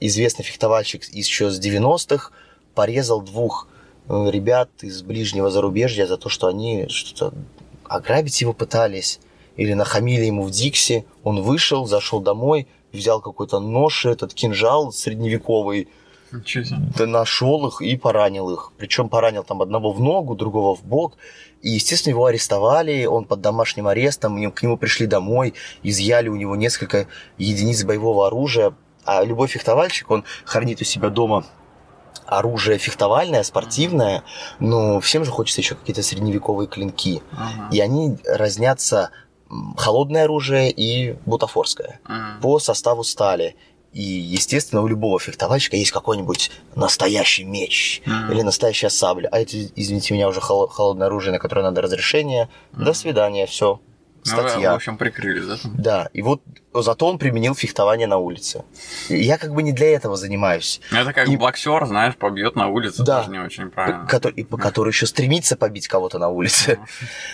известный 0.00 0.44
фехтовальщик 0.44 1.04
еще 1.12 1.50
с 1.50 1.60
90-х, 1.60 2.30
порезал 2.74 3.20
двух 3.20 3.68
э, 4.08 4.30
ребят 4.30 4.70
из 4.80 5.02
ближнего 5.02 5.50
зарубежья 5.50 6.06
за 6.06 6.16
то, 6.16 6.28
что 6.28 6.46
они 6.46 6.86
что-то 6.88 7.34
ограбить 7.84 8.40
его 8.40 8.52
пытались 8.52 9.20
или 9.56 9.74
нахамили 9.74 10.24
ему 10.24 10.44
в 10.44 10.50
Дикси. 10.50 11.04
Он 11.24 11.42
вышел, 11.42 11.86
зашел 11.86 12.20
домой, 12.20 12.68
взял 12.92 13.20
какой-то 13.20 13.60
нож, 13.60 14.06
этот 14.06 14.32
кинжал 14.32 14.92
средневековый. 14.92 15.88
Да 16.96 17.06
нашел 17.06 17.66
их 17.66 17.80
и 17.82 17.96
поранил 17.96 18.50
их. 18.50 18.72
Причем 18.76 19.08
поранил 19.08 19.44
там 19.44 19.62
одного 19.62 19.92
в 19.92 20.00
ногу, 20.00 20.34
другого 20.34 20.74
в 20.74 20.84
бок. 20.84 21.16
И, 21.62 21.70
естественно, 21.70 22.12
его 22.12 22.26
арестовали, 22.26 23.04
он 23.04 23.24
под 23.24 23.40
домашним 23.40 23.86
арестом, 23.86 24.50
к 24.52 24.62
нему 24.62 24.76
пришли 24.76 25.06
домой, 25.06 25.54
изъяли 25.82 26.28
у 26.28 26.36
него 26.36 26.56
несколько 26.56 27.06
единиц 27.38 27.84
боевого 27.84 28.26
оружия. 28.26 28.74
А 29.04 29.24
любой 29.24 29.48
фехтовальщик, 29.48 30.10
он 30.10 30.24
хранит 30.44 30.80
у 30.80 30.84
себя 30.84 31.10
дома 31.10 31.44
оружие 32.26 32.78
фехтовальное, 32.78 33.42
спортивное, 33.42 34.22
но 34.60 35.00
всем 35.00 35.24
же 35.24 35.30
хочется 35.32 35.60
еще 35.60 35.74
какие-то 35.74 36.02
средневековые 36.02 36.68
клинки. 36.68 37.22
Ага. 37.32 37.68
И 37.72 37.80
они 37.80 38.18
разнятся 38.24 39.10
холодное 39.76 40.24
оружие 40.24 40.70
и 40.70 41.16
бутафорское 41.26 42.00
М. 42.08 42.40
по 42.40 42.60
составу 42.60 43.02
стали. 43.02 43.56
И, 43.92 44.02
естественно, 44.02 44.82
у 44.82 44.86
любого 44.86 45.18
фехтовальщика 45.18 45.76
есть 45.76 45.90
какой-нибудь 45.90 46.50
настоящий 46.76 47.44
меч 47.44 48.02
mm-hmm. 48.04 48.32
или 48.32 48.42
настоящая 48.42 48.90
сабля. 48.90 49.28
А 49.32 49.40
это, 49.40 49.56
извините 49.74 50.14
меня, 50.14 50.28
уже 50.28 50.40
холодное 50.40 51.08
оружие, 51.08 51.32
на 51.32 51.38
которое 51.38 51.62
надо 51.62 51.82
разрешение. 51.82 52.48
Mm-hmm. 52.72 52.84
До 52.84 52.92
свидания, 52.92 53.46
все. 53.46 53.80
Статья. 54.22 54.68
Ну, 54.68 54.72
в 54.72 54.76
общем, 54.76 54.98
прикрыли, 54.98 55.40
да? 55.40 55.56
Да, 55.64 56.08
и 56.12 56.22
вот 56.22 56.42
зато 56.74 57.06
он 57.06 57.18
применил 57.18 57.54
фехтование 57.54 58.06
на 58.06 58.18
улице. 58.18 58.64
Я 59.08 59.38
как 59.38 59.54
бы 59.54 59.62
не 59.62 59.72
для 59.72 59.90
этого 59.94 60.16
занимаюсь. 60.16 60.80
Это 60.92 61.12
как 61.12 61.28
и... 61.28 61.36
боксер, 61.36 61.86
знаешь, 61.86 62.16
побьет 62.16 62.54
на 62.54 62.68
улице, 62.68 63.02
да. 63.02 63.20
тоже 63.20 63.30
не 63.30 63.38
очень 63.38 63.70
правильно. 63.70 64.06
Который, 64.06 64.34
и, 64.34 64.44
который 64.44 64.90
еще 64.90 65.06
стремится 65.06 65.56
побить 65.56 65.88
кого-то 65.88 66.18
на 66.18 66.28
улице. 66.28 66.78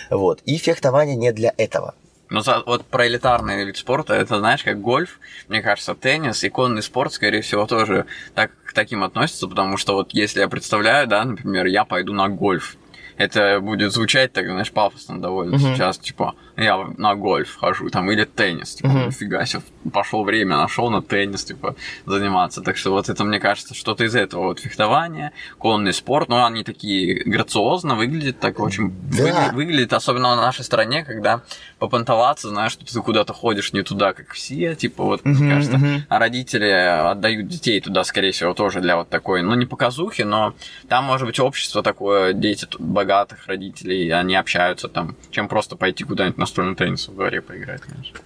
Вот. 0.09 0.41
И 0.45 0.57
фехтование 0.57 1.15
не 1.15 1.31
для 1.31 1.53
этого. 1.57 1.95
Ну, 2.29 2.41
вот 2.65 2.85
про 2.85 3.07
элитарный 3.07 3.63
вид 3.63 3.77
спорта, 3.77 4.13
это, 4.13 4.39
знаешь, 4.39 4.63
как 4.63 4.81
гольф, 4.81 5.19
мне 5.47 5.61
кажется, 5.61 5.95
теннис 5.95 6.43
и 6.43 6.49
конный 6.49 6.83
спорт, 6.83 7.13
скорее 7.13 7.41
всего, 7.41 7.65
тоже 7.65 8.05
так, 8.35 8.51
к 8.65 8.73
таким 8.73 9.03
относятся, 9.03 9.47
потому 9.47 9.77
что 9.77 9.93
вот 9.93 10.13
если 10.13 10.41
я 10.41 10.49
представляю, 10.49 11.07
да, 11.07 11.23
например, 11.23 11.65
я 11.65 11.85
пойду 11.85 12.13
на 12.13 12.27
гольф, 12.27 12.77
это 13.17 13.59
будет 13.59 13.91
звучать 13.91 14.31
так, 14.31 14.45
знаешь, 14.45 14.71
пафосно 14.71 15.19
довольно 15.19 15.55
uh-huh. 15.55 15.73
сейчас, 15.73 15.97
типа, 15.97 16.35
я 16.55 16.77
на 16.97 17.15
гольф 17.15 17.57
хожу, 17.57 17.89
там, 17.89 18.11
или 18.11 18.23
теннис, 18.25 18.75
типа, 18.75 18.87
uh-huh. 18.87 19.07
нифига 19.07 19.45
себе, 19.45 19.63
пошел 19.91 20.23
время, 20.23 20.57
нашел 20.57 20.89
на 20.89 21.01
теннис, 21.01 21.43
типа, 21.43 21.75
заниматься. 22.05 22.61
Так 22.61 22.77
что 22.77 22.91
вот 22.91 23.09
это, 23.09 23.23
мне 23.23 23.39
кажется, 23.39 23.73
что-то 23.73 24.03
из 24.03 24.15
этого, 24.15 24.43
вот, 24.43 24.59
фехтование, 24.59 25.31
конный 25.57 25.93
спорт, 25.93 26.29
но 26.29 26.45
они 26.45 26.63
такие 26.63 27.23
грациозно 27.23 27.95
выглядят, 27.95 28.39
так 28.39 28.59
очень, 28.59 28.91
да. 28.91 29.23
выглядит, 29.23 29.53
выглядит, 29.53 29.93
особенно 29.93 30.33
в 30.33 30.37
нашей 30.37 30.63
стране, 30.63 31.03
когда 31.03 31.41
попонтоваться, 31.79 32.49
знаешь, 32.49 32.71
что 32.71 32.85
ты 32.85 33.01
куда-то 33.01 33.33
ходишь 33.33 33.73
не 33.73 33.83
туда, 33.83 34.13
как 34.13 34.33
все, 34.33 34.75
типа, 34.75 35.03
вот, 35.03 35.21
uh-huh, 35.21 35.29
мне 35.29 35.53
кажется, 35.53 35.77
uh-huh. 35.77 36.01
а 36.09 36.19
родители 36.19 36.69
отдают 36.69 37.47
детей 37.47 37.79
туда, 37.81 38.03
скорее 38.03 38.31
всего, 38.31 38.53
тоже 38.53 38.81
для 38.81 38.97
вот 38.97 39.09
такой, 39.09 39.43
ну, 39.43 39.53
не 39.53 39.65
показухи, 39.65 40.23
но 40.23 40.55
там, 40.87 41.05
может 41.05 41.27
быть, 41.27 41.39
общество 41.39 41.83
такое, 41.83 42.33
дети 42.33 42.67
богатых 42.79 43.45
родителей, 43.47 44.09
они 44.09 44.35
общаются 44.35 44.87
там, 44.87 45.15
чем 45.29 45.47
просто 45.47 45.75
пойти 45.75 46.03
куда-нибудь 46.03 46.37
настольный 46.37 46.75
теннис 46.75 47.07
в 47.07 47.13
дворе 47.13 47.41
поиграть, 47.41 47.81
конечно. 47.81 48.19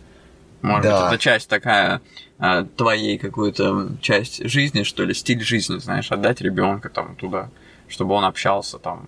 Может 0.61 0.83
да. 0.83 1.01
быть, 1.01 1.13
это 1.13 1.21
часть 1.21 1.49
такая 1.49 2.01
а, 2.39 2.63
твоей 2.63 3.17
какую-то 3.17 3.89
часть 4.01 4.47
жизни, 4.47 4.83
что 4.83 5.03
ли, 5.03 5.13
стиль 5.13 5.43
жизни, 5.43 5.77
знаешь, 5.77 6.11
отдать 6.11 6.39
ребенка 6.41 6.89
там 6.89 7.15
туда, 7.15 7.49
чтобы 7.89 8.13
он 8.13 8.25
общался 8.25 8.77
там, 8.77 9.07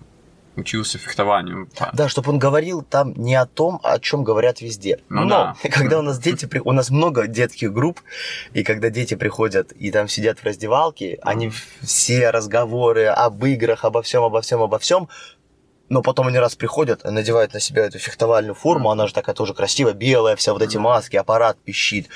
учился 0.56 0.98
фехтованию. 0.98 1.68
Да, 1.92 2.08
чтобы 2.08 2.30
он 2.30 2.38
говорил 2.38 2.82
там 2.82 3.12
не 3.14 3.34
о 3.34 3.46
том, 3.46 3.80
о 3.82 3.98
чем 3.98 4.24
говорят 4.24 4.60
везде. 4.60 5.00
Ну, 5.08 5.22
Но 5.22 5.28
да. 5.28 5.56
когда 5.70 5.98
у 5.98 6.02
нас 6.02 6.18
дети, 6.18 6.48
у 6.64 6.72
нас 6.72 6.90
много 6.90 7.26
детских 7.26 7.72
групп, 7.72 8.00
и 8.52 8.62
когда 8.62 8.90
дети 8.90 9.14
приходят 9.14 9.72
и 9.72 9.90
там 9.90 10.08
сидят 10.08 10.38
в 10.38 10.44
раздевалке, 10.44 11.18
они 11.22 11.50
все 11.82 12.30
разговоры 12.30 13.06
об 13.06 13.44
играх, 13.44 13.84
обо 13.84 14.02
всем, 14.02 14.22
обо 14.22 14.40
всем, 14.40 14.62
обо 14.62 14.78
всем 14.78 15.08
но 15.88 16.02
потом 16.02 16.28
они 16.28 16.38
раз 16.38 16.56
приходят, 16.56 17.04
надевают 17.04 17.52
на 17.52 17.60
себя 17.60 17.86
эту 17.86 17.98
фехтовальную 17.98 18.54
форму, 18.54 18.90
она 18.90 19.06
же 19.06 19.12
такая 19.12 19.34
тоже 19.34 19.54
красивая, 19.54 19.92
белая, 19.92 20.34
вся 20.36 20.52
вот 20.52 20.62
эти 20.62 20.76
маски, 20.76 21.16
аппарат 21.16 21.58
пищит. 21.62 22.08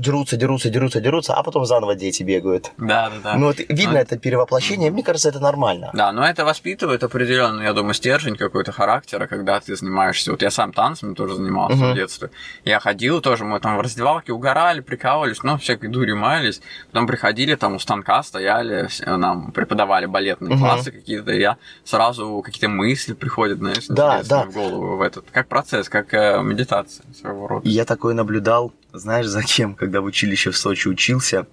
Дерутся, 0.00 0.36
дерутся, 0.36 0.70
дерутся, 0.70 1.00
дерутся, 1.00 1.34
а 1.34 1.42
потом 1.42 1.66
заново 1.66 1.94
дети 1.94 2.22
бегают. 2.22 2.70
Да, 2.78 3.10
да, 3.10 3.16
да. 3.22 3.34
Ну, 3.34 3.46
вот 3.46 3.58
видно 3.58 3.94
но... 3.94 3.98
это 3.98 4.18
перевоплощение, 4.18 4.90
мне 4.90 5.02
кажется, 5.02 5.28
это 5.28 5.40
нормально. 5.40 5.90
Да, 5.94 6.12
но 6.12 6.24
это 6.24 6.44
воспитывает 6.44 7.02
определенный, 7.02 7.64
я 7.64 7.72
думаю, 7.72 7.94
стержень 7.94 8.36
какой-то 8.36 8.72
характера, 8.72 9.26
когда 9.26 9.58
ты 9.58 9.74
занимаешься. 9.74 10.30
Вот 10.30 10.42
я 10.42 10.50
сам 10.50 10.72
танцами 10.72 11.14
тоже 11.14 11.34
занимался 11.34 11.76
uh-huh. 11.76 11.92
в 11.92 11.94
детстве. 11.94 12.30
Я 12.64 12.78
ходил 12.78 13.20
тоже, 13.20 13.44
мы 13.44 13.58
там 13.58 13.76
в 13.76 13.80
раздевалке 13.80 14.32
угорали, 14.32 14.80
прикалывались, 14.80 15.42
ну, 15.42 15.58
всякой 15.58 15.88
дури 15.88 16.12
маялись. 16.12 16.62
Потом 16.92 17.06
приходили, 17.06 17.56
там 17.56 17.74
у 17.74 17.78
станка 17.78 18.22
стояли, 18.22 18.88
нам 19.04 19.50
преподавали 19.50 20.06
балетные 20.06 20.54
uh-huh. 20.54 20.58
классы 20.58 20.92
какие-то, 20.92 21.32
я 21.32 21.56
сразу 21.84 22.42
какие-то 22.44 22.68
мысли 22.68 22.91
мысли 22.92 23.14
приходят, 23.14 23.58
знаешь, 23.58 23.86
да, 23.88 24.22
да. 24.22 24.44
в 24.44 24.52
голову 24.52 24.96
в 24.96 25.00
этот. 25.00 25.24
Как 25.30 25.48
процесс, 25.48 25.88
как 25.88 26.12
э, 26.14 26.42
медитация 26.42 27.04
своего 27.14 27.46
рода. 27.46 27.68
Я 27.68 27.84
такое 27.84 28.14
наблюдал, 28.14 28.72
знаешь, 28.92 29.26
за 29.26 29.42
кем, 29.42 29.74
когда 29.74 30.00
в 30.00 30.04
училище 30.04 30.50
в 30.50 30.56
Сочи 30.56 30.88
учился. 30.88 31.46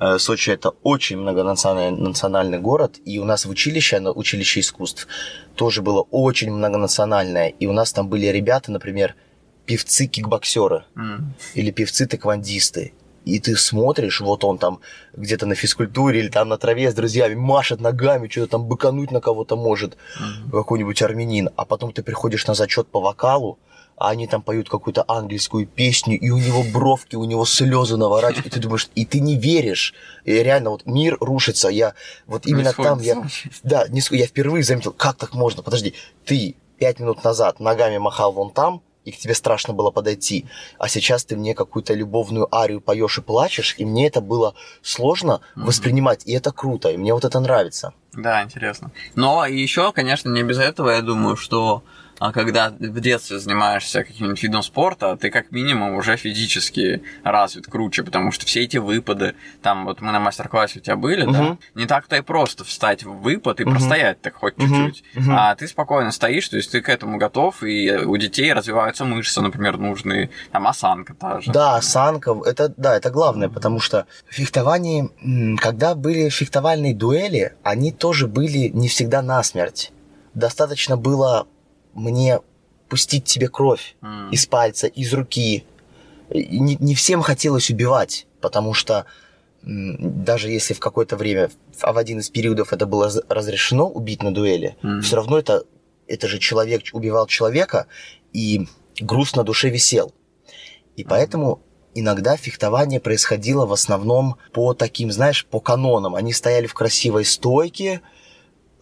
Э, 0.00 0.18
Сочи 0.18 0.50
это 0.50 0.70
очень 0.82 1.18
многонациональный 1.18 2.00
национальный 2.00 2.58
город, 2.58 2.98
и 3.04 3.18
у 3.20 3.24
нас 3.24 3.46
в 3.46 3.50
училище, 3.50 4.00
училище 4.00 4.60
искусств, 4.60 5.06
тоже 5.54 5.82
было 5.82 6.02
очень 6.10 6.50
многонациональное, 6.52 7.48
и 7.48 7.66
у 7.66 7.72
нас 7.72 7.92
там 7.92 8.08
были 8.08 8.26
ребята, 8.26 8.72
например, 8.72 9.14
певцы-кикбоксеры 9.66 10.82
mm. 10.96 11.18
или 11.54 11.70
певцы-тэквондисты 11.70 12.92
и 13.24 13.38
ты 13.38 13.56
смотришь, 13.56 14.20
вот 14.20 14.44
он 14.44 14.58
там 14.58 14.80
где-то 15.14 15.46
на 15.46 15.54
физкультуре 15.54 16.20
или 16.20 16.28
там 16.28 16.48
на 16.48 16.58
траве 16.58 16.90
с 16.90 16.94
друзьями 16.94 17.34
машет 17.34 17.80
ногами, 17.80 18.28
что-то 18.28 18.52
там 18.52 18.64
быкануть 18.66 19.10
на 19.10 19.20
кого-то 19.20 19.56
может, 19.56 19.94
mm-hmm. 19.94 20.50
какой-нибудь 20.50 21.02
армянин, 21.02 21.50
а 21.56 21.64
потом 21.64 21.92
ты 21.92 22.02
приходишь 22.02 22.46
на 22.46 22.54
зачет 22.54 22.88
по 22.88 23.00
вокалу, 23.00 23.58
а 23.96 24.10
они 24.10 24.26
там 24.26 24.42
поют 24.42 24.68
какую-то 24.68 25.04
английскую 25.06 25.66
песню, 25.66 26.18
и 26.18 26.30
у 26.30 26.38
него 26.38 26.64
бровки, 26.72 27.14
у 27.14 27.24
него 27.24 27.44
слезы 27.44 27.96
наворачивают, 27.96 28.46
и 28.46 28.50
ты 28.50 28.58
думаешь, 28.58 28.88
и 28.94 29.04
ты 29.04 29.20
не 29.20 29.36
веришь. 29.36 29.94
И 30.24 30.32
реально, 30.32 30.70
вот 30.70 30.86
мир 30.86 31.16
рушится. 31.20 31.68
Я 31.68 31.94
вот 32.26 32.46
именно 32.46 32.72
там 32.72 33.00
я... 33.00 33.22
Да, 33.62 33.86
я 33.88 34.26
впервые 34.26 34.64
заметил, 34.64 34.92
как 34.92 35.16
так 35.16 35.34
можно? 35.34 35.62
Подожди, 35.62 35.94
ты 36.24 36.56
пять 36.78 36.98
минут 36.98 37.22
назад 37.22 37.60
ногами 37.60 37.98
махал 37.98 38.32
вон 38.32 38.50
там, 38.50 38.82
и 39.04 39.12
к 39.12 39.18
тебе 39.18 39.34
страшно 39.34 39.74
было 39.74 39.90
подойти, 39.90 40.46
а 40.78 40.88
сейчас 40.88 41.24
ты 41.24 41.36
мне 41.36 41.54
какую-то 41.54 41.94
любовную 41.94 42.52
арию 42.54 42.80
поешь 42.80 43.18
и 43.18 43.22
плачешь, 43.22 43.74
и 43.78 43.84
мне 43.84 44.06
это 44.06 44.20
было 44.20 44.54
сложно 44.82 45.40
mm-hmm. 45.56 45.64
воспринимать, 45.64 46.26
и 46.26 46.32
это 46.32 46.52
круто, 46.52 46.90
и 46.90 46.96
мне 46.96 47.14
вот 47.14 47.24
это 47.24 47.40
нравится. 47.40 47.92
Да, 48.12 48.42
интересно. 48.42 48.90
Но 49.14 49.46
еще, 49.46 49.92
конечно, 49.92 50.28
не 50.28 50.42
без 50.42 50.58
этого, 50.58 50.90
я 50.90 51.00
думаю, 51.00 51.36
что 51.36 51.82
а 52.22 52.30
когда 52.30 52.70
в 52.70 53.00
детстве 53.00 53.40
занимаешься 53.40 54.04
каким-нибудь 54.04 54.40
видом 54.40 54.62
спорта, 54.62 55.16
ты 55.16 55.28
как 55.28 55.50
минимум 55.50 55.96
уже 55.96 56.16
физически 56.16 57.02
развит 57.24 57.66
круче, 57.66 58.04
потому 58.04 58.30
что 58.30 58.46
все 58.46 58.62
эти 58.62 58.76
выпады, 58.76 59.34
там 59.60 59.86
вот 59.86 60.00
мы 60.00 60.12
на 60.12 60.20
мастер-классе 60.20 60.78
у 60.78 60.82
тебя 60.82 60.94
были, 60.94 61.24
угу. 61.24 61.32
да, 61.32 61.56
не 61.74 61.86
так-то 61.86 62.14
и 62.14 62.20
просто 62.20 62.62
встать 62.62 63.02
в 63.02 63.10
выпад 63.22 63.58
и 63.58 63.64
угу. 63.64 63.72
простоять 63.72 64.20
так 64.20 64.36
хоть 64.36 64.56
угу. 64.56 64.68
чуть-чуть, 64.68 65.04
угу. 65.16 65.32
а 65.32 65.52
ты 65.56 65.66
спокойно 65.66 66.12
стоишь, 66.12 66.48
то 66.48 66.56
есть 66.56 66.70
ты 66.70 66.80
к 66.80 66.88
этому 66.88 67.18
готов, 67.18 67.64
и 67.64 67.90
у 67.90 68.16
детей 68.16 68.52
развиваются 68.52 69.04
мышцы, 69.04 69.40
например, 69.40 69.78
нужные, 69.78 70.30
там 70.52 70.68
осанка 70.68 71.14
та 71.14 71.40
же. 71.40 71.50
Да, 71.50 71.74
осанка, 71.74 72.40
это, 72.46 72.72
да, 72.76 72.96
это 72.96 73.10
главное, 73.10 73.48
потому 73.48 73.80
что 73.80 74.06
в 74.30 74.34
фехтовании, 74.34 75.10
когда 75.56 75.96
были 75.96 76.28
фехтовальные 76.28 76.94
дуэли, 76.94 77.56
они 77.64 77.90
тоже 77.90 78.28
были 78.28 78.68
не 78.68 78.86
всегда 78.86 79.22
насмерть. 79.22 79.90
Достаточно 80.34 80.96
было 80.96 81.48
мне 81.94 82.40
пустить 82.88 83.24
тебе 83.24 83.48
кровь 83.48 83.96
mm. 84.02 84.30
из 84.30 84.46
пальца, 84.46 84.86
из 84.86 85.12
руки. 85.12 85.64
Не, 86.30 86.76
не 86.76 86.94
всем 86.94 87.22
хотелось 87.22 87.70
убивать, 87.70 88.26
потому 88.40 88.74
что 88.74 89.06
даже 89.62 90.50
если 90.50 90.74
в 90.74 90.80
какое-то 90.80 91.16
время, 91.16 91.50
а 91.80 91.92
в 91.92 91.98
один 91.98 92.18
из 92.18 92.30
периодов 92.30 92.72
это 92.72 92.84
было 92.86 93.10
разрешено 93.28 93.88
убить 93.88 94.22
на 94.22 94.34
дуэли, 94.34 94.76
mm. 94.82 95.00
все 95.02 95.16
равно 95.16 95.38
это, 95.38 95.64
это 96.06 96.28
же 96.28 96.38
человек 96.38 96.82
убивал 96.92 97.26
человека, 97.26 97.86
и 98.32 98.66
груз 99.00 99.36
на 99.36 99.44
душе 99.44 99.70
висел. 99.70 100.12
И 100.96 101.02
mm. 101.02 101.06
поэтому 101.08 101.62
иногда 101.94 102.36
фехтование 102.36 103.00
происходило 103.00 103.66
в 103.66 103.72
основном 103.72 104.36
по 104.52 104.74
таким, 104.74 105.10
знаешь, 105.12 105.46
по 105.46 105.60
канонам. 105.60 106.14
Они 106.14 106.32
стояли 106.32 106.66
в 106.66 106.74
красивой 106.74 107.24
стойке, 107.24 108.00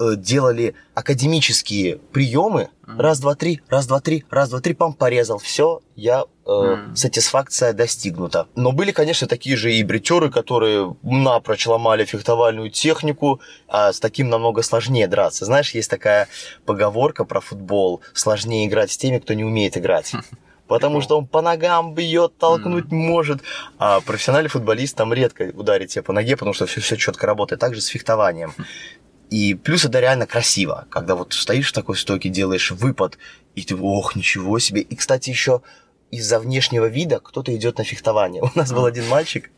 Э, 0.01 0.16
делали 0.16 0.74
академические 0.94 1.98
приемы. 1.98 2.70
Раз, 2.86 3.20
два, 3.20 3.34
три, 3.34 3.61
раз, 3.68 3.86
два, 3.86 4.01
три, 4.01 4.24
раз, 4.30 4.48
два, 4.48 4.61
три, 4.61 4.72
пам, 4.72 4.94
порезал. 4.94 5.38
Все, 5.38 5.82
я 5.94 6.24
э, 6.46 6.51
mm. 6.51 6.96
сатисфакция 6.96 7.74
достигнута. 7.74 8.46
Но 8.57 8.72
были, 8.72 8.92
конечно, 8.92 9.28
такие 9.28 9.57
же 9.57 9.74
и 9.74 9.82
бритеры, 9.84 10.30
которые 10.30 10.96
напрочь 11.03 11.66
ломали 11.66 12.07
фехтовальную 12.07 12.70
технику, 12.70 13.42
а 13.68 13.92
с 13.92 14.01
таким 14.01 14.30
намного 14.30 14.62
сложнее 14.62 15.07
драться. 15.07 15.44
Знаешь, 15.44 15.74
есть 15.74 15.90
такая 15.90 16.28
поговорка 16.64 17.26
про 17.26 17.40
футбол: 17.40 18.01
сложнее 18.14 18.66
играть 18.66 18.90
с 18.90 18.96
теми, 18.96 19.18
кто 19.18 19.34
не 19.34 19.44
умеет 19.44 19.76
играть. 19.76 20.14
Потому 20.66 21.03
что 21.03 21.18
он 21.18 21.26
по 21.26 21.42
ногам 21.42 21.94
бьет, 21.94 22.38
толкнуть 22.38 22.86
mm. 22.86 22.94
может. 22.94 23.42
А 23.78 24.01
профессиональный 24.01 24.48
футболист 24.48 24.96
там 24.96 25.12
редко 25.12 25.53
ударит 25.55 25.90
тебе 25.90 26.03
по 26.03 26.14
ноге, 26.14 26.36
потому 26.36 26.55
что 26.55 26.64
все, 26.64 26.80
все 26.80 26.96
четко 26.96 27.26
работает. 27.26 27.61
Также 27.61 27.82
с 27.82 27.86
фехтованием. 27.86 28.55
И 29.31 29.55
плюс 29.55 29.85
это 29.85 30.01
реально 30.01 30.26
красиво, 30.26 30.87
когда 30.91 31.14
вот 31.14 31.33
стоишь 31.33 31.70
в 31.70 31.72
такой 31.72 31.97
стойке, 31.97 32.28
делаешь 32.28 32.72
выпад, 32.72 33.16
и 33.55 33.62
ты, 33.62 33.76
ох, 33.76 34.16
ничего 34.16 34.59
себе. 34.59 34.81
И, 34.81 34.97
кстати, 34.97 35.31
еще 35.31 35.62
из-за 36.11 36.41
внешнего 36.41 36.87
вида 36.87 37.20
кто-то 37.20 37.55
идет 37.55 37.78
на 37.78 37.85
фехтование. 37.85 38.43
У 38.55 38.59
нас 38.59 38.72
был 38.72 38.85
один 38.85 39.07
мальчик, 39.09 39.51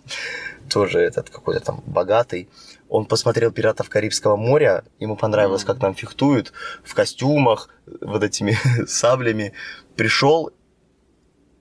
тоже 0.68 1.00
этот 1.00 1.30
какой-то 1.30 1.60
там 1.60 1.82
богатый, 1.86 2.48
он 2.92 3.06
посмотрел 3.06 3.50
«Пиратов 3.50 3.88
Карибского 3.88 4.36
моря», 4.36 4.84
ему 5.00 5.16
понравилось, 5.16 5.64
как 5.64 5.78
там 5.78 5.94
фехтуют, 5.94 6.52
в 6.84 6.92
костюмах, 6.92 7.70
вот 8.02 8.22
этими 8.22 8.54
саблями. 8.86 9.54
Пришел, 9.96 10.50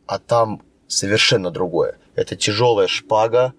а 0.08 0.20
там 0.20 0.62
совершенно 0.88 1.50
другое. 1.50 1.98
Это 2.16 2.36
тяжелая 2.36 2.88
шпага, 2.88 3.54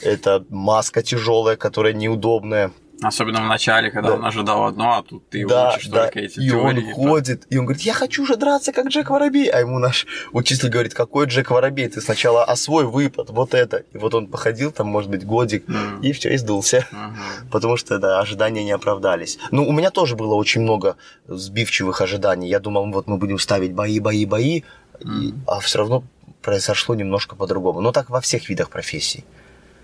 это 0.00 0.42
маска 0.48 1.02
тяжелая, 1.02 1.56
которая 1.56 1.92
неудобная. 1.92 2.72
Особенно 3.00 3.40
в 3.40 3.46
начале, 3.46 3.90
когда 3.92 4.08
Да. 4.10 4.14
он 4.16 4.24
ожидал 4.24 4.64
одно, 4.66 4.98
а 4.98 5.02
тут 5.04 5.28
ты 5.28 5.46
да, 5.46 5.72
учишь 5.74 5.86
да. 5.86 6.04
только 6.04 6.18
эти 6.20 6.40
и 6.40 6.48
теории. 6.50 6.84
он 6.88 6.92
ходит, 6.94 7.46
и 7.48 7.56
он 7.56 7.64
говорит, 7.66 7.82
я 7.82 7.92
хочу 7.94 8.26
же 8.26 8.36
драться, 8.36 8.72
как 8.72 8.88
Джек 8.88 9.10
Воробей. 9.10 9.48
А 9.50 9.60
ему 9.60 9.78
наш 9.78 10.04
учитель 10.32 10.68
говорит, 10.68 10.94
какой 10.94 11.26
Джек 11.26 11.50
Воробей? 11.50 11.88
Ты 11.88 12.00
сначала 12.00 12.42
освой 12.44 12.86
выпад, 12.86 13.30
вот 13.30 13.54
это. 13.54 13.84
И 13.92 13.98
вот 13.98 14.14
он 14.14 14.26
походил 14.26 14.72
там, 14.72 14.88
может 14.88 15.10
быть, 15.10 15.24
годик, 15.24 15.68
Мгм. 15.68 16.00
и 16.02 16.12
все, 16.12 16.34
и 16.34 16.36
сдулся. 16.38 16.86
Мгм. 16.90 17.16
Потому 17.52 17.76
что, 17.76 17.98
да, 17.98 18.18
ожидания 18.18 18.64
не 18.64 18.72
оправдались. 18.72 19.38
Ну, 19.52 19.68
у 19.68 19.72
меня 19.72 19.90
тоже 19.90 20.16
было 20.16 20.34
очень 20.34 20.62
много 20.62 20.96
сбивчивых 21.28 22.00
ожиданий. 22.00 22.48
Я 22.48 22.58
думал, 22.58 22.90
вот 22.90 23.06
мы 23.06 23.16
будем 23.16 23.38
ставить 23.38 23.72
бои, 23.74 24.00
бои, 24.00 24.24
бои, 24.26 24.56
и- 24.58 24.62
Мгм. 25.04 25.44
а 25.46 25.60
все 25.60 25.78
равно 25.78 26.02
произошло 26.42 26.94
немножко 26.96 27.36
по-другому. 27.36 27.80
Но 27.80 27.92
так 27.92 28.10
во 28.10 28.20
всех 28.20 28.48
видах 28.48 28.70
профессий. 28.70 29.24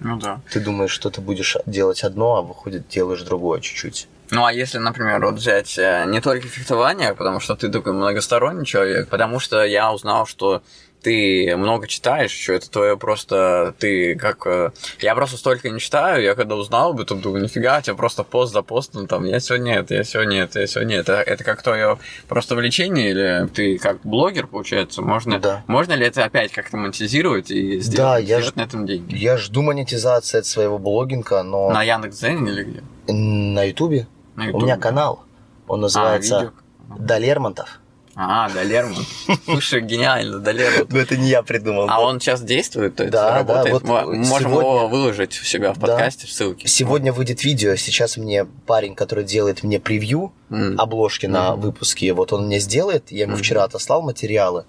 Ну 0.01 0.17
да. 0.19 0.41
Ты 0.51 0.61
думаешь, 0.61 0.91
что 0.91 1.11
ты 1.11 1.21
будешь 1.21 1.57
делать 1.67 2.03
одно, 2.05 2.37
а 2.37 2.43
выходит, 2.43 2.89
делаешь 2.89 3.23
другое 3.23 3.61
чуть-чуть. 3.61 4.09
Ну 4.31 4.45
а 4.45 4.53
если, 4.53 4.79
например, 4.79 5.25
вот 5.25 5.35
взять 5.35 5.79
э, 5.79 6.05
не 6.07 6.21
только 6.21 6.49
фехтование, 6.49 7.15
потому 7.15 7.41
что 7.41 7.55
ты 7.57 7.69
такой 7.69 7.93
многосторонний 7.93 8.65
человек, 8.65 9.09
потому 9.09 9.39
что 9.39 9.63
я 9.65 9.93
узнал, 9.93 10.27
что 10.27 10.63
ты 11.05 11.55
много 11.57 11.87
читаешь, 11.87 12.33
что 12.33 12.55
это 12.55 12.69
твое 12.71 12.97
просто, 12.97 13.75
ты 13.79 14.15
как... 14.17 14.47
э, 14.47 14.71
Я 15.01 15.15
просто 15.15 15.37
столько 15.37 15.71
не 15.71 15.79
читаю, 15.79 16.23
я 16.23 16.35
когда 16.35 16.57
узнал, 16.57 16.97
потом 16.97 17.21
думаю, 17.21 17.45
нифига, 17.45 17.79
у 17.79 17.83
тебя 17.83 17.95
просто 17.95 18.25
пост 18.25 18.53
за 18.53 18.63
постом, 18.63 19.07
там, 19.07 19.25
я 19.27 19.39
сегодня 19.39 19.77
это, 19.77 19.95
я 19.95 20.05
сегодня 20.05 20.43
это, 20.43 20.61
я 20.61 20.67
сегодня 20.67 20.97
это. 20.97 21.13
Это 21.21 21.45
как 21.45 21.63
твое 21.63 21.99
просто 22.27 22.55
влечение, 22.57 23.11
или 23.11 23.49
ты 23.55 23.79
как 23.79 24.01
блогер, 24.03 24.47
получается, 24.47 25.03
можно... 25.03 25.39
Да. 25.39 25.63
Можно 25.67 25.93
ли 25.93 26.07
это 26.07 26.25
опять 26.25 26.51
как-то 26.53 26.77
монетизировать 26.79 27.51
и 27.51 27.79
сделать, 27.81 27.97
Да, 27.97 28.19
я 28.19 28.25
сделать 28.41 28.55
ж- 28.55 28.57
на 28.57 28.63
этом 28.63 28.87
деньги? 28.87 29.15
Я 29.15 29.37
жду 29.37 29.63
монетизации 29.63 30.39
от 30.39 30.47
своего 30.47 30.79
блогинга, 30.79 31.43
но 31.43 31.69
На 31.71 31.83
Яндекс.Дзене 31.83 32.51
или 32.51 32.63
где? 32.65 32.83
на 33.13 33.65
Ютубе 33.65 34.07
у 34.37 34.61
меня 34.63 34.77
канал. 34.79 35.25
Он 35.69 35.81
А, 35.81 35.83
называется 35.83 36.37
видео? 36.39 36.53
Далермонтов. 36.99 37.81
А, 38.17 38.49
Далерман. 38.51 39.05
Слушай, 39.45 39.81
гениально, 39.81 40.39
Далерман. 40.39 40.87
Но 40.91 40.99
это 40.99 41.17
не 41.17 41.29
я 41.31 41.43
придумал. 41.43 41.87
А 41.89 42.01
он 42.01 42.21
сейчас 42.21 42.43
действует, 42.43 42.95
то 42.97 43.03
есть 43.05 43.13
Да, 43.13 43.31
да, 43.31 43.39
работает? 43.39 43.73
вот 43.73 43.83
Мы 43.83 44.15
можем 44.17 44.25
сегодня- 44.51 44.71
его 44.71 44.89
выложить 44.89 45.41
у 45.41 45.45
себя 45.45 45.73
в 45.73 45.79
Да. 45.79 45.87
подкасте 45.89 46.27
в 46.27 46.31
ссылке. 46.33 46.69
Сегодня 46.69 47.13
выйдет 47.13 47.43
видео. 47.43 47.75
Сейчас 47.75 48.17
мне 48.17 48.45
парень, 48.45 48.95
который 48.95 49.25
делает 49.25 49.63
мне 49.65 49.81
превью 49.81 50.33
обложки 50.79 51.27
на 51.27 51.57
выпуске, 51.57 52.13
вот 52.13 52.33
он 52.33 52.47
мне 52.47 52.61
сделает. 52.61 53.11
Я 53.11 53.23
ему 53.23 53.37
вчера 53.37 53.65
отослал 53.65 54.03
материалы. 54.03 54.65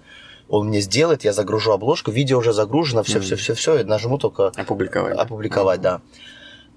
Он 0.48 0.68
мне 0.68 0.80
сделает, 0.80 1.24
я 1.24 1.32
загружу 1.32 1.72
обложку, 1.72 2.10
видео 2.10 2.38
уже 2.38 2.52
загружено, 2.52 3.02
все, 3.02 3.18
Мгм. 3.18 3.24
все, 3.26 3.36
все, 3.36 3.54
все, 3.54 3.84
нажму 3.84 4.16
только 4.18 4.48
Опубликовать. 4.56 5.16
опубликовать, 5.18 5.80
да. 5.80 6.00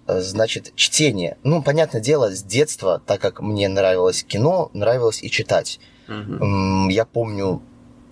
Э, 0.08 0.22
Значит, 0.22 0.72
чтение. 0.76 1.38
Ну, 1.44 1.62
понятное 1.62 2.02
дело, 2.02 2.32
с 2.36 2.42
детства, 2.42 3.00
так 3.06 3.22
как 3.22 3.42
мне 3.42 3.68
нравилось 3.70 4.24
кино, 4.24 4.72
нравилось 4.74 5.22
и 5.22 5.30
читать. 5.30 5.80
М, 6.10 6.90
Я 6.90 7.06
помню 7.06 7.62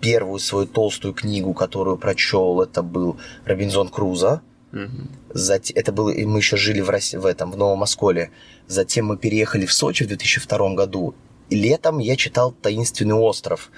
первую 0.00 0.38
свою 0.38 0.66
толстую 0.66 1.12
книгу, 1.14 1.52
которую 1.54 1.96
прочел, 1.98 2.60
это 2.62 2.82
был 2.82 3.16
Робинзон 3.44 3.88
Крузо. 3.88 4.40
Мгм. 4.72 5.08
Зате- 5.34 5.72
Это 5.74 5.92
было, 5.92 6.10
и 6.10 6.24
мы 6.24 6.38
еще 6.38 6.56
жили 6.56 6.80
в, 6.80 6.90
России, 6.90 7.16
в 7.18 7.26
этом, 7.26 7.50
в 7.50 7.56
Новом 7.56 7.82
Осколе. 7.82 8.30
Затем 8.68 9.06
мы 9.06 9.16
переехали 9.16 9.66
в 9.66 9.72
Сочи 9.72 10.04
в 10.04 10.08
2002 10.08 10.74
году. 10.74 11.14
И 11.50 11.56
летом 11.56 11.98
я 11.98 12.16
читал 12.16 12.52
«Таинственный 12.52 13.14
остров». 13.14 13.70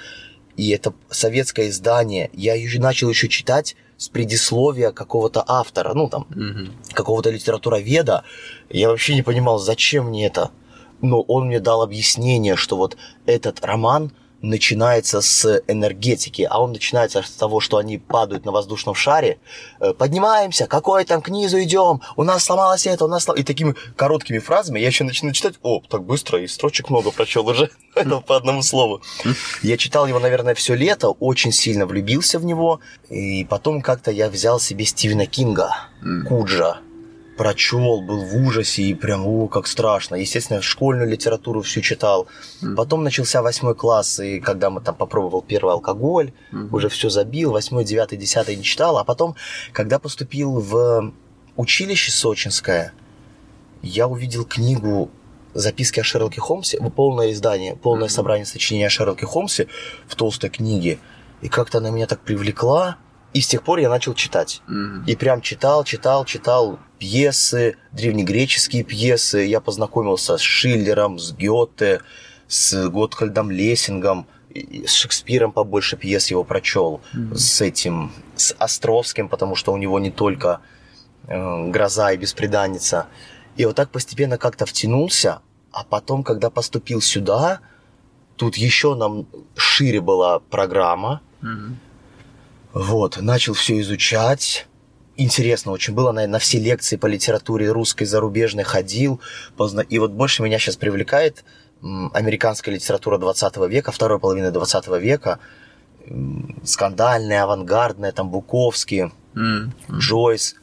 И 0.56 0.68
это 0.70 0.92
советское 1.08 1.68
издание. 1.68 2.28
Я 2.34 2.54
еще 2.54 2.80
начал 2.80 3.08
еще 3.08 3.28
читать 3.28 3.76
с 3.96 4.08
предисловия 4.08 4.90
какого-то 4.90 5.44
автора, 5.46 5.94
ну 5.94 6.08
там, 6.08 6.26
Мгм. 6.30 6.72
какого-то 6.92 7.30
литературоведа. 7.30 8.24
Я 8.68 8.88
вообще 8.88 9.14
не 9.14 9.22
понимал, 9.22 9.58
зачем 9.58 10.08
мне 10.08 10.26
это. 10.26 10.50
Но 11.02 11.20
он 11.22 11.46
мне 11.46 11.60
дал 11.60 11.82
объяснение, 11.82 12.56
что 12.56 12.76
вот 12.76 12.96
этот 13.26 13.64
роман 13.64 14.12
начинается 14.42 15.20
с 15.20 15.62
энергетики, 15.68 16.46
а 16.48 16.60
он 16.60 16.72
начинается 16.72 17.22
с 17.22 17.30
того, 17.30 17.60
что 17.60 17.76
они 17.76 17.98
падают 17.98 18.44
на 18.44 18.52
воздушном 18.52 18.94
шаре, 18.94 19.38
э, 19.80 19.92
поднимаемся, 19.92 20.66
какой 20.66 21.04
там 21.04 21.20
к 21.22 21.28
низу 21.28 21.62
идем, 21.62 22.00
у 22.16 22.24
нас 22.24 22.44
сломалось 22.44 22.86
это, 22.86 23.04
у 23.04 23.08
нас 23.08 23.24
слом-» 23.24 23.38
И 23.38 23.42
такими 23.42 23.74
короткими 23.96 24.38
фразами 24.38 24.80
я 24.80 24.86
еще 24.86 25.04
начну 25.04 25.32
читать, 25.32 25.56
о, 25.62 25.82
так 25.88 26.04
быстро, 26.04 26.40
и 26.40 26.46
строчек 26.46 26.90
много 26.90 27.10
прочел 27.10 27.46
уже, 27.46 27.70
это 27.94 28.20
по 28.20 28.36
одному 28.36 28.62
слову. 28.62 29.02
Я 29.62 29.76
читал 29.76 30.06
его, 30.06 30.18
наверное, 30.18 30.54
все 30.54 30.74
лето, 30.74 31.10
очень 31.10 31.52
сильно 31.52 31.86
влюбился 31.86 32.38
в 32.38 32.44
него, 32.44 32.80
и 33.08 33.44
потом 33.44 33.82
как-то 33.82 34.10
я 34.10 34.30
взял 34.30 34.58
себе 34.58 34.84
Стивена 34.84 35.26
Кинга. 35.26 35.74
Куджа. 36.26 36.78
Прочел, 37.40 38.02
был 38.02 38.22
в 38.22 38.36
ужасе 38.36 38.82
и 38.82 38.92
прям, 38.92 39.26
о, 39.26 39.48
как 39.48 39.66
страшно. 39.66 40.14
Естественно, 40.16 40.60
школьную 40.60 41.08
литературу 41.08 41.62
всю 41.62 41.80
читал. 41.80 42.26
Мгм. 42.60 42.76
Потом 42.76 43.02
начался 43.02 43.40
восьмой 43.40 43.74
класс, 43.74 44.20
и 44.20 44.40
когда 44.40 44.68
мы 44.68 44.82
там 44.82 44.94
попробовал 44.94 45.40
первый 45.40 45.72
алкоголь, 45.72 46.34
Мгм. 46.52 46.74
уже 46.74 46.90
все 46.90 47.08
забил, 47.08 47.52
восьмой, 47.52 47.84
девятый, 47.84 48.18
десятый 48.18 48.56
не 48.56 48.62
читал. 48.62 48.98
А 48.98 49.04
потом, 49.04 49.36
когда 49.72 49.98
поступил 49.98 50.60
в 50.60 51.14
училище 51.56 52.12
сочинское, 52.12 52.92
я 53.80 54.06
увидел 54.06 54.44
книгу 54.44 55.10
«Записки 55.54 55.98
о 56.00 56.04
Шерлоке 56.04 56.42
Холмсе», 56.42 56.76
полное 56.94 57.32
издание, 57.32 57.74
полное 57.74 58.08
Мгм. 58.08 58.14
собрание 58.16 58.44
сочинений 58.44 58.84
о 58.84 58.90
Шерлоке 58.90 59.24
Холмсе 59.24 59.66
в 60.06 60.14
толстой 60.14 60.50
книге. 60.50 60.98
И 61.40 61.48
как-то 61.48 61.78
она 61.78 61.88
меня 61.88 62.06
так 62.06 62.20
привлекла, 62.20 62.98
и 63.32 63.40
с 63.40 63.48
тех 63.48 63.62
пор 63.62 63.78
я 63.78 63.88
начал 63.88 64.12
читать. 64.12 64.60
Мгм. 64.66 65.04
И 65.06 65.16
прям 65.16 65.40
читал, 65.40 65.84
читал, 65.84 66.26
читал 66.26 66.78
пьесы, 67.00 67.76
древнегреческие 67.92 68.84
пьесы. 68.84 69.38
Я 69.46 69.60
познакомился 69.60 70.36
с 70.36 70.40
Шиллером, 70.40 71.18
с 71.18 71.32
Гёте, 71.32 72.02
с 72.46 72.88
Готхальдом 72.88 73.50
Лессингом, 73.50 74.26
с 74.86 74.92
Шекспиром 74.92 75.50
побольше 75.52 75.96
пьес 75.96 76.30
его 76.30 76.44
прочел, 76.44 77.00
Мгм. 77.14 77.36
с 77.36 77.60
этим, 77.60 78.12
с 78.36 78.54
Островским, 78.58 79.28
потому 79.28 79.56
что 79.56 79.72
у 79.72 79.76
него 79.76 79.98
не 79.98 80.10
только 80.10 80.60
э, 81.28 81.68
«Гроза» 81.70 82.12
и 82.12 82.16
«Беспреданница». 82.16 83.06
И 83.56 83.64
вот 83.64 83.76
так 83.76 83.90
постепенно 83.90 84.36
как-то 84.38 84.64
втянулся, 84.66 85.40
а 85.72 85.84
потом, 85.84 86.22
когда 86.24 86.50
поступил 86.50 87.00
сюда, 87.00 87.60
тут 88.36 88.56
еще 88.56 88.94
нам 88.94 89.26
шире 89.56 90.00
была 90.00 90.38
программа, 90.40 91.20
Мгм. 91.40 91.78
вот, 92.72 93.18
начал 93.20 93.54
все 93.54 93.78
изучать. 93.80 94.66
Интересно 95.24 95.72
очень 95.72 95.92
было, 95.94 96.12
на, 96.12 96.26
на 96.26 96.38
все 96.38 96.58
лекции 96.58 96.96
по 96.96 97.06
литературе 97.06 97.70
русской, 97.70 98.04
зарубежной 98.06 98.64
ходил. 98.64 99.20
позна- 99.58 99.82
И 99.88 99.98
вот 99.98 100.12
больше 100.12 100.42
меня 100.42 100.58
сейчас 100.58 100.76
привлекает 100.76 101.44
американская 101.82 102.74
литература 102.74 103.18
20 103.18 103.56
века, 103.68 103.92
второй 103.92 104.18
половины 104.18 104.50
20 104.50 104.86
века. 104.98 105.38
Скандальная, 106.64 107.42
авангардная, 107.44 108.12
там 108.12 108.30
Буковский, 108.30 109.12
М. 109.36 109.72
Джойс. 109.90 110.54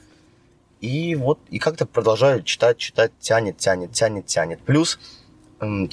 И 0.82 1.16
вот, 1.16 1.40
и 1.50 1.60
как-то 1.60 1.86
продолжаю 1.86 2.42
читать, 2.44 2.78
читать, 2.78 3.12
тянет, 3.20 3.58
тянет, 3.58 3.92
тянет, 3.92 4.26
тянет. 4.26 4.60
Плюс 4.62 5.00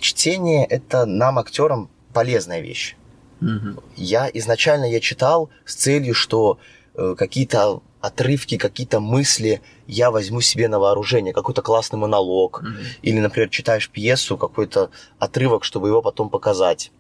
чтение– 0.01 0.65
это 0.71 1.07
нам, 1.07 1.39
актерам, 1.39 1.89
полезная 2.13 2.61
вещь. 2.61 2.97
Мгм. 3.41 3.81
Я 3.97 4.31
изначально 4.33 4.85
я 4.91 5.01
читал 5.01 5.51
с 5.67 5.75
целью, 5.75 6.15
что 6.15 6.59
э, 6.97 7.15
какие-то 7.19 7.81
отрывки, 8.07 8.59
какие-то 8.59 9.01
мысли 9.01 9.61
я 9.87 10.11
возьму 10.11 10.41
себе 10.43 10.69
на 10.69 10.79
вооружение, 10.79 11.33
какой-то 11.33 11.63
классный 11.63 11.99
монолог. 11.99 12.63
Мгм. 12.63 12.77
Или, 13.03 13.19
например, 13.21 13.49
читаешь 13.49 13.89
пьесу, 13.89 14.37
какой-то 14.37 14.91
отрывок, 15.19 15.65
чтобы 15.65 15.89
его 15.89 16.03
потом 16.03 16.29
показать. 16.29 16.93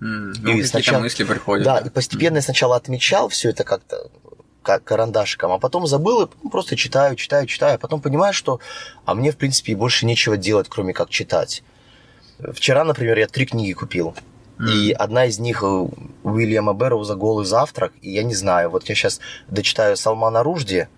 И 0.00 0.04
Ну, 0.04 0.34
какие-то 0.34 0.68
сначала- 0.68 1.00
мысли 1.00 1.24
приходят. 1.24 1.64
Да, 1.64 1.78
и 1.78 1.88
постепенно 1.88 2.36
я 2.36 2.42
сначала 2.42 2.76
отмечал 2.76 3.28
все 3.28 3.50
это 3.50 3.64
как-то 3.64 4.10
как 4.62 4.82
карандашиком, 4.84 5.52
а 5.52 5.58
потом 5.58 5.86
забыл 5.86 6.22
и 6.24 6.28
ну, 6.42 6.50
просто 6.50 6.74
читаю, 6.76 7.16
читаю, 7.16 7.46
читаю, 7.46 7.74
а 7.74 7.78
потом 7.78 8.00
понимаю, 8.00 8.32
что 8.32 8.60
а 9.04 9.14
мне, 9.14 9.30
в 9.30 9.36
принципе, 9.36 9.72
и 9.72 9.74
больше 9.74 10.06
нечего 10.06 10.36
делать, 10.36 10.68
кроме 10.68 10.92
как 10.94 11.10
читать. 11.10 11.62
Вчера, 12.52 12.84
например, 12.84 13.18
я 13.18 13.26
три 13.26 13.46
книги 13.46 13.72
купил. 13.72 14.14
И 14.60 14.92
одна 14.92 15.26
из 15.26 15.38
них 15.38 15.62
э, 15.62 15.86
Уильяма 16.22 16.74
Бэрроуза 16.74 17.16
«Голый 17.16 17.44
завтрак». 17.44 17.92
И 18.02 18.10
я 18.12 18.22
не 18.22 18.34
знаю, 18.34 18.70
вот 18.70 18.88
я 18.88 18.94
сейчас 18.94 19.20
дочитаю 19.48 19.96
Салмана 19.96 20.42
Ружди 20.42 20.88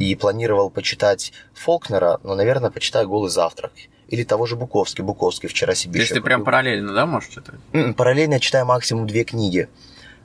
и 0.00 0.14
планировал 0.14 0.70
почитать 0.70 1.32
Фолкнера, 1.52 2.20
но, 2.22 2.34
наверное, 2.34 2.70
почитаю 2.70 3.08
«Голый 3.08 3.30
завтрак». 3.30 3.72
Или 4.08 4.24
того 4.24 4.46
же 4.46 4.56
Буковский. 4.56 5.04
Буковский 5.04 5.48
вчера 5.48 5.74
себе 5.74 5.94
То 5.94 5.98
есть 5.98 6.14
ты 6.14 6.22
прям 6.22 6.42
параллельно, 6.42 6.94
да, 6.94 7.04
можешь 7.04 7.28
читать? 7.28 7.56
М, 7.72 7.92
Параллельно 7.92 8.34
я 8.34 8.40
читаю 8.40 8.64
максимум 8.64 9.06
две 9.06 9.24
книги. 9.24 9.68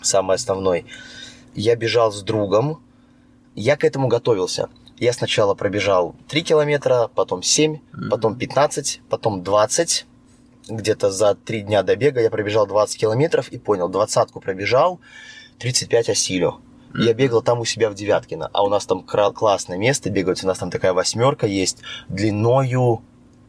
самый 0.00 0.36
основной, 0.36 0.86
я 1.56 1.74
бежал 1.74 2.12
с 2.12 2.22
другом, 2.22 2.78
я 3.56 3.76
к 3.76 3.82
этому 3.82 4.06
готовился. 4.06 4.68
Я 4.98 5.12
сначала 5.12 5.54
пробежал 5.54 6.14
3 6.28 6.42
километра, 6.42 7.10
потом 7.14 7.42
7, 7.42 7.74
mm-hmm. 7.74 8.08
потом 8.10 8.36
15, 8.36 9.02
потом 9.08 9.42
20. 9.42 10.06
Где-то 10.68 11.10
за 11.10 11.34
3 11.34 11.62
дня 11.62 11.82
до 11.82 11.96
бега 11.96 12.20
я 12.20 12.30
пробежал 12.30 12.66
20 12.66 12.98
километров 12.98 13.48
и 13.48 13.58
понял, 13.58 13.88
двадцатку 13.88 14.40
пробежал, 14.40 15.00
35 15.58 16.10
осилю. 16.10 16.60
Я 16.96 17.12
бегал 17.12 17.42
там 17.42 17.58
у 17.58 17.64
себя 17.64 17.90
в 17.90 17.94
Девяткино, 17.94 18.48
а 18.52 18.62
у 18.62 18.68
нас 18.68 18.86
там 18.86 19.02
классное 19.02 19.76
место 19.76 20.10
бегать, 20.10 20.44
у 20.44 20.46
нас 20.46 20.58
там 20.58 20.70
такая 20.70 20.92
восьмерка 20.92 21.46
есть, 21.46 21.78
длиною 22.08 23.02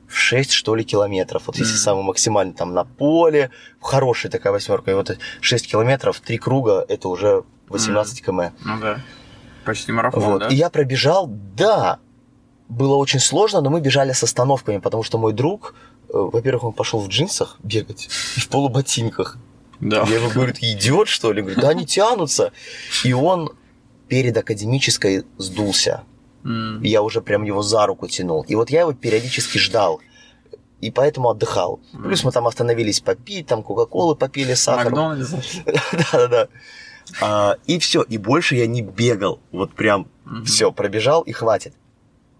в 0.07 0.17
6, 0.17 0.51
что 0.51 0.73
ли, 0.75 0.83
километров. 0.83 1.43
Вот 1.45 1.55
mm-hmm. 1.55 1.59
если 1.59 1.75
самый 1.75 2.03
максимальный 2.03 2.53
там 2.53 2.73
на 2.73 2.85
поле, 2.85 3.51
хорошая 3.79 4.31
такая 4.31 4.51
восьмерка, 4.51 4.91
и 4.91 4.93
вот 4.95 5.17
6 5.41 5.67
километров, 5.69 6.19
3 6.21 6.37
круга, 6.39 6.83
это 6.87 7.07
уже 7.07 7.43
18 7.69 8.19
mm-hmm. 8.19 8.25
км. 8.25 8.53
Ну 8.65 8.79
да. 8.79 8.99
Почти 9.65 9.91
марафон, 9.91 10.23
вот. 10.23 10.39
да? 10.39 10.47
И 10.47 10.55
я 10.55 10.69
пробежал, 10.69 11.27
да, 11.27 11.99
было 12.69 12.95
очень 12.95 13.19
сложно, 13.19 13.61
но 13.61 13.69
мы 13.69 13.81
бежали 13.81 14.11
с 14.11 14.23
остановками, 14.23 14.77
потому 14.77 15.03
что 15.03 15.17
мой 15.17 15.33
друг, 15.33 15.75
э, 16.09 16.13
во-первых, 16.13 16.63
он 16.63 16.73
пошел 16.73 16.99
в 16.99 17.07
джинсах 17.07 17.57
бегать 17.63 18.09
и 18.37 18.39
в 18.39 18.47
полуботинках. 18.49 19.37
Да. 19.79 20.05
Я 20.07 20.15
ему 20.15 20.29
говорю, 20.29 20.53
ты 20.53 20.71
идиот, 20.71 21.07
что 21.07 21.31
ли? 21.33 21.41
Говорю, 21.41 21.59
да, 21.61 21.69
они 21.69 21.85
тянутся. 21.85 22.51
И 23.03 23.13
он 23.13 23.51
перед 24.07 24.37
академической 24.37 25.25
сдулся. 25.37 26.03
Mm. 26.43 26.85
я 26.85 27.01
уже 27.01 27.21
прям 27.21 27.41
его 27.41 27.63
за 27.63 27.87
руку 27.87 28.07
тянул. 28.07 28.43
И 28.43 28.53
вот 28.53 28.69
я 28.69 28.81
его 28.81 28.93
периодически 28.93 29.57
ждал. 29.57 29.99
И 30.79 30.91
поэтому 30.91 31.29
отдыхал. 31.29 31.79
Mm. 31.93 32.03
Плюс 32.03 32.23
мы 32.23 32.31
там 32.31 32.45
остановились 32.45 32.99
попить, 32.99 33.47
там 33.47 33.63
Кока-Колы 33.63 34.15
попили, 34.15 34.53
сахар. 34.53 34.93
Да-да-да. 34.93 36.47
А, 37.21 37.57
и 37.65 37.79
все, 37.79 38.01
и 38.01 38.17
больше 38.17 38.55
я 38.55 38.67
не 38.67 38.81
бегал. 38.81 39.39
Вот 39.51 39.73
прям 39.73 40.07
mm-hmm. 40.25 40.43
все, 40.43 40.71
пробежал 40.71 41.21
и 41.21 41.31
хватит. 41.31 41.73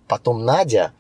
Потом 0.08 0.44
Надя 0.46 0.92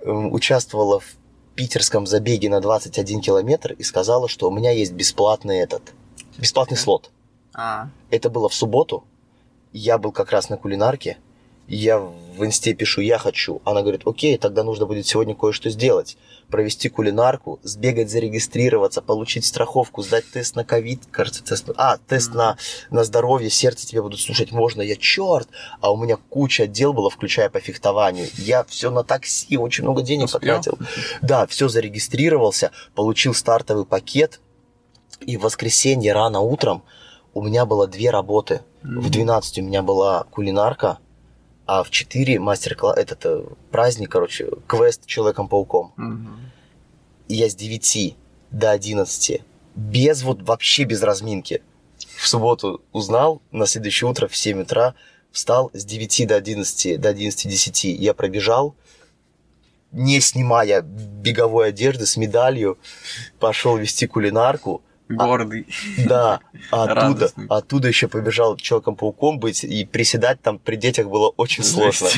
э, 0.00 0.10
участвовала 0.10 1.00
в 1.00 1.16
питерском 1.54 2.06
забеге 2.06 2.48
на 2.48 2.60
21 2.60 3.20
километр 3.20 3.72
и 3.72 3.82
сказала, 3.82 4.28
что 4.28 4.48
у 4.48 4.50
меня 4.50 4.70
есть 4.70 4.92
бесплатный 4.92 5.58
этот, 5.58 5.94
бесплатный 6.38 6.76
слот. 6.76 7.10
А. 7.54 7.88
Это 8.10 8.30
было 8.30 8.48
в 8.48 8.54
субботу. 8.54 9.04
Я 9.72 9.98
был 9.98 10.12
как 10.12 10.30
раз 10.30 10.48
на 10.48 10.56
кулинарке. 10.56 11.18
Я 11.66 11.98
в 11.98 12.44
инсте 12.44 12.74
пишу, 12.74 13.00
я 13.00 13.18
хочу. 13.18 13.62
Она 13.64 13.80
говорит, 13.82 14.02
окей, 14.04 14.36
тогда 14.36 14.64
нужно 14.64 14.86
будет 14.86 15.06
сегодня 15.06 15.34
кое-что 15.34 15.70
сделать. 15.70 16.16
Провести 16.50 16.88
кулинарку, 16.88 17.58
сбегать, 17.62 18.10
зарегистрироваться, 18.10 19.00
получить 19.00 19.46
страховку, 19.46 20.02
сдать 20.02 20.24
тест 20.30 20.56
на 20.56 20.64
ковид, 20.64 21.00
кажется, 21.10 21.42
тест, 21.42 21.70
а, 21.76 21.96
тест 21.96 22.32
mm-hmm. 22.32 22.36
на, 22.36 22.56
на 22.90 23.04
здоровье, 23.04 23.50
сердце 23.50 23.86
тебе 23.86 24.02
будут 24.02 24.20
слушать, 24.20 24.52
можно, 24.52 24.82
я 24.82 24.96
черт, 24.96 25.48
а 25.80 25.90
у 25.90 25.96
меня 25.96 26.16
куча 26.16 26.66
дел 26.66 26.92
было, 26.92 27.08
включая 27.08 27.48
по 27.48 27.60
фехтованию, 27.60 28.28
я 28.36 28.64
все 28.64 28.90
на 28.90 29.04
такси, 29.04 29.56
очень 29.56 29.84
много 29.84 30.02
денег 30.02 30.26
Успел? 30.26 30.40
потратил, 30.40 30.78
да, 31.22 31.46
все 31.46 31.68
зарегистрировался, 31.68 32.72
получил 32.94 33.32
стартовый 33.32 33.86
пакет, 33.86 34.40
и 35.20 35.36
в 35.38 35.42
воскресенье 35.42 36.12
рано 36.12 36.40
утром 36.40 36.82
у 37.32 37.42
меня 37.42 37.64
было 37.64 37.86
две 37.86 38.10
работы, 38.10 38.60
mm-hmm. 38.82 39.00
в 39.00 39.10
12 39.10 39.58
у 39.60 39.62
меня 39.62 39.82
была 39.82 40.24
кулинарка, 40.24 40.98
а 41.66 41.82
в 41.82 41.90
4 41.90 42.38
мастер-класс, 42.38 42.98
этот 42.98 43.24
э, 43.24 43.44
праздник, 43.70 44.10
короче, 44.10 44.48
квест 44.66 45.06
Человеком-пауком. 45.06 45.94
Угу. 45.96 46.34
И 47.28 47.34
я 47.34 47.48
с 47.48 47.54
9 47.54 48.16
до 48.50 48.70
11, 48.70 49.42
без 49.74 50.22
вот 50.22 50.42
вообще 50.42 50.84
без 50.84 51.02
разминки, 51.02 51.62
в 52.16 52.28
субботу 52.28 52.82
узнал, 52.92 53.40
на 53.50 53.66
следующее 53.66 54.10
утро 54.10 54.28
в 54.28 54.36
7 54.36 54.62
утра 54.62 54.94
встал 55.32 55.70
с 55.72 55.84
9 55.84 56.28
до 56.28 56.36
11, 56.36 57.00
до 57.00 57.10
11.10 57.10 57.88
я 57.88 58.14
пробежал, 58.14 58.76
не 59.90 60.20
снимая 60.20 60.82
беговой 60.82 61.68
одежды, 61.68 62.06
с 62.06 62.16
медалью, 62.16 62.78
пошел 63.38 63.76
вести 63.76 64.06
кулинарку, 64.06 64.82
Гордый. 65.08 65.66
А, 65.98 66.06
да, 66.06 66.40
оттуда, 66.70 67.30
оттуда 67.48 67.88
еще 67.88 68.08
побежал 68.08 68.56
Человеком-пауком 68.56 69.38
быть, 69.38 69.62
и 69.62 69.84
приседать 69.84 70.40
там 70.40 70.58
при 70.58 70.76
детях 70.76 71.08
было 71.08 71.28
очень 71.36 71.62
сложно. 71.62 72.08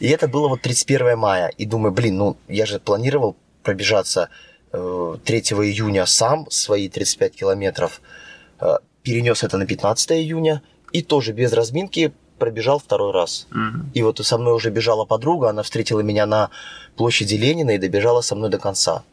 И 0.00 0.08
это 0.08 0.26
было 0.26 0.48
вот 0.48 0.62
31 0.62 1.16
мая. 1.16 1.48
И 1.48 1.66
думаю, 1.66 1.92
блин, 1.92 2.16
ну 2.16 2.36
я 2.48 2.66
же 2.66 2.80
планировал 2.80 3.36
пробежаться 3.62 4.28
э, 4.72 5.16
3 5.24 5.38
июня 5.40 6.06
сам 6.06 6.50
свои 6.50 6.88
35 6.88 7.34
километров. 7.34 8.00
Э, 8.60 8.78
перенес 9.02 9.44
это 9.44 9.56
на 9.56 9.66
15 9.66 10.12
июня 10.12 10.62
и 10.92 11.02
тоже 11.02 11.32
без 11.32 11.52
разминки 11.52 12.12
пробежал 12.38 12.80
второй 12.80 13.12
раз. 13.12 13.46
Угу. 13.52 13.90
И 13.94 14.02
вот 14.02 14.18
со 14.18 14.36
мной 14.36 14.54
уже 14.54 14.70
бежала 14.70 15.04
подруга, 15.04 15.50
она 15.50 15.62
встретила 15.62 16.00
меня 16.00 16.26
на 16.26 16.50
площади 16.96 17.36
Ленина 17.36 17.70
и 17.70 17.78
добежала 17.78 18.20
со 18.20 18.34
мной 18.34 18.50
до 18.50 18.58
конца. 18.58 19.04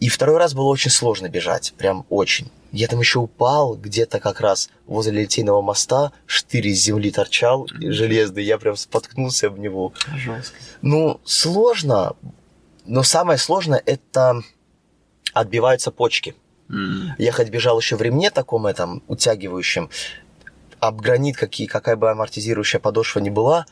И 0.00 0.08
второй 0.08 0.36
раз 0.38 0.54
было 0.54 0.66
очень 0.66 0.90
сложно 0.90 1.28
бежать, 1.28 1.72
прям 1.78 2.04
очень. 2.10 2.50
Я 2.72 2.88
там 2.88 3.00
еще 3.00 3.20
упал 3.20 3.76
где-то 3.76 4.20
как 4.20 4.40
раз 4.40 4.68
возле 4.86 5.22
Литейного 5.22 5.62
моста, 5.62 6.12
штырь 6.26 6.68
из 6.68 6.82
земли 6.82 7.10
торчал, 7.10 7.66
железный, 7.70 8.44
я 8.44 8.58
прям 8.58 8.76
споткнулся 8.76 9.46
об 9.46 9.58
него. 9.58 9.94
Жестко. 10.14 10.56
Ну, 10.82 11.20
сложно, 11.24 12.14
но 12.84 13.02
самое 13.02 13.38
сложное 13.38 13.82
это 13.86 14.42
отбиваются 15.32 15.90
почки. 15.90 16.34
Mm. 16.68 17.12
Я 17.18 17.32
хоть 17.32 17.48
бежал 17.48 17.78
еще 17.78 17.96
в 17.96 18.02
ремне 18.02 18.30
таком 18.30 18.66
этом 18.66 19.02
утягивающем, 19.06 19.88
об 20.80 21.00
гранит, 21.00 21.36
какие, 21.36 21.66
какая 21.66 21.96
бы 21.96 22.10
амортизирующая 22.10 22.80
подошва 22.80 23.20
ни 23.20 23.30
была, 23.30 23.66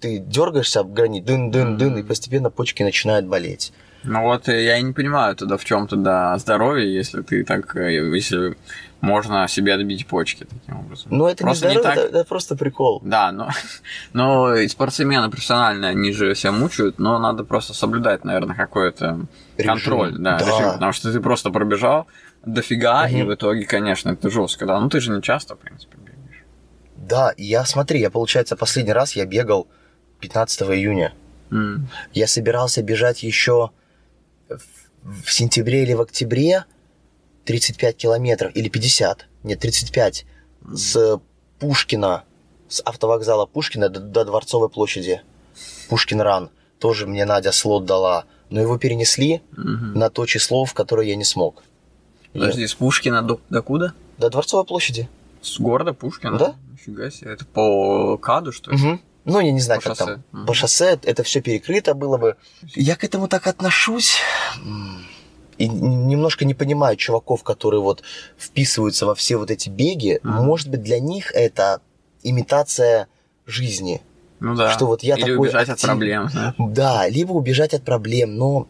ты 0.00 0.18
дергаешься 0.18 0.80
об 0.80 0.92
гранит, 0.92 1.24
дын-дын-дын, 1.24 1.96
mm. 1.96 2.00
и 2.00 2.02
постепенно 2.02 2.50
почки 2.50 2.82
начинают 2.82 3.26
болеть. 3.26 3.72
Ну 4.06 4.22
вот 4.22 4.48
э, 4.48 4.64
я 4.64 4.78
и 4.78 4.82
не 4.82 4.92
понимаю 4.92 5.36
тогда, 5.36 5.56
в 5.56 5.64
чем 5.64 5.88
тогда 5.88 6.36
здоровье, 6.38 6.94
если 6.94 7.22
ты 7.22 7.44
так, 7.44 7.76
э, 7.76 8.14
если 8.14 8.56
можно 9.00 9.46
себе 9.48 9.74
отбить 9.74 10.06
почки 10.06 10.44
таким 10.44 10.80
образом. 10.80 11.08
Ну, 11.10 11.26
это 11.26 11.44
просто 11.44 11.68
не 11.68 11.74
здоровье, 11.74 11.90
не 11.90 11.96
так... 11.96 12.08
это, 12.08 12.18
это 12.18 12.28
просто 12.28 12.56
прикол. 12.56 13.00
Да, 13.04 13.32
но, 13.32 13.50
но 14.12 14.54
и 14.56 14.68
спортсмены 14.68 15.30
профессиональные, 15.30 15.90
они 15.90 16.12
же 16.12 16.34
себя 16.34 16.52
мучают, 16.52 16.98
но 16.98 17.18
надо 17.18 17.44
просто 17.44 17.74
соблюдать, 17.74 18.24
наверное, 18.24 18.56
какой-то 18.56 19.26
контроль, 19.58 20.16
да, 20.18 20.38
да. 20.38 20.46
Режим, 20.46 20.72
потому 20.72 20.92
что 20.92 21.12
ты 21.12 21.20
просто 21.20 21.50
пробежал, 21.50 22.06
дофига, 22.44 23.08
и 23.08 23.22
в 23.22 23.34
итоге, 23.34 23.64
конечно, 23.66 24.10
это 24.10 24.30
жестко, 24.30 24.66
да. 24.66 24.80
Ну 24.80 24.88
ты 24.88 25.00
же 25.00 25.10
не 25.10 25.22
часто, 25.22 25.56
в 25.56 25.58
принципе, 25.58 25.96
бегаешь. 25.98 26.44
Да, 26.96 27.34
я, 27.36 27.64
смотри, 27.64 28.00
я, 28.00 28.10
получается, 28.10 28.56
последний 28.56 28.92
раз 28.92 29.14
я 29.14 29.26
бегал 29.26 29.68
15 30.20 30.62
июня. 30.62 31.12
М. 31.50 31.88
Я 32.12 32.26
собирался 32.26 32.82
бежать 32.82 33.22
еще 33.22 33.70
в, 34.48 35.32
сентябре 35.32 35.82
или 35.82 35.92
в 35.94 36.00
октябре 36.00 36.64
35 37.44 37.96
километров, 37.96 38.52
или 38.54 38.68
50, 38.68 39.26
нет, 39.44 39.60
35, 39.60 40.26
с 40.74 41.20
Пушкина, 41.58 42.24
с 42.68 42.80
автовокзала 42.84 43.46
Пушкина 43.46 43.88
до, 43.88 44.00
до 44.00 44.24
Дворцовой 44.24 44.68
площади. 44.68 45.22
Пушкин 45.88 46.20
Ран. 46.20 46.50
Тоже 46.78 47.06
мне 47.06 47.24
Надя 47.24 47.52
слот 47.52 47.84
дала. 47.84 48.24
Но 48.50 48.60
его 48.60 48.78
перенесли 48.78 49.40
Мгм. 49.52 49.94
на 49.94 50.10
то 50.10 50.26
число, 50.26 50.64
в 50.64 50.74
которое 50.74 51.08
я 51.08 51.16
не 51.16 51.24
смог. 51.24 51.62
Подожди, 52.32 52.66
с 52.66 52.74
Пушкина 52.74 53.22
до, 53.22 53.40
до 53.48 53.62
куда? 53.62 53.94
До 54.18 54.28
Дворцовой 54.28 54.64
площади. 54.66 55.08
С 55.40 55.58
города 55.58 55.92
Пушкина? 55.94 56.38
Да. 56.38 56.54
Нифига 56.72 57.10
себе. 57.10 57.32
Это 57.32 57.46
по 57.46 58.18
КАДу, 58.18 58.52
что 58.52 58.72
ли? 58.72 58.76
Мгм. 58.76 59.00
Ну, 59.26 59.40
я 59.40 59.52
не 59.52 59.60
знаю, 59.60 59.80
По 59.82 59.88
как 59.90 59.98
шоссе. 59.98 60.12
там. 60.14 60.24
Мгм. 60.32 60.46
По 60.46 60.54
шоссе 60.54 60.98
это 61.02 61.22
все 61.22 61.40
перекрыто 61.42 61.94
было 61.94 62.16
бы. 62.16 62.36
Я 62.74 62.96
к 62.96 63.04
этому 63.04 63.28
так 63.28 63.46
отношусь. 63.46 64.16
И 65.58 65.68
немножко 65.68 66.44
не 66.44 66.54
понимаю 66.54 66.96
чуваков, 66.96 67.42
которые 67.42 67.80
вот 67.80 68.02
вписываются 68.38 69.04
во 69.06 69.14
все 69.14 69.36
вот 69.36 69.50
эти 69.50 69.68
беги. 69.68 70.20
Мгм. 70.22 70.44
Может 70.44 70.68
быть, 70.68 70.82
для 70.82 71.00
них 71.00 71.32
это 71.34 71.80
имитация 72.22 73.08
жизни. 73.46 74.00
Ну 74.38 74.54
да. 74.54 74.70
Что 74.70 74.86
вот 74.86 75.02
я 75.02 75.14
Или 75.16 75.22
такой 75.22 75.36
убежать 75.38 75.68
от 75.68 75.74
актив- 75.74 75.86
проблем, 75.88 76.28
знаешь. 76.28 76.54
Да, 76.58 77.08
либо 77.08 77.32
убежать 77.32 77.72
от 77.74 77.82
проблем, 77.84 78.36
но 78.36 78.68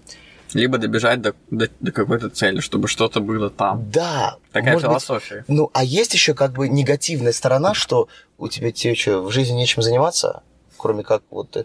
Либо 0.57 0.79
добежать 0.79 1.21
до, 1.21 1.35
до, 1.51 1.69
до 1.81 1.93
какой-то 1.93 2.31
цели, 2.31 2.61
чтобы 2.61 2.89
что-то 2.89 3.21
было 3.21 3.51
там. 3.51 3.91
да. 3.91 4.37
Такая 4.53 4.73
может 4.73 4.89
быть, 4.89 5.03
философия. 5.03 5.45
ну, 5.49 5.71
а 5.75 5.85
есть 5.85 6.15
еще 6.15 6.35
как 6.35 6.53
бы 6.53 6.69
негативная 6.69 7.33
сторона, 7.33 7.75
что 7.75 8.09
у 8.39 8.49
тебя 8.49 8.73
тебе 8.73 8.95
что, 8.95 9.21
в 9.21 9.31
жизни 9.31 9.55
нечем 9.55 9.83
заниматься, 9.83 10.43
кроме 10.79 11.03
как 11.03 11.23
вот 11.31 11.57
э, 11.57 11.65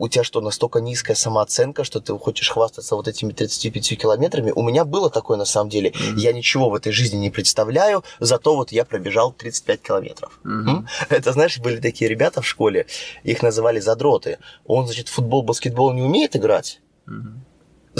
у 0.00 0.08
тебя 0.08 0.24
что, 0.24 0.40
настолько 0.40 0.80
низкая 0.80 1.14
самооценка, 1.14 1.84
что 1.84 2.00
ты 2.00 2.16
хочешь 2.18 2.48
хвастаться 2.48 2.96
вот 2.96 3.06
этими 3.06 3.32
35 3.32 4.00
километрами? 4.00 4.50
У 4.50 4.62
меня 4.62 4.86
было 4.86 5.10
такое 5.10 5.36
на 5.36 5.44
самом 5.44 5.68
деле. 5.68 5.92
Мгм. 5.94 6.16
Я 6.16 6.32
ничего 6.32 6.70
в 6.70 6.74
этой 6.74 6.90
жизни 6.90 7.18
не 7.18 7.28
представляю, 7.28 8.02
зато 8.18 8.56
вот 8.56 8.72
я 8.72 8.86
пробежал 8.86 9.30
35 9.30 9.82
километров. 9.82 10.40
М? 10.44 10.88
Это, 11.10 11.32
знаешь, 11.32 11.58
были 11.58 11.76
такие 11.80 12.08
ребята 12.08 12.40
в 12.40 12.46
школе, 12.46 12.86
их 13.24 13.42
называли 13.42 13.78
задроты. 13.78 14.38
Он, 14.64 14.86
значит, 14.86 15.08
в 15.08 15.12
футбол, 15.12 15.42
баскетбол 15.42 15.92
не 15.92 16.00
умеет 16.00 16.34
играть, 16.34 16.80
Мгм. 17.04 17.44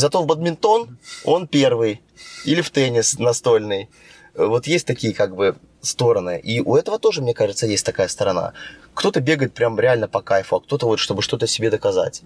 Зато 0.00 0.22
в 0.22 0.26
бадминтон 0.26 0.98
он 1.24 1.46
первый. 1.46 2.00
Или 2.44 2.60
в 2.62 2.70
теннис 2.70 3.18
настольный. 3.18 3.88
Вот 4.34 4.66
есть 4.66 4.86
такие 4.86 5.12
как 5.14 5.34
бы 5.36 5.56
стороны. 5.82 6.40
И 6.42 6.60
у 6.60 6.76
этого 6.76 6.98
тоже, 6.98 7.20
мне 7.22 7.34
кажется, 7.34 7.66
есть 7.66 7.84
такая 7.84 8.08
сторона. 8.08 8.52
Кто-то 8.94 9.20
бегает 9.20 9.52
прям 9.54 9.78
реально 9.78 10.08
по 10.08 10.20
кайфу, 10.22 10.56
а 10.56 10.60
кто-то 10.60 10.86
вот, 10.86 10.98
чтобы 10.98 11.22
что-то 11.22 11.46
себе 11.46 11.70
доказать. 11.70 12.22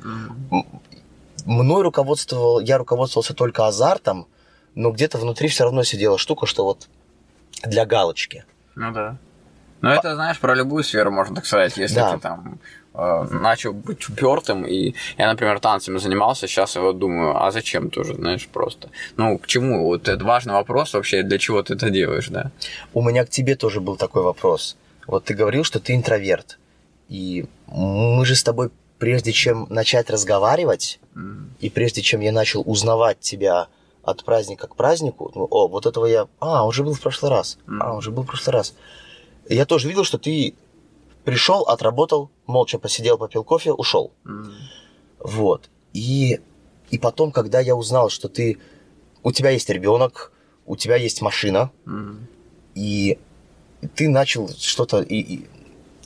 Мной 1.44 1.82
руководствовал, 1.82 2.60
я 2.60 2.78
руководствовался 2.78 3.34
только 3.34 3.66
азартом, 3.66 4.26
но 4.74 4.90
где-то 4.90 5.18
внутри 5.18 5.48
все 5.48 5.64
равно 5.64 5.82
сидела 5.84 6.16
штука, 6.18 6.46
что 6.46 6.64
вот 6.64 6.88
для 7.64 7.84
галочки. 7.84 8.44
Ну 8.74 8.92
да. 8.92 9.16
Но 9.80 9.92
это, 9.92 10.14
знаешь, 10.14 10.38
про 10.38 10.54
любую 10.54 10.82
сферу, 10.84 11.10
можно 11.10 11.34
так 11.36 11.46
сказать, 11.46 11.76
если 11.76 11.96
Да. 11.96 12.14
ты 12.14 12.18
там 12.20 12.58
э, 12.94 13.26
начал 13.30 13.72
быть 13.72 14.08
упертым, 14.08 14.66
и 14.66 14.94
я, 15.18 15.28
например, 15.28 15.60
танцами 15.60 15.98
занимался, 15.98 16.46
сейчас 16.46 16.76
я 16.76 16.82
вот 16.82 16.98
думаю, 16.98 17.42
а 17.42 17.50
зачем 17.50 17.90
тоже, 17.90 18.14
знаешь, 18.14 18.46
просто. 18.48 18.88
Ну, 19.16 19.38
к 19.38 19.46
чему? 19.46 19.86
Вот 19.86 20.08
это 20.08 20.24
важный 20.24 20.54
вопрос 20.54 20.94
вообще, 20.94 21.22
для 21.22 21.38
чего 21.38 21.62
ты 21.62 21.74
это 21.74 21.90
делаешь, 21.90 22.28
да? 22.28 22.50
У 22.92 23.02
меня 23.02 23.24
к 23.24 23.30
тебе 23.30 23.56
тоже 23.56 23.80
был 23.80 23.96
такой 23.96 24.22
вопрос. 24.22 24.76
Вот 25.06 25.24
ты 25.24 25.34
говорил, 25.34 25.64
что 25.64 25.80
ты 25.80 25.94
интроверт. 25.94 26.58
И 27.08 27.44
мы 27.66 28.24
же 28.24 28.34
с 28.34 28.42
тобой, 28.42 28.70
прежде 28.98 29.32
чем 29.32 29.66
начать 29.68 30.08
разговаривать, 30.08 30.98
М. 31.16 31.54
И 31.60 31.70
прежде 31.70 32.02
чем 32.02 32.20
я 32.20 32.32
начал 32.32 32.62
узнавать 32.66 33.20
тебя 33.20 33.68
от 34.02 34.24
праздника 34.24 34.66
к 34.66 34.76
празднику, 34.76 35.32
ну, 35.34 35.46
о, 35.50 35.68
вот 35.68 35.86
этого 35.86 36.06
я... 36.06 36.26
А, 36.40 36.64
он 36.64 36.72
же 36.72 36.82
был 36.82 36.92
в 36.94 37.00
прошлый 37.00 37.30
раз. 37.30 37.58
Мгм. 37.66 37.82
А, 37.82 37.94
он 37.94 38.02
же 38.02 38.10
был 38.10 38.24
в 38.24 38.26
прошлый 38.26 38.52
раз. 38.52 38.74
Я 39.48 39.64
тоже 39.64 39.88
видел, 39.88 40.04
что 40.04 40.18
ты 40.18 40.54
пришел, 41.24 41.62
отработал, 41.62 42.30
молча 42.46 42.78
посидел, 42.78 43.18
попил 43.18 43.44
кофе, 43.44 43.72
ушел. 43.72 44.12
М. 44.26 44.52
Вот. 45.20 45.68
И, 45.92 46.40
и 46.90 46.98
потом, 46.98 47.32
когда 47.32 47.60
я 47.60 47.74
узнал, 47.74 48.10
что 48.10 48.28
ты... 48.28 48.58
У 49.22 49.32
тебя 49.32 49.50
есть 49.50 49.70
ребенок, 49.70 50.32
у 50.66 50.76
тебя 50.76 50.96
есть 50.96 51.22
машина, 51.22 51.70
М. 51.86 52.26
и 52.74 53.18
ты 53.94 54.08
начал 54.08 54.48
что-то... 54.58 55.00
И, 55.02 55.16
и 55.20 55.48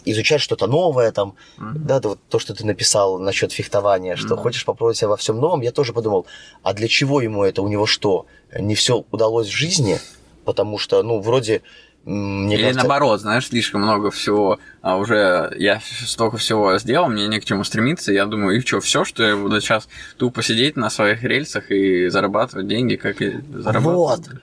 изучать 0.04 0.40
что-то 0.40 0.66
новое, 0.66 1.12
там, 1.12 1.34
Мгм. 1.58 1.86
да, 1.86 2.00
да, 2.00 2.08
вот 2.10 2.18
то, 2.30 2.38
что 2.38 2.54
ты 2.54 2.64
написал 2.64 3.18
насчет 3.18 3.52
фехтования, 3.52 4.16
что 4.16 4.36
Да. 4.36 4.42
хочешь 4.42 4.64
попробовать 4.64 4.96
себя 4.96 5.08
во 5.08 5.16
всем 5.18 5.38
новом, 5.38 5.60
я 5.60 5.70
тоже 5.70 5.92
подумал, 5.92 6.24
а 6.62 6.72
для 6.72 6.88
чего 6.88 7.20
ему 7.20 7.44
это? 7.44 7.60
У 7.60 7.68
него 7.68 7.84
что? 7.84 8.24
Не 8.58 8.74
все 8.74 9.04
удалось 9.10 9.48
в 9.48 9.52
жизни? 9.56 9.98
Потому 10.46 10.78
что, 10.78 11.02
ну, 11.02 11.20
вроде, 11.20 11.60
мне 12.08 12.54
Или 12.54 12.62
кажется, 12.62 12.80
наоборот, 12.80 13.20
знаешь, 13.20 13.48
слишком 13.48 13.82
много 13.82 14.10
всего, 14.10 14.58
а 14.80 14.96
уже 14.96 15.54
я 15.58 15.78
столько 15.82 16.38
всего 16.38 16.78
сделал, 16.78 17.08
мне 17.10 17.28
не 17.28 17.38
к 17.38 17.44
чему 17.44 17.64
стремиться, 17.64 18.14
я 18.14 18.24
думаю, 18.24 18.56
и 18.56 18.60
что, 18.60 18.80
все, 18.80 19.04
что 19.04 19.22
я 19.22 19.36
буду 19.36 19.60
сейчас 19.60 19.90
тупо 20.16 20.42
сидеть 20.42 20.76
на 20.76 20.88
своих 20.88 21.22
рельсах 21.22 21.70
и 21.70 22.08
зарабатывать 22.08 22.66
деньги, 22.66 22.96
как 22.96 23.20
и 23.20 23.38
зарабатывать. 23.52 24.28
Вот. 24.28 24.40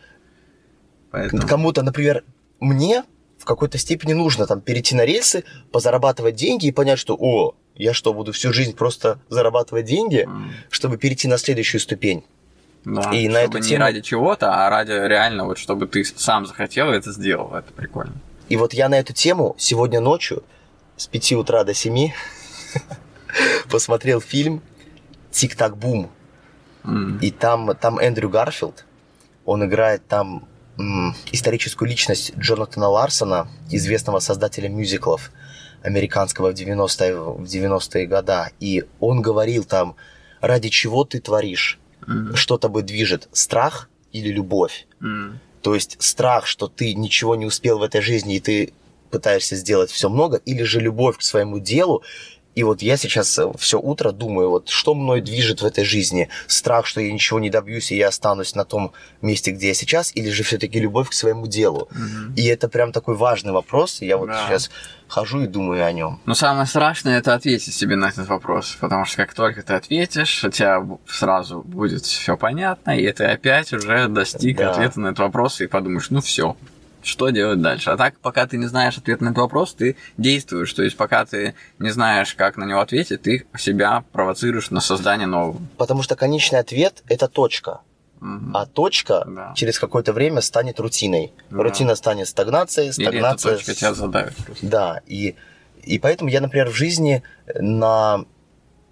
Поэтому... 1.09 1.47
кому-то, 1.47 1.81
например, 1.81 2.23
мне 2.59 3.03
в 3.39 3.45
какой-то 3.45 3.79
степени 3.79 4.13
нужно 4.13 4.45
там 4.45 4.61
перейти 4.61 4.93
на 4.93 5.03
рельсы, 5.03 5.43
позарабатывать 5.71 6.35
деньги 6.35 6.67
и 6.67 6.71
понять, 6.71 6.99
что, 6.99 7.17
о, 7.19 7.55
я 7.73 7.95
что, 7.95 8.13
буду 8.13 8.31
всю 8.31 8.53
жизнь 8.53 8.75
просто 8.75 9.19
зарабатывать 9.29 9.85
деньги, 9.85 10.25
М, 10.27 10.53
чтобы 10.69 10.97
перейти 10.97 11.27
на 11.27 11.39
следующую 11.39 11.81
ступень. 11.81 12.23
Да, 12.85 13.11
И 13.11 13.27
на 13.27 13.39
эту 13.39 13.57
не 13.57 13.63
тему- 13.67 13.79
ради 13.81 14.01
чего-то, 14.01 14.65
а 14.65 14.69
ради 14.69 14.91
реально, 14.91 15.45
вот 15.45 15.57
чтобы 15.57 15.87
ты 15.87 16.05
сам 16.05 16.45
захотел 16.45 16.93
и 16.93 16.97
это 16.97 17.11
сделал, 17.11 17.53
это 17.55 17.73
прикольно. 17.73 18.13
И 18.47 18.57
вот 18.57 18.73
я 18.73 18.89
на 18.89 18.95
эту 18.99 19.11
тему 19.13 19.55
сегодня 19.57 19.99
ночью 19.99 20.43
с 20.97 21.07
5 21.07 21.33
утра 21.33 21.63
до 21.63 21.73
7 21.73 22.11
посмотрел 23.69 24.21
фильм 24.21 24.61
«Тик-так-бум». 25.31 26.09
И 27.21 27.31
там, 27.31 27.75
там 27.75 27.97
Эндрю 27.97 28.29
Гарфилд, 28.29 28.85
он 29.43 29.65
играет 29.65 30.07
там 30.07 30.47
м, 30.77 31.15
историческую 31.31 31.89
личность 31.89 32.33
Джонатана 32.37 32.87
Ларсона, 32.89 33.47
известного 33.71 34.19
создателя 34.19 34.69
мюзиклов 34.69 35.31
американского 35.81 36.51
в 36.51 36.53
90-е, 36.53 37.15
в 37.19 37.41
90-е 37.43 38.05
года. 38.05 38.51
И 38.59 38.83
он 38.99 39.23
говорил 39.23 39.63
там, 39.63 39.95
ради 40.41 40.69
чего 40.69 41.05
ты 41.05 41.19
творишь, 41.19 41.79
м, 42.07 42.35
что 42.35 42.57
тобой 42.57 42.83
движет, 42.83 43.29
страх 43.31 43.89
или 44.11 44.29
любовь. 44.29 44.87
м. 45.01 45.39
То 45.61 45.73
есть 45.73 45.97
страх, 45.99 46.45
что 46.45 46.67
ты 46.67 46.93
ничего 46.93 47.35
не 47.35 47.45
успел 47.45 47.79
в 47.79 47.83
этой 47.83 48.01
жизни, 48.01 48.35
и 48.35 48.39
ты 48.39 48.73
пытаешься 49.09 49.55
сделать 49.55 49.89
все 49.91 50.09
много, 50.09 50.37
или 50.37 50.63
же 50.63 50.79
любовь 50.79 51.17
к 51.17 51.21
своему 51.21 51.59
делу. 51.59 52.03
И 52.55 52.63
вот 52.63 52.81
я 52.81 52.95
сейчас 52.97 53.39
все 53.59 53.79
утро 53.79 54.11
думаю, 54.11 54.49
вот 54.49 54.69
что 54.69 54.95
мной 54.95 55.21
движет 55.21 55.61
в 55.61 55.65
этой 55.65 55.83
жизни? 55.83 56.29
Страх, 56.47 56.85
что 56.85 57.01
я 57.01 57.11
ничего 57.11 57.39
не 57.39 57.49
добьюсь, 57.49 57.91
и 57.91 57.97
я 57.97 58.07
останусь 58.07 58.55
на 58.55 58.63
том 58.63 58.93
месте, 59.21 59.51
где 59.51 59.67
я 59.69 59.73
сейчас, 59.73 60.11
или 60.15 60.29
же 60.29 60.43
все-таки 60.43 60.79
любовь 60.79 61.09
к 61.09 61.13
своему 61.13 61.47
делу? 61.47 61.89
Мгм. 61.91 62.33
И 62.35 62.45
это 62.45 62.69
прям 62.69 62.91
такой 62.93 63.15
важный 63.15 63.51
вопрос, 63.51 64.01
и 64.01 64.05
я 64.07 64.17
вот 64.17 64.27
Да. 64.29 64.45
сейчас 64.47 64.71
хожу 65.07 65.43
и 65.43 65.47
думаю 65.47 65.85
о 65.85 65.91
нем. 65.91 66.19
Но 66.25 66.33
самое 66.33 66.65
страшное 66.65 67.19
это 67.19 67.33
ответить 67.33 67.73
себе 67.73 67.95
на 67.97 68.05
этот 68.09 68.27
вопрос, 68.27 68.77
потому 68.79 69.05
что 69.05 69.17
как 69.17 69.33
только 69.33 69.61
ты 69.61 69.73
ответишь, 69.73 70.43
у 70.43 70.49
тебя 70.49 70.81
сразу 71.07 71.61
будет 71.61 72.05
все 72.05 72.37
понятно, 72.37 72.97
и 72.97 73.11
ты 73.11 73.25
опять 73.25 73.71
уже 73.73 74.07
достиг 74.07 74.57
Да. 74.57 74.71
ответа 74.71 74.99
на 75.01 75.07
этот 75.07 75.19
вопрос 75.19 75.59
и 75.61 75.67
подумаешь, 75.67 76.09
ну 76.09 76.21
все, 76.21 76.55
что 77.05 77.29
делать 77.29 77.61
дальше? 77.61 77.91
А 77.91 77.97
так, 77.97 78.19
пока 78.19 78.47
ты 78.47 78.57
не 78.57 78.65
знаешь 78.65 78.97
ответ 78.97 79.21
на 79.21 79.27
этот 79.27 79.37
вопрос, 79.37 79.73
ты 79.73 79.95
действуешь. 80.17 80.73
То 80.73 80.83
есть, 80.83 80.97
пока 80.97 81.25
ты 81.25 81.53
не 81.79 81.91
знаешь, 81.91 82.33
как 82.33 82.57
на 82.57 82.65
него 82.65 82.79
ответить, 82.81 83.21
ты 83.21 83.45
себя 83.57 84.03
провоцируешь 84.11 84.71
на 84.71 84.81
создание 84.81 85.27
нового. 85.27 85.61
Потому 85.77 86.01
что 86.01 86.15
конечный 86.15 86.59
ответ– 86.59 87.03
это 87.07 87.27
точка. 87.27 87.81
Мгм. 88.19 88.55
А 88.57 88.65
точка 88.65 89.23
Да. 89.27 89.53
через 89.55 89.77
какое-то 89.77 90.13
время 90.13 90.41
станет 90.41 90.79
рутиной. 90.79 91.31
Да. 91.49 91.63
Рутина 91.63 91.95
станет 91.95 92.27
стагнацией, 92.27 92.89
Или 92.97 93.19
эта 93.19 93.41
точка 93.41 93.73
тебя 93.73 93.93
задавит 93.93 94.35
просто. 94.37 94.65
Да, 94.65 95.01
и, 95.05 95.35
и 95.83 95.99
поэтому 95.99 96.29
я, 96.29 96.41
например, 96.41 96.69
в 96.69 96.73
жизни 96.75 97.21
на 97.53 98.25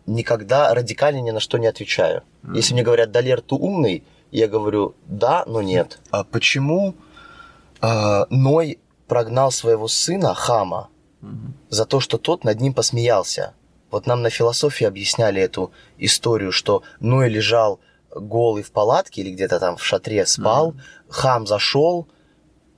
никогда 0.05 0.73
радикально 0.73 1.21
ни 1.21 1.31
на 1.31 1.39
что 1.39 1.57
не 1.57 1.67
отвечаю. 1.67 2.23
Мгм. 2.43 2.53
Если 2.53 2.73
мне 2.73 2.83
говорят, 2.83 3.11
Далер, 3.11 3.41
ты 3.41 3.55
умный, 3.55 4.03
я 4.31 4.47
говорю, 4.47 4.95
да, 5.05 5.43
но 5.47 5.61
нет. 5.61 5.99
А 6.11 6.23
почему 6.23 6.95
а, 7.83 8.27
Ной 8.29 8.79
прогнал 9.07 9.51
своего 9.51 9.89
сына 9.89 10.33
Хама 10.33 10.89
за 11.69 11.85
то, 11.85 11.99
что 11.99 12.17
тот 12.17 12.45
над 12.45 12.61
ним 12.61 12.73
посмеялся? 12.73 13.53
Вот 13.91 14.07
нам 14.07 14.21
на 14.21 14.29
философии 14.29 14.85
объясняли 14.85 15.41
эту 15.41 15.71
историю, 15.97 16.53
что 16.53 16.83
Ной 17.01 17.29
лежал 17.29 17.79
голый 18.09 18.63
в 18.63 18.71
палатке 18.71 19.21
или 19.21 19.31
где-то 19.31 19.59
там 19.59 19.75
в 19.75 19.83
шатре 19.83 20.25
спал, 20.25 20.75
хам 21.09 21.45
зашел, 21.45 22.07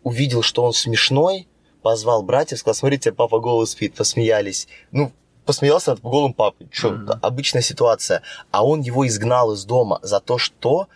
увидел, 0.01 0.41
что 0.41 0.63
он 0.63 0.73
смешной, 0.73 1.47
позвал 1.83 2.23
братьев, 2.23 2.59
сказал, 2.59 2.75
смотрите, 2.75 3.11
папа 3.11 3.39
голый 3.39 3.67
спит, 3.67 3.93
посмеялись. 3.93 4.67
Ну, 4.91 5.11
посмеялся 5.45 5.91
над 5.91 6.01
голым 6.01 6.33
папой. 6.33 6.67
Что, 6.71 6.89
mm-hmm. 6.89 7.19
обычная 7.21 7.61
ситуация. 7.61 8.23
А 8.49 8.65
он 8.65 8.81
его 8.81 9.05
изгнал 9.05 9.53
из 9.53 9.65
дома 9.65 9.99
за 10.01 10.19
то, 10.19 10.39
что 10.39 10.87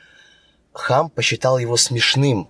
хам 0.73 1.11
посчитал 1.11 1.59
его 1.59 1.77
смешным. 1.77 2.49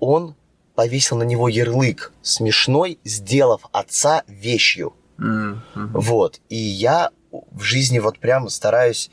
Он 0.00 0.34
повесил 0.78 1.16
на 1.16 1.24
него 1.24 1.48
ярлык 1.48 2.12
смешной, 2.22 3.00
сделав 3.02 3.62
отца 3.72 4.22
вещью. 4.28 4.94
Mm-hmm. 5.18 5.58
Вот. 5.74 6.40
И 6.50 6.56
я 6.56 7.10
в 7.32 7.62
жизни 7.62 7.98
вот 7.98 8.20
прям 8.20 8.48
стараюсь 8.48 9.10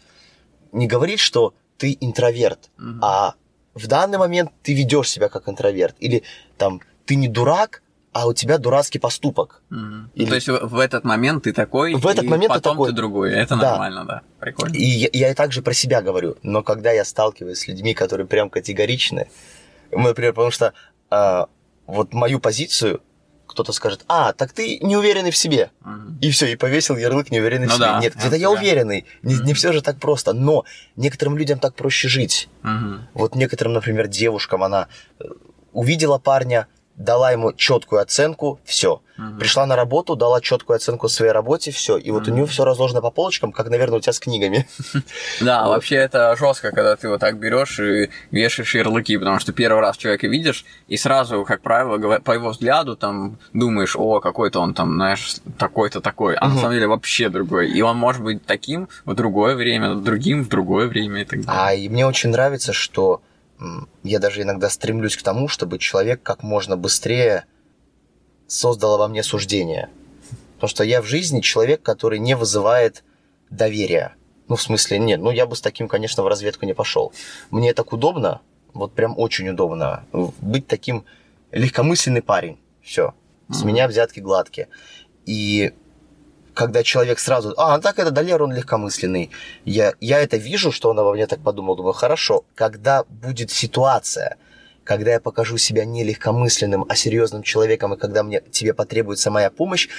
не 0.71 0.85
говорить, 0.85 1.19
что 1.19 1.55
ты 1.79 1.97
интроверт, 1.99 2.69
mm-hmm. 2.77 2.99
а 3.01 3.33
в 3.73 3.87
данный 3.87 4.19
момент 4.19 4.51
ты 4.61 4.75
ведешь 4.75 5.09
себя 5.09 5.27
как 5.27 5.49
интроверт. 5.49 5.95
Или 5.97 6.21
там 6.59 6.81
ты 7.07 7.15
не 7.15 7.27
дурак, 7.27 7.81
а 8.13 8.27
у 8.27 8.33
тебя 8.35 8.59
дурацкий 8.59 8.99
поступок. 8.99 9.63
Mm-hmm. 9.71 10.09
Или... 10.13 10.29
То 10.29 10.35
есть 10.35 10.47
в 10.47 10.77
этот 10.77 11.03
момент 11.03 11.45
ты 11.45 11.51
такой, 11.51 11.95
в 11.95 12.05
этот 12.05 12.25
и 12.25 12.27
момент 12.27 12.49
потом 12.53 12.73
ты, 12.73 12.77
такой. 12.77 12.89
ты 12.89 12.95
другой. 12.95 13.33
Это 13.33 13.55
да. 13.55 13.71
нормально, 13.71 14.05
да. 14.05 14.21
Прикольно. 14.39 14.75
И 14.75 14.83
я, 14.83 15.09
я 15.11 15.33
также 15.33 15.63
про 15.63 15.73
себя 15.73 16.03
говорю, 16.03 16.37
но 16.43 16.61
когда 16.61 16.91
я 16.91 17.03
сталкиваюсь 17.03 17.57
с 17.57 17.67
людьми, 17.67 17.95
которые 17.95 18.27
прям 18.27 18.51
категоричны, 18.51 19.29
например, 19.91 20.33
потому 20.33 20.51
что 20.51 20.73
а, 21.09 21.47
вот 21.87 22.13
мою 22.13 22.39
позицию 22.39 23.01
кто-то 23.47 23.71
скажет, 23.71 24.03
а, 24.07 24.33
так 24.33 24.51
ты 24.51 24.79
неуверенный 24.79 25.31
в 25.31 25.37
себе. 25.37 25.71
Uh-huh. 25.83 26.19
И 26.19 26.31
все, 26.31 26.47
и 26.47 26.55
повесил 26.55 26.97
ярлык 26.97 27.31
неуверенный 27.31 27.67
ну 27.67 27.73
в 27.73 27.75
себе. 27.75 27.85
Да, 27.85 27.99
Нет, 27.99 28.15
где-то 28.15 28.35
я 28.35 28.51
уверенный. 28.51 29.05
Не, 29.21 29.35
uh-huh. 29.35 29.43
не 29.43 29.53
все 29.53 29.71
же 29.71 29.81
так 29.81 29.99
просто. 29.99 30.33
Но 30.33 30.65
некоторым 30.95 31.37
людям 31.37 31.59
так 31.59 31.75
проще 31.75 32.07
жить. 32.07 32.49
Uh-huh. 32.63 32.99
Вот 33.13 33.35
некоторым, 33.35 33.73
например, 33.73 34.07
девушкам, 34.07 34.63
она 34.63 34.87
э, 35.19 35.25
увидела 35.71 36.17
парня, 36.17 36.67
дала 36.97 37.31
ему 37.31 37.53
четкую 37.53 38.01
оценку, 38.01 38.59
все. 38.63 39.01
Угу. 39.17 39.39
Пришла 39.39 39.65
на 39.65 39.75
работу, 39.75 40.15
дала 40.15 40.41
четкую 40.41 40.75
оценку 40.75 41.07
своей 41.07 41.31
работе, 41.31 41.71
все. 41.71 41.97
И 41.97 42.11
вот 42.11 42.23
угу. 42.23 42.31
у 42.31 42.33
нее 42.35 42.45
все 42.45 42.65
разложено 42.65 43.01
по 43.01 43.11
полочкам, 43.11 43.51
как, 43.51 43.69
наверное, 43.69 43.97
у 43.97 44.01
тебя 44.01 44.13
с 44.13 44.19
книгами. 44.19 44.67
Да, 45.41 45.67
вообще 45.67 45.95
это 45.95 46.35
жестко, 46.37 46.71
когда 46.71 46.95
ты 46.95 47.09
вот 47.09 47.19
так 47.19 47.37
берешь 47.37 47.79
и 47.79 48.09
вешаешь 48.31 48.73
ярлыки, 48.75 49.17
потому 49.17 49.39
что 49.39 49.53
первый 49.53 49.81
раз 49.81 49.97
человека 49.97 50.27
видишь, 50.27 50.65
и 50.87 50.97
сразу, 50.97 51.43
как 51.45 51.61
правило, 51.61 52.19
по 52.19 52.31
его 52.31 52.49
взгляду 52.49 52.95
там 52.95 53.37
думаешь, 53.53 53.95
о, 53.95 54.19
какой-то 54.19 54.59
он 54.59 54.73
там, 54.73 54.95
знаешь, 54.95 55.37
такой-то 55.57 56.01
такой, 56.01 56.35
а 56.35 56.47
на 56.47 56.55
самом 56.55 56.73
деле 56.73 56.87
вообще 56.87 57.29
другой. 57.29 57.71
И 57.71 57.81
он 57.81 57.97
может 57.97 58.23
быть 58.23 58.45
таким 58.45 58.87
в 59.05 59.13
другое 59.13 59.55
время, 59.55 59.95
другим 59.95 60.43
в 60.43 60.49
другое 60.49 60.87
время 60.87 61.21
и 61.21 61.25
так 61.25 61.45
далее. 61.45 61.61
А 61.61 61.73
и 61.73 61.89
мне 61.89 62.05
очень 62.07 62.29
нравится, 62.29 62.73
что 62.73 63.21
я 64.03 64.19
даже 64.19 64.41
иногда 64.41 64.69
стремлюсь 64.69 65.17
к 65.17 65.23
тому, 65.23 65.47
чтобы 65.47 65.79
человек 65.79 66.21
как 66.21 66.43
можно 66.43 66.77
быстрее 66.77 67.45
создал 68.47 68.97
во 68.97 69.07
мне 69.07 69.23
суждение. 69.23 69.89
Потому 70.55 70.69
что 70.69 70.83
я 70.83 71.01
в 71.01 71.05
жизни 71.05 71.41
человек, 71.41 71.81
который 71.81 72.19
не 72.19 72.35
вызывает 72.35 73.03
доверия. 73.49 74.15
Ну, 74.47 74.55
в 74.55 74.61
смысле, 74.61 74.99
нет, 74.99 75.19
ну 75.19 75.31
я 75.31 75.45
бы 75.45 75.55
с 75.55 75.61
таким, 75.61 75.87
конечно, 75.87 76.23
в 76.23 76.27
разведку 76.27 76.65
не 76.65 76.73
пошел. 76.73 77.13
Мне 77.49 77.73
так 77.73 77.93
удобно, 77.93 78.41
вот 78.73 78.93
прям 78.93 79.17
очень 79.17 79.49
удобно, 79.49 80.05
быть 80.11 80.67
таким 80.67 81.05
легкомысленный 81.51 82.21
парень. 82.21 82.59
Все. 82.81 83.13
С 83.49 83.63
меня 83.63 83.87
взятки 83.87 84.19
гладкие. 84.19 84.67
И 85.25 85.73
когда 86.55 86.83
человек 86.83 87.19
сразу, 87.19 87.53
а, 87.57 87.79
так 87.79 87.99
это 87.99 88.11
Далер, 88.11 88.41
он 88.41 88.53
легкомысленный. 88.53 89.29
Я, 89.65 89.93
я 89.99 90.19
это 90.19 90.37
вижу, 90.37 90.71
что 90.71 90.89
он 90.89 90.99
обо 90.99 91.13
мне 91.13 91.27
так 91.27 91.41
подумал, 91.41 91.75
думаю, 91.75 91.93
хорошо, 91.93 92.45
когда 92.55 93.03
будет 93.03 93.51
ситуация, 93.51 94.37
когда 94.83 95.11
я 95.11 95.19
покажу 95.19 95.57
себя 95.57 95.85
не 95.85 96.03
легкомысленным, 96.03 96.85
а 96.87 96.95
серьезным 96.95 97.43
человеком, 97.43 97.93
и 97.93 97.97
когда 97.97 98.23
мне, 98.23 98.41
тебе 98.51 98.73
потребуется 98.73 99.29
моя 99.29 99.51
помощь, 99.51 99.89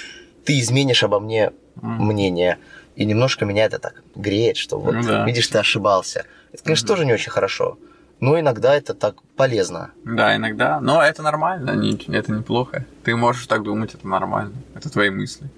ты 0.44 0.58
изменишь 0.58 1.04
обо 1.04 1.20
мне 1.20 1.52
мнение. 1.76 2.58
И 2.96 3.04
немножко 3.04 3.44
меня 3.44 3.66
это 3.66 3.78
так 3.78 4.02
греет, 4.14 4.56
что 4.56 4.78
вот, 4.78 4.94
ну, 4.94 5.02
да. 5.02 5.26
видишь, 5.26 5.48
ты 5.48 5.58
ошибался. 5.58 6.24
Это, 6.52 6.64
конечно, 6.64 6.86
mm 6.86 6.88
тоже 6.88 7.04
не 7.04 7.12
очень 7.12 7.30
хорошо. 7.30 7.78
Но 8.20 8.40
иногда 8.40 8.74
это 8.74 8.94
так 8.94 9.16
полезно. 9.36 9.90
Да, 10.04 10.34
иногда. 10.34 10.80
Но 10.80 11.02
это 11.02 11.22
нормально, 11.22 11.70
это 12.08 12.32
неплохо. 12.32 12.86
Ты 13.04 13.14
можешь 13.14 13.46
так 13.46 13.62
думать, 13.62 13.92
это 13.92 14.08
нормально. 14.08 14.54
Это 14.74 14.88
твои 14.88 15.10
мысли. 15.10 15.50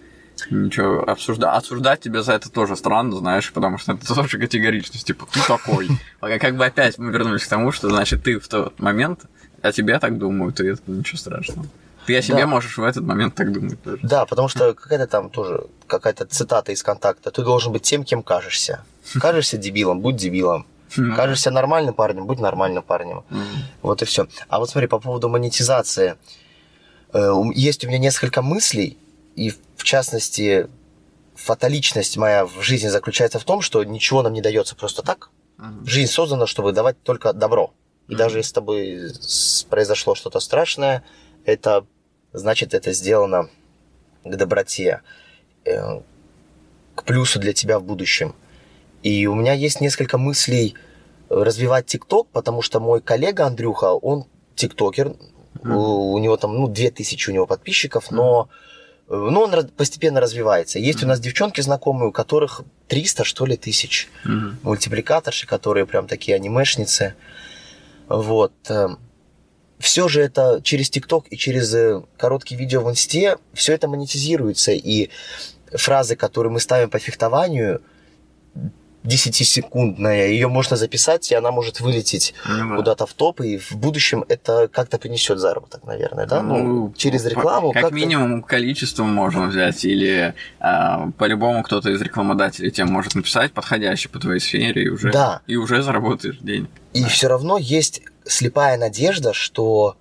Ничего, 0.51 1.03
обсуждать, 1.09 1.57
осуждать 1.57 2.01
тебя 2.01 2.22
за 2.22 2.32
это 2.32 2.51
тоже 2.51 2.76
странно, 2.76 3.16
знаешь, 3.16 3.53
потому 3.53 3.78
что 3.78 3.93
это 3.93 4.14
тоже 4.14 4.39
категоричность, 4.39 5.07
типа, 5.07 5.26
ты 5.32 5.41
такой. 5.47 5.89
А 6.20 6.39
как 6.39 6.57
бы 6.57 6.64
опять 6.64 6.99
мы 6.99 7.12
вернулись 7.12 7.45
к 7.45 7.49
тому, 7.49 7.72
что, 7.72 7.89
значит, 7.89 8.22
ты 8.24 8.39
в 8.39 8.49
тот 8.49 8.78
момент, 8.80 9.20
о 9.62 9.72
тебе 9.72 9.99
так 9.99 10.18
думают, 10.18 10.61
и 10.61 10.66
это 10.66 10.82
ничего 10.86 11.18
страшного. 11.18 11.66
Ты 12.07 12.16
о 12.16 12.22
себе 12.22 12.39
да. 12.39 12.47
можешь 12.47 12.78
в 12.78 12.82
этот 12.82 13.05
момент 13.05 13.34
так 13.34 13.53
думать 13.53 13.82
тоже. 13.82 13.99
Да, 14.03 14.24
потому 14.24 14.49
что 14.49 14.72
какая-то 14.72 15.07
там 15.07 15.28
тоже, 15.28 15.66
какая-то 15.86 16.24
цитата 16.24 16.72
из 16.72 16.82
контакта, 16.82 17.30
ты 17.30 17.43
должен 17.43 17.72
быть 17.72 17.82
тем, 17.82 18.03
кем 18.05 18.22
кажешься. 18.22 18.82
Кажешься 19.20 19.59
дебилом, 19.59 20.01
будь 20.01 20.16
дебилом. 20.16 20.66
Кажешься 21.16 21.51
нормальным 21.51 21.93
парнем, 21.93 22.26
будь 22.26 22.39
нормальным 22.39 22.82
парнем. 22.82 23.24
Вот 23.82 24.01
и 24.01 24.05
все. 24.07 24.26
А 24.49 24.59
вот 24.59 24.70
смотри, 24.70 24.89
по 24.89 24.99
поводу 24.99 25.28
монетизации. 25.28 26.16
Э, 27.12 27.32
есть 27.55 27.84
у 27.84 27.89
меня 27.89 27.99
несколько 27.99 28.41
мыслей, 28.41 28.97
и 29.37 29.51
в 29.76 29.85
частности, 29.85 30.68
фаталичность 31.35 32.16
моя 32.16 32.45
в 32.45 32.61
жизни 32.61 32.89
заключается 32.89 33.39
в 33.39 33.45
том, 33.45 33.61
что 33.61 33.83
ничего 33.85 34.22
нам 34.22 34.33
не 34.33 34.43
дается 34.43 34.74
просто 34.74 35.03
так. 35.03 35.31
Uh-huh. 35.59 35.87
Жизнь 35.87 36.11
создана, 36.11 36.47
чтобы 36.47 36.72
давать 36.72 37.03
только 37.03 37.33
добро. 37.33 37.72
И 38.09 38.12
uh-huh. 38.12 38.16
даже 38.16 38.39
если 38.39 38.49
с 38.49 38.53
тобой 38.53 39.12
произошло 39.70 40.14
что-то 40.14 40.41
страшное, 40.41 41.05
это 41.45 41.87
значит, 42.33 42.74
это 42.74 42.93
сделано 42.93 43.49
к 44.24 44.37
доброте, 44.37 45.03
э, 45.64 46.01
к 46.95 47.05
плюсу 47.05 47.39
для 47.39 47.53
тебя 47.53 47.79
в 47.79 47.85
будущем. 47.85 48.35
И 49.03 49.26
у 49.26 49.35
меня 49.35 49.53
есть 49.53 49.81
несколько 49.81 50.18
мыслей 50.18 50.74
развивать 51.29 51.87
ТикТок, 51.87 52.29
потому 52.33 52.62
что 52.62 52.81
мой 52.81 53.01
коллега 53.01 53.47
Андрюха, 53.47 53.93
он 53.93 54.24
тиктокер, 54.57 55.09
mm-hmm. 55.09 55.72
у, 55.72 56.12
у 56.12 56.18
него 56.18 56.37
там, 56.37 56.57
ну, 56.57 56.68
2000 56.68 57.31
у 57.31 57.33
него 57.33 57.47
подписчиков, 57.47 58.11
mm-hmm. 58.11 58.16
Но 59.09 59.30
ну, 59.30 59.40
он 59.40 59.68
постепенно 59.70 60.20
развивается. 60.20 60.78
Есть 60.78 61.00
mm-hmm. 61.00 61.04
у 61.04 61.09
нас 61.09 61.20
девчонки 61.20 61.61
знакомые, 61.62 62.11
у 62.11 62.12
которых 62.12 62.61
300, 62.88 63.24
что 63.24 63.46
ли, 63.46 63.56
тысяч. 63.56 64.09
Mm-hmm. 64.24 64.52
Мультипликаторши, 64.62 65.46
которые 65.46 65.86
прям 65.86 66.06
такие 66.06 66.34
анимешницы. 66.34 67.14
Вот. 68.09 68.52
Эм, 68.68 68.98
все 69.78 70.09
же 70.09 70.20
это 70.20 70.61
через 70.62 70.90
ТикТок 70.90 71.26
и 71.30 71.38
через 71.38 71.72
э, 71.74 72.02
короткие 72.18 72.59
видео 72.59 72.82
в 72.82 72.90
Инсте, 72.90 73.38
все 73.54 73.72
это 73.72 73.88
монетизируется. 73.88 74.72
И 74.72 75.09
фразы, 75.72 76.14
которые 76.14 76.52
мы 76.52 76.61
ставим 76.61 76.90
по 76.90 76.98
фехтованию, 76.98 77.80
10-секундная, 79.05 80.28
ее 80.28 80.49
можно 80.49 80.76
записать, 80.76 81.30
и 81.30 81.34
она 81.34 81.51
может 81.51 81.80
вылететь 81.80 82.34
ну, 82.46 82.76
куда-то 82.76 83.07
в 83.07 83.14
топ, 83.14 83.40
и 83.40 83.57
в 83.57 83.72
будущем 83.72 84.24
это 84.28 84.68
как-то 84.68 84.99
принесет 84.99 85.38
заработок, 85.38 85.84
наверное, 85.84 86.26
да? 86.26 86.42
Ну, 86.42 86.59
ну 86.59 86.94
через 86.96 87.24
рекламу. 87.24 87.72
Как 87.72 87.92
минимум 87.92 88.42
количеством 88.42 89.12
можно 89.14 89.46
взять, 89.46 89.84
или 89.84 90.34
э, 90.61 91.11
по-любому 91.16 91.62
кто-то 91.62 91.90
из 91.90 92.01
рекламодателей 92.03 92.70
тебе 92.70 92.86
может 92.86 93.14
написать 93.14 93.53
подходящий 93.53 94.09
по 94.09 94.18
твоей 94.18 94.40
сфере, 94.40 94.84
и 94.84 94.88
уже, 94.88 95.12
да. 95.12 95.42
и 95.46 95.57
уже 95.57 95.82
заработаешь 95.82 96.38
денег. 96.40 96.70
И 96.92 97.03
да. 97.03 97.09
все 97.09 97.28
равно 97.28 97.59
есть 97.59 98.03
слепая 98.24 98.76
надежда, 98.76 99.32
что 99.32 99.96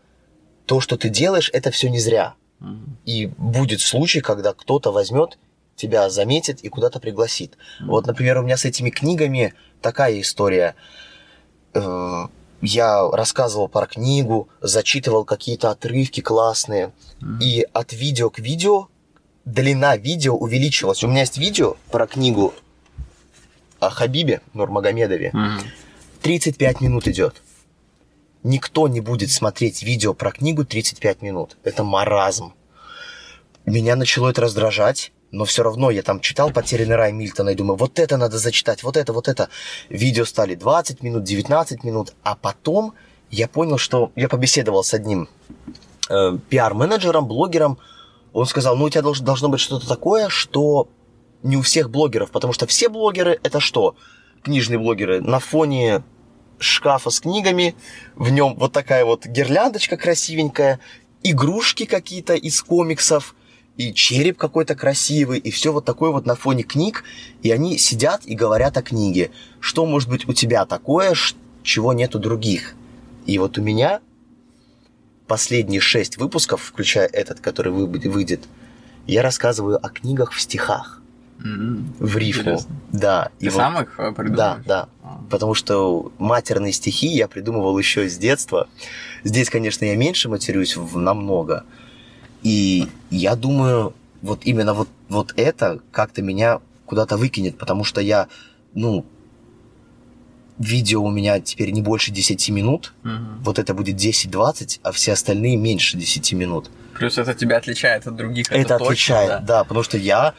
то, 0.66 0.82
что 0.82 0.98
ты 0.98 1.10
делаешь, 1.10 1.50
это 1.54 1.72
все 1.72 1.90
не 1.90 2.00
зря. 2.00 2.34
Угу. 2.60 2.78
И 3.06 3.28
будет 3.38 3.82
случай, 3.82 4.22
когда 4.22 4.54
кто-то 4.54 4.92
возьмет 4.92 5.38
тебя 5.78 6.10
заметит 6.10 6.62
и 6.62 6.70
куда-то 6.70 7.00
пригласит. 7.00 7.54
Mm-hmm. 7.54 7.86
Вот, 7.86 8.08
например, 8.08 8.40
у 8.40 8.42
меня 8.42 8.58
с 8.58 8.66
этими 8.66 8.90
книгами 8.90 9.54
такая 9.82 10.20
история. 10.20 10.76
Э, 11.74 12.26
я 12.62 13.10
рассказывал 13.12 13.70
про 13.70 13.86
книгу, 13.86 14.50
зачитывал 14.60 15.24
какие-то 15.24 15.70
отрывки 15.70 16.20
классные, 16.20 16.92
mm-hmm. 17.22 17.40
и 17.42 17.66
от 17.72 17.94
видео 17.94 18.30
к 18.30 18.40
видео 18.40 18.90
длина 19.46 19.96
видео 19.96 20.36
увеличивалась. 20.36 21.04
У 21.04 21.08
меня 21.08 21.22
есть 21.22 21.38
видео 21.38 21.78
про 21.92 22.08
книгу 22.08 22.54
о 23.80 23.90
Хабибе 23.90 24.42
Нурмагомедове. 24.54 25.32
Mm-hmm. 25.34 25.62
35 26.24 26.82
минут 26.82 27.08
идет. 27.08 27.42
Никто 28.44 28.88
не 28.88 29.00
будет 29.00 29.30
смотреть 29.30 29.84
видео 29.84 30.14
про 30.14 30.32
книгу 30.32 30.66
35 30.66 31.22
минут. 31.22 31.58
Это 31.64 31.84
маразм. 31.84 32.54
Меня 33.66 33.96
начало 33.96 34.30
это 34.30 34.42
раздражать 34.42 35.12
но 35.32 35.46
все 35.46 35.64
равно 35.64 35.90
я 35.92 36.04
там 36.04 36.20
читал 36.20 36.52
«Потерянный 36.52 36.96
рай» 36.96 37.12
Мильтона 37.12 37.50
и 37.50 37.56
думаю, 37.56 37.78
вот 37.78 38.00
это 38.00 38.18
надо 38.18 38.38
зачитать, 38.38 38.84
вот 38.84 38.98
это, 38.98 39.14
вот 39.14 39.28
это. 39.28 39.50
Видео 39.90 40.26
стали 40.26 40.56
20 40.56 41.04
минут, 41.04 41.24
19 41.24 41.84
минут, 41.84 42.14
а 42.24 42.36
потом 42.36 42.94
я 43.30 43.48
понял, 43.48 43.78
что 43.78 44.12
я 44.16 44.30
побеседовал 44.30 44.84
с 44.84 44.94
одним 44.94 45.28
э, 46.10 46.38
пиар-менеджером, 46.50 47.28
блогером, 47.28 47.78
он 48.34 48.46
сказал, 48.46 48.78
ну 48.78 48.86
у 48.86 48.90
тебя 48.90 49.02
должно, 49.02 49.26
должно 49.26 49.50
быть 49.50 49.60
что-то 49.60 49.88
такое, 49.88 50.30
что 50.30 50.88
не 51.44 51.58
у 51.58 51.62
всех 51.62 51.90
блогеров, 51.90 52.32
потому 52.32 52.54
что 52.54 52.68
все 52.68 52.90
блогеры 52.90 53.40
это 53.44 53.60
что? 53.60 53.96
Книжные 54.44 54.80
блогеры 54.80 55.22
на 55.22 55.40
фоне 55.40 56.04
шкафа 56.60 57.10
с 57.10 57.20
книгами, 57.20 57.76
в 58.16 58.30
нем 58.30 58.56
вот 58.56 58.72
такая 58.72 59.06
вот 59.06 59.26
гирляндочка 59.26 59.98
красивенькая, 59.98 60.80
игрушки 61.24 61.86
какие-то 61.86 62.36
из 62.36 62.62
комиксов, 62.62 63.36
и 63.78 63.94
череп 63.94 64.38
какой-то 64.38 64.76
красивый, 64.76 65.40
и 65.40 65.52
все 65.52 65.72
вот 65.72 65.86
такое 65.86 66.12
вот 66.12 66.26
на 66.26 66.36
фоне 66.36 66.64
книг, 66.64 67.04
и 67.44 67.52
они 67.52 67.78
сидят 67.78 68.26
и 68.26 68.36
говорят 68.36 68.76
о 68.78 68.82
книге. 68.82 69.32
Что 69.60 69.86
может 69.86 70.10
быть 70.10 70.28
у 70.28 70.34
тебя 70.34 70.66
такое, 70.66 71.14
чего 71.64 71.94
нет 71.94 72.16
у 72.16 72.20
других? 72.20 72.74
И 73.28 73.38
вот 73.38 73.58
у 73.58 73.62
меня 73.62 74.02
последние 75.28 75.80
шесть 75.80 76.18
выпусков, 76.18 76.64
включая 76.64 77.08
этот, 77.08 77.40
который 77.40 77.72
выйдет, 77.72 78.46
я 79.06 79.22
рассказываю 79.22 79.86
о 79.86 79.90
книгах 79.90 80.32
в 80.32 80.42
стихах. 80.42 81.02
Mm-hmm. 81.40 81.84
В 82.00 82.18
рифму. 82.18 82.42
Интересно. 82.42 82.76
Да. 82.92 83.32
Ты 83.38 83.46
и 83.46 83.50
сам 83.52 83.74
вот, 83.76 83.82
их 83.84 84.16
придумал? 84.16 84.38
Да, 84.38 84.60
да. 84.66 84.90
А. 85.04 85.22
Потому 85.30 85.54
что 85.54 86.12
матерные 86.18 86.74
стихи 86.74 87.08
я 87.08 87.28
придумывал 87.28 87.78
еще 87.78 88.10
с 88.10 88.18
детства. 88.18 88.68
Здесь, 89.24 89.52
конечно, 89.52 89.86
я 89.86 89.96
меньше 89.96 90.30
матерюсь 90.30 90.76
в 90.76 90.98
намного. 90.98 91.64
И 92.48 92.88
я 93.10 93.36
думаю, 93.36 93.94
вот 94.22 94.46
именно 94.46 94.74
вот, 94.74 94.88
вот 95.10 95.34
это 95.36 95.82
как-то 95.92 96.22
меня 96.22 96.62
куда-то 96.86 97.18
выкинет, 97.18 97.58
потому 97.58 97.84
что 97.84 98.00
я, 98.00 98.30
ну, 98.74 99.06
видео 100.60 101.04
у 101.04 101.12
меня 101.12 101.40
теперь 101.40 101.72
не 101.72 101.82
больше 101.82 102.12
10 102.12 102.50
минут, 102.50 102.94
угу. 103.04 103.12
вот 103.42 103.60
это 103.60 103.74
будет 103.74 103.96
10-20, 103.96 104.80
а 104.84 104.92
все 104.92 105.14
остальные 105.14 105.58
меньше 105.58 105.98
10 105.98 106.34
минут. 106.34 106.70
Плюс 106.98 107.18
это 107.20 107.34
тебя 107.36 107.58
отличает 107.58 108.08
от 108.08 108.16
других. 108.16 108.48
Это, 108.52 108.60
это 108.60 108.76
отличает, 108.76 109.30
точно, 109.30 109.46
да? 109.46 109.58
да, 109.60 109.64
потому 109.64 109.84
что 109.84 109.98
я, 109.98 110.34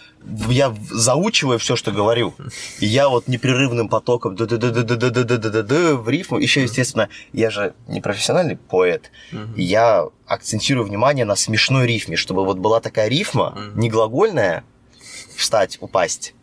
я 0.49 0.75
заучиваю 0.91 1.59
все, 1.61 1.77
что 1.77 1.93
говорю. 1.93 2.35
И 2.81 2.87
я 2.87 3.09
вот 3.09 3.29
непрерывным 3.29 3.89
потоком 3.89 4.35
в 4.35 6.09
рифму. 6.09 6.39
Еще, 6.39 6.63
естественно, 6.63 7.09
я 7.33 7.51
же 7.51 7.75
не 7.87 8.01
профессиональный 8.01 8.57
поэт. 8.57 9.13
Я 9.57 10.09
акцентирую 10.27 10.85
внимание 10.87 11.25
на 11.25 11.37
смешной 11.37 11.87
рифме, 11.87 12.17
чтобы 12.17 12.45
вот 12.45 12.59
была 12.59 12.81
такая 12.81 13.09
рифма, 13.09 13.57
не 13.75 13.89
глагольная, 13.89 14.65
встать, 15.37 15.79
упасть, 15.81 16.35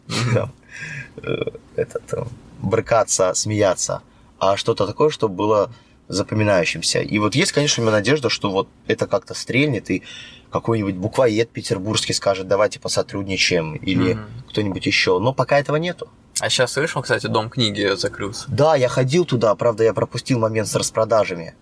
этот, 1.75 2.29
брыкаться, 2.61 3.33
смеяться, 3.33 4.01
а 4.39 4.57
что-то 4.57 4.85
такое, 4.87 5.09
чтобы 5.09 5.35
было 5.35 5.71
запоминающимся. 6.07 6.99
И 6.99 7.17
вот 7.19 7.35
есть, 7.35 7.51
конечно, 7.51 7.81
у 7.81 7.85
меня 7.85 7.95
надежда, 7.95 8.29
что 8.29 8.51
вот 8.51 8.67
это 8.87 9.07
как-то 9.07 9.33
стрельнет, 9.33 9.89
и 9.89 10.03
какой-нибудь 10.51 10.95
буквоед 10.95 11.49
петербургский 11.49 12.13
скажет, 12.13 12.47
давайте 12.47 12.79
посотрудничаем, 12.79 13.75
или 13.75 14.13
mm-hmm. 14.13 14.49
кто-нибудь 14.49 14.85
еще. 14.85 15.19
Но 15.19 15.33
пока 15.33 15.59
этого 15.59 15.77
нету. 15.77 16.09
А 16.39 16.49
сейчас 16.49 16.73
слышал, 16.73 17.01
кстати, 17.01 17.27
Дом 17.27 17.49
книги 17.49 17.95
закрылся. 17.95 18.45
Да, 18.47 18.75
я 18.75 18.89
ходил 18.89 19.25
туда, 19.25 19.55
правда, 19.55 19.83
я 19.83 19.93
пропустил 19.93 20.39
момент 20.39 20.67
с 20.67 20.75
распродажами. 20.75 21.55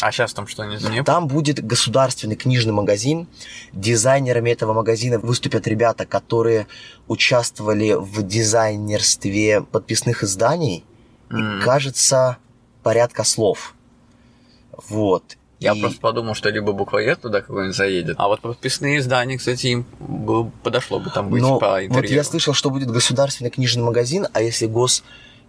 А 0.00 0.12
сейчас 0.12 0.32
там 0.32 0.46
что, 0.46 0.64
не, 0.64 0.76
не 0.76 1.02
Там 1.02 1.26
будет 1.26 1.64
государственный 1.64 2.36
книжный 2.36 2.72
магазин. 2.72 3.26
Дизайнерами 3.72 4.50
этого 4.50 4.72
магазина 4.72 5.18
выступят 5.18 5.66
ребята, 5.66 6.06
которые 6.06 6.68
участвовали 7.08 7.94
в 7.94 8.22
дизайнерстве 8.22 9.62
подписных 9.62 10.22
изданий. 10.22 10.84
Mm. 11.30 11.58
И, 11.58 11.62
кажется, 11.62 12.38
порядка 12.84 13.24
слов. 13.24 13.74
Вот. 14.88 15.36
Я 15.58 15.72
и... 15.72 15.80
просто 15.80 16.00
подумал, 16.00 16.34
что 16.34 16.50
либо 16.50 16.72
буквоед 16.72 17.22
туда 17.22 17.40
какой-нибудь 17.40 17.76
заедет. 17.76 18.16
А 18.18 18.28
вот 18.28 18.40
подписные 18.40 18.98
издания, 18.98 19.38
кстати, 19.38 19.68
им 19.68 19.86
было, 19.98 20.52
подошло 20.62 21.00
бы 21.00 21.10
там 21.10 21.30
быть 21.30 21.42
Но 21.42 21.58
по 21.58 21.84
интерьеру. 21.84 22.06
Вот 22.06 22.10
я 22.10 22.22
слышал, 22.22 22.54
что 22.54 22.70
будет 22.70 22.90
государственный 22.90 23.50
книжный 23.50 23.82
магазин, 23.82 24.28
а 24.32 24.40
если 24.40 24.66
гос 24.66 25.02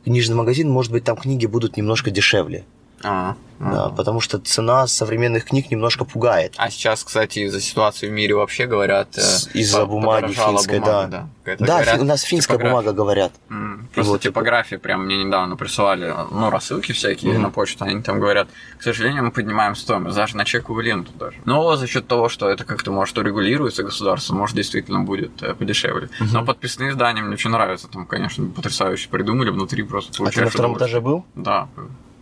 книжный 0.04 0.36
магазин, 0.36 0.70
может 0.70 0.92
быть, 0.92 1.04
там 1.04 1.16
книги 1.18 1.46
будут 1.46 1.78
немножко 1.78 2.10
дешевле. 2.10 2.66
А, 3.04 3.36
да, 3.60 3.90
потому 3.90 4.20
что 4.20 4.38
цена 4.40 4.86
современных 4.88 5.46
книг 5.46 5.72
немножко 5.72 6.04
пугает. 6.04 6.54
А 6.58 6.70
сейчас, 6.70 7.04
кстати, 7.04 7.40
из-за 7.40 7.62
ситуации 7.62 8.08
в 8.08 8.12
мире 8.12 8.36
вообще 8.36 8.66
говорят... 8.66 9.18
Э, 9.18 9.22
из-за 9.54 9.86
бумаги 9.86 10.34
финской, 10.34 10.80
бумага, 10.80 11.08
да. 11.08 11.30
Да, 11.46 11.56
да 11.58 11.66
говорят, 11.66 12.02
у 12.02 12.04
нас 12.04 12.22
финская 12.22 12.58
бумага, 12.58 12.92
говорят. 12.92 13.32
Mm, 13.50 13.86
просто 13.94 14.12
вот, 14.12 14.22
типография, 14.22 14.78
прям 14.78 15.06
мне 15.06 15.24
недавно 15.24 15.56
прислали, 15.56 16.14
ну, 16.32 16.50
рассылки 16.50 16.92
всякие 16.92 17.36
mm. 17.36 17.38
на 17.38 17.50
почту, 17.50 17.86
они 17.86 18.02
там 18.02 18.20
говорят, 18.20 18.50
к 18.78 18.84
сожалению, 18.84 19.24
мы 19.24 19.32
поднимаем 19.32 19.76
стоимость, 19.76 20.16
даже 20.18 20.36
на 20.36 20.44
чековую 20.44 20.84
ленту 20.84 21.12
даже. 21.18 21.38
Но 21.46 21.76
за 21.78 21.88
счет 21.88 22.08
того, 22.08 22.28
что 22.28 22.50
это 22.50 22.66
как-то, 22.66 22.92
может, 22.92 23.18
урегулируется 23.18 23.84
государство, 23.84 24.36
может, 24.36 24.56
действительно 24.56 25.02
будет 25.02 25.42
э, 25.42 25.54
подешевле. 25.54 26.08
Mm-hmm. 26.08 26.28
Но 26.34 26.46
подписные 26.46 26.92
издания 26.92 27.22
мне 27.22 27.36
очень 27.36 27.52
нравятся, 27.52 27.88
там, 27.88 28.06
конечно, 28.06 28.46
потрясающе 28.48 29.08
придумали, 29.10 29.50
внутри 29.50 29.84
просто 29.84 30.18
получаешь... 30.18 30.36
А 30.36 30.40
ты 30.40 30.46
на 30.46 30.50
втором 30.52 30.78
этаже 30.78 31.00
был? 31.00 31.26
Да, 31.36 31.70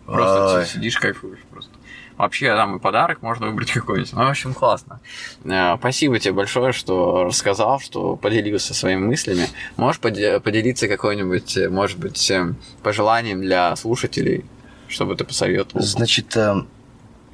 Просто 0.06 0.58
Ой. 0.58 0.66
сидишь, 0.66 0.98
кайфуешь 0.98 1.40
просто. 1.50 1.70
Вообще, 2.16 2.54
там 2.54 2.76
и 2.76 2.78
подарок 2.78 3.22
можно 3.22 3.46
выбрать 3.46 3.70
какой-нибудь. 3.72 4.12
Ну, 4.12 4.24
в 4.24 4.30
общем, 4.30 4.54
классно. 4.54 5.00
Э, 5.44 5.76
спасибо 5.78 6.18
тебе 6.18 6.32
большое, 6.32 6.72
что 6.72 7.24
рассказал, 7.24 7.80
что 7.80 8.16
поделился 8.16 8.74
своими 8.74 9.00
мыслями. 9.00 9.48
Можешь 9.76 10.00
поделиться 10.00 10.86
какой-нибудь, 10.86 11.56
э, 11.56 11.68
может 11.68 11.98
быть, 11.98 12.30
э, 12.30 12.54
пожеланием 12.82 13.40
для 13.40 13.74
слушателей, 13.76 14.44
чтобы 14.88 15.16
ты 15.16 15.24
посоветовал? 15.24 15.82
Значит, 15.82 16.36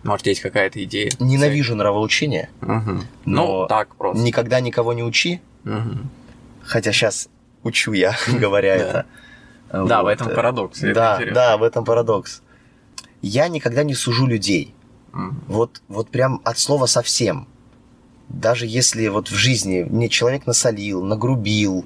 может, 0.02 0.26
есть 0.26 0.40
какая-то 0.40 0.82
идея? 0.84 1.10
Ненавижу 1.18 1.74
нравоучение. 1.74 2.48
Угу. 2.62 3.00
Ну, 3.26 3.66
так 3.68 3.94
просто. 3.96 4.22
Никогда 4.22 4.60
никого 4.60 4.94
не 4.94 5.02
учи. 5.02 5.42
Угу. 5.66 5.98
Хотя 6.62 6.92
сейчас 6.92 7.28
учу 7.64 7.92
я, 7.92 8.16
говоря 8.28 8.76
это. 8.76 9.06
Да, 9.70 10.02
в 10.02 10.06
этом 10.06 10.34
парадокс. 10.34 10.80
Да, 10.80 11.20
да, 11.32 11.58
в 11.58 11.62
этом 11.62 11.84
парадокс 11.84 12.40
я 13.22 13.48
никогда 13.48 13.82
не 13.82 13.94
сужу 13.94 14.26
людей. 14.26 14.74
Mm. 15.12 15.34
Вот, 15.48 15.82
вот 15.88 16.08
прям 16.10 16.40
от 16.44 16.58
слова 16.58 16.86
совсем. 16.86 17.46
Даже 18.28 18.66
если 18.66 19.08
вот 19.08 19.28
в 19.28 19.34
жизни 19.34 19.82
мне 19.82 20.08
человек 20.08 20.46
насолил, 20.46 21.02
нагрубил, 21.02 21.84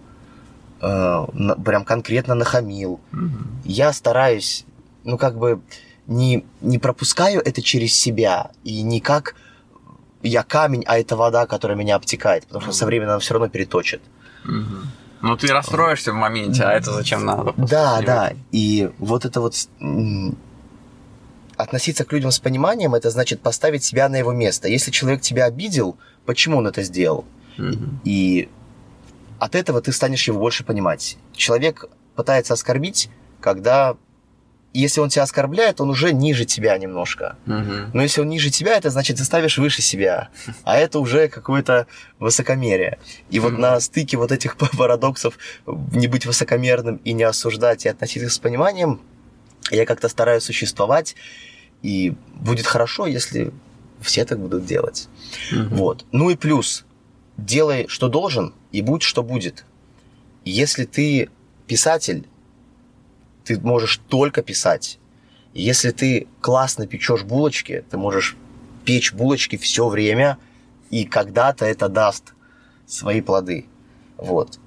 э, 0.80 1.26
на, 1.32 1.54
прям 1.54 1.84
конкретно 1.84 2.34
нахамил, 2.34 3.00
mm-hmm. 3.12 3.62
я 3.64 3.92
стараюсь, 3.94 4.66
ну 5.04 5.16
как 5.16 5.38
бы 5.38 5.62
не, 6.06 6.44
не 6.60 6.78
пропускаю 6.78 7.40
это 7.40 7.62
через 7.62 7.94
себя 7.94 8.50
и 8.62 8.82
не 8.82 9.00
как 9.00 9.36
я 10.22 10.42
камень, 10.42 10.84
а 10.86 10.98
это 10.98 11.16
вода, 11.16 11.46
которая 11.46 11.78
меня 11.78 11.96
обтекает, 11.96 12.44
потому 12.44 12.60
что 12.60 12.70
mm-hmm. 12.70 12.74
со 12.74 12.86
временем 12.86 13.10
она 13.10 13.18
все 13.20 13.34
равно 13.34 13.48
переточит. 13.48 14.02
Mm-hmm. 14.44 14.84
Ну, 15.22 15.36
ты 15.38 15.46
расстроишься 15.48 16.12
в 16.12 16.16
моменте, 16.16 16.64
а 16.64 16.72
это 16.72 16.92
зачем 16.92 17.24
надо? 17.24 17.54
Да, 17.56 18.02
да. 18.02 18.34
И 18.52 18.90
вот 18.98 19.24
это 19.24 19.40
вот 19.40 19.54
относиться 21.56 22.04
к 22.04 22.12
людям 22.12 22.30
с 22.30 22.38
пониманием, 22.38 22.94
это 22.94 23.10
значит 23.10 23.40
поставить 23.40 23.84
себя 23.84 24.08
на 24.08 24.16
его 24.16 24.32
место. 24.32 24.68
Если 24.68 24.90
человек 24.90 25.20
тебя 25.20 25.46
обидел, 25.46 25.96
почему 26.26 26.58
он 26.58 26.66
это 26.66 26.82
сделал? 26.82 27.24
Mm-hmm. 27.58 27.88
И 28.04 28.48
от 29.38 29.54
этого 29.54 29.80
ты 29.80 29.92
станешь 29.92 30.26
его 30.26 30.38
больше 30.38 30.64
понимать. 30.64 31.18
Человек 31.32 31.86
пытается 32.16 32.54
оскорбить, 32.54 33.10
когда 33.40 33.96
если 34.74 35.00
он 35.00 35.08
тебя 35.08 35.22
оскорбляет, 35.22 35.80
он 35.80 35.88
уже 35.88 36.12
ниже 36.12 36.44
тебя 36.44 36.76
немножко. 36.76 37.36
Mm-hmm. 37.46 37.90
Но 37.92 38.02
если 38.02 38.20
он 38.20 38.28
ниже 38.28 38.50
тебя, 38.50 38.76
это 38.76 38.90
значит, 38.90 39.18
ты 39.18 39.24
ставишь 39.24 39.56
выше 39.56 39.82
себя. 39.82 40.30
А 40.64 40.76
это 40.76 40.98
уже 40.98 41.28
какое-то 41.28 41.86
высокомерие. 42.18 42.98
И 43.30 43.38
вот 43.38 43.52
mm-hmm. 43.52 43.58
на 43.58 43.80
стыке 43.80 44.16
вот 44.16 44.32
этих 44.32 44.56
парадоксов 44.78 45.38
не 45.92 46.08
быть 46.08 46.26
высокомерным 46.26 46.96
и 47.04 47.12
не 47.12 47.22
осуждать 47.22 47.86
и 47.86 47.88
относиться 47.88 48.28
с 48.28 48.38
пониманием, 48.38 49.00
я 49.70 49.86
как-то 49.86 50.08
стараюсь 50.08 50.42
существовать, 50.42 51.16
и 51.82 52.14
будет 52.34 52.66
хорошо, 52.66 53.06
если 53.06 53.52
все 54.00 54.24
так 54.24 54.38
будут 54.38 54.66
делать. 54.66 55.08
Угу. 55.52 55.74
Вот. 55.74 56.04
Ну 56.12 56.30
и 56.30 56.36
плюс, 56.36 56.84
делай, 57.36 57.86
что 57.88 58.08
должен, 58.08 58.54
и 58.72 58.82
будь, 58.82 59.02
что 59.02 59.22
будет. 59.22 59.64
Если 60.44 60.84
ты 60.84 61.30
писатель, 61.66 62.26
ты 63.44 63.58
можешь 63.60 64.00
только 64.08 64.42
писать. 64.42 64.98
Если 65.52 65.90
ты 65.90 66.26
классно 66.40 66.86
печешь 66.86 67.22
булочки, 67.22 67.84
ты 67.90 67.96
можешь 67.96 68.36
печь 68.84 69.12
булочки 69.12 69.56
все 69.56 69.88
время, 69.88 70.38
и 70.90 71.04
когда-то 71.04 71.64
это 71.64 71.88
даст 71.88 72.34
свои 72.86 73.20
плоды. 73.20 73.66
Вот. 74.16 74.58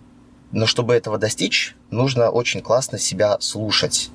Но 0.52 0.66
чтобы 0.66 0.94
этого 0.94 1.18
достичь, 1.18 1.76
нужно 1.90 2.30
очень 2.30 2.62
классно 2.62 2.98
себя 2.98 3.38
слушать 3.40 4.10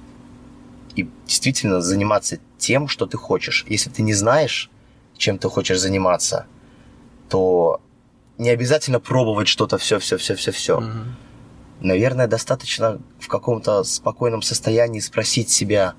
и 0.97 1.09
действительно 1.27 1.81
заниматься 1.81 2.39
тем, 2.59 2.89
что 2.89 3.07
ты 3.07 3.17
хочешь. 3.17 3.65
Если 3.69 3.91
ты 3.91 4.03
не 4.03 4.15
знаешь, 4.15 4.71
чем 5.17 5.39
ты 5.39 5.49
хочешь 5.49 5.81
заниматься, 5.81 6.47
то 7.29 7.81
не 8.39 8.51
обязательно 8.51 9.01
пробовать 9.01 9.49
что-то 9.49 9.79
все, 9.79 9.99
все, 9.99 10.17
все, 10.17 10.35
все, 10.35 10.53
все. 10.53 10.79
Угу. 10.79 10.89
Наверное, 11.81 12.27
достаточно 12.27 13.01
в 13.19 13.29
каком-то 13.29 13.85
спокойном 13.85 14.43
состоянии 14.43 15.01
спросить 15.01 15.51
себя, 15.51 15.95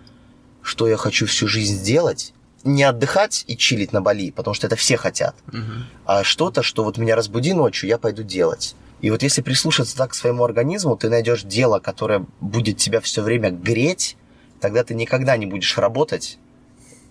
что 0.62 0.88
я 0.88 0.98
хочу 0.98 1.26
всю 1.26 1.48
жизнь 1.48 1.76
сделать. 1.76 2.34
Не 2.64 2.84
отдыхать 2.84 3.44
и 3.48 3.58
чилить 3.58 3.92
на 3.92 4.02
Бали, 4.02 4.32
потому 4.32 4.54
что 4.54 4.68
это 4.68 4.78
все 4.78 4.96
хотят, 4.96 5.36
угу. 5.48 5.60
а 6.06 6.24
что-то, 6.24 6.64
что 6.64 6.86
вот 6.86 6.98
меня 6.98 7.16
разбуди 7.16 7.54
ночью, 7.54 7.90
я 7.90 7.98
пойду 7.98 8.24
делать. 8.24 8.76
И 9.02 9.10
вот 9.10 9.22
если 9.22 9.42
прислушаться 9.42 9.98
так 9.98 10.12
к 10.12 10.14
своему 10.14 10.46
организму, 10.46 10.96
ты 10.96 11.10
найдешь 11.10 11.44
дело, 11.44 11.80
которое 11.80 12.26
будет 12.40 12.78
тебя 12.78 13.02
все 13.02 13.22
время 13.22 13.52
греть, 13.52 14.16
тогда 14.64 14.86
ты 14.86 14.94
никогда 14.96 15.36
не 15.36 15.46
будешь 15.46 15.78
работать, 15.78 16.38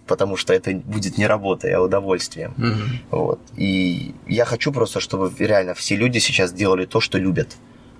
потому 0.06 0.38
что 0.38 0.54
это 0.54 0.72
будет 0.72 1.18
не 1.18 1.26
работой, 1.26 1.72
а 1.74 1.82
удовольствием. 1.82 2.54
Мгм. 2.56 3.00
Вот. 3.10 3.40
И 3.58 4.14
я 4.26 4.46
хочу 4.46 4.72
просто, 4.72 5.00
чтобы 5.00 5.30
реально 5.38 5.74
все 5.74 5.94
люди 5.96 6.18
сейчас 6.18 6.50
делали 6.52 6.86
то, 6.86 7.00
что 7.00 7.18
любят. 7.18 7.48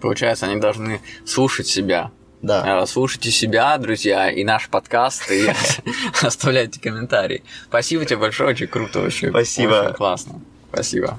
Получается, 0.00 0.46
они 0.46 0.59
должны 0.59 1.00
слушать 1.26 1.66
себя. 1.66 2.11
Да. 2.40 2.82
Э, 2.82 2.86
Слушайте 2.86 3.30
себя, 3.30 3.76
друзья, 3.76 4.30
и 4.30 4.42
наш 4.42 4.70
подкаст, 4.70 5.30
и 5.30 5.46
оставляйте 6.22 6.80
комментарии. 6.80 7.42
Спасибо 7.68 8.07
тебе 8.07 8.16
большое, 8.16 8.50
очень 8.50 8.68
круто 8.68 9.00
вообще. 9.00 9.28
Спасибо. 9.28 9.84
Очень 9.84 9.94
классно. 9.94 10.40
Спасибо. 10.72 11.18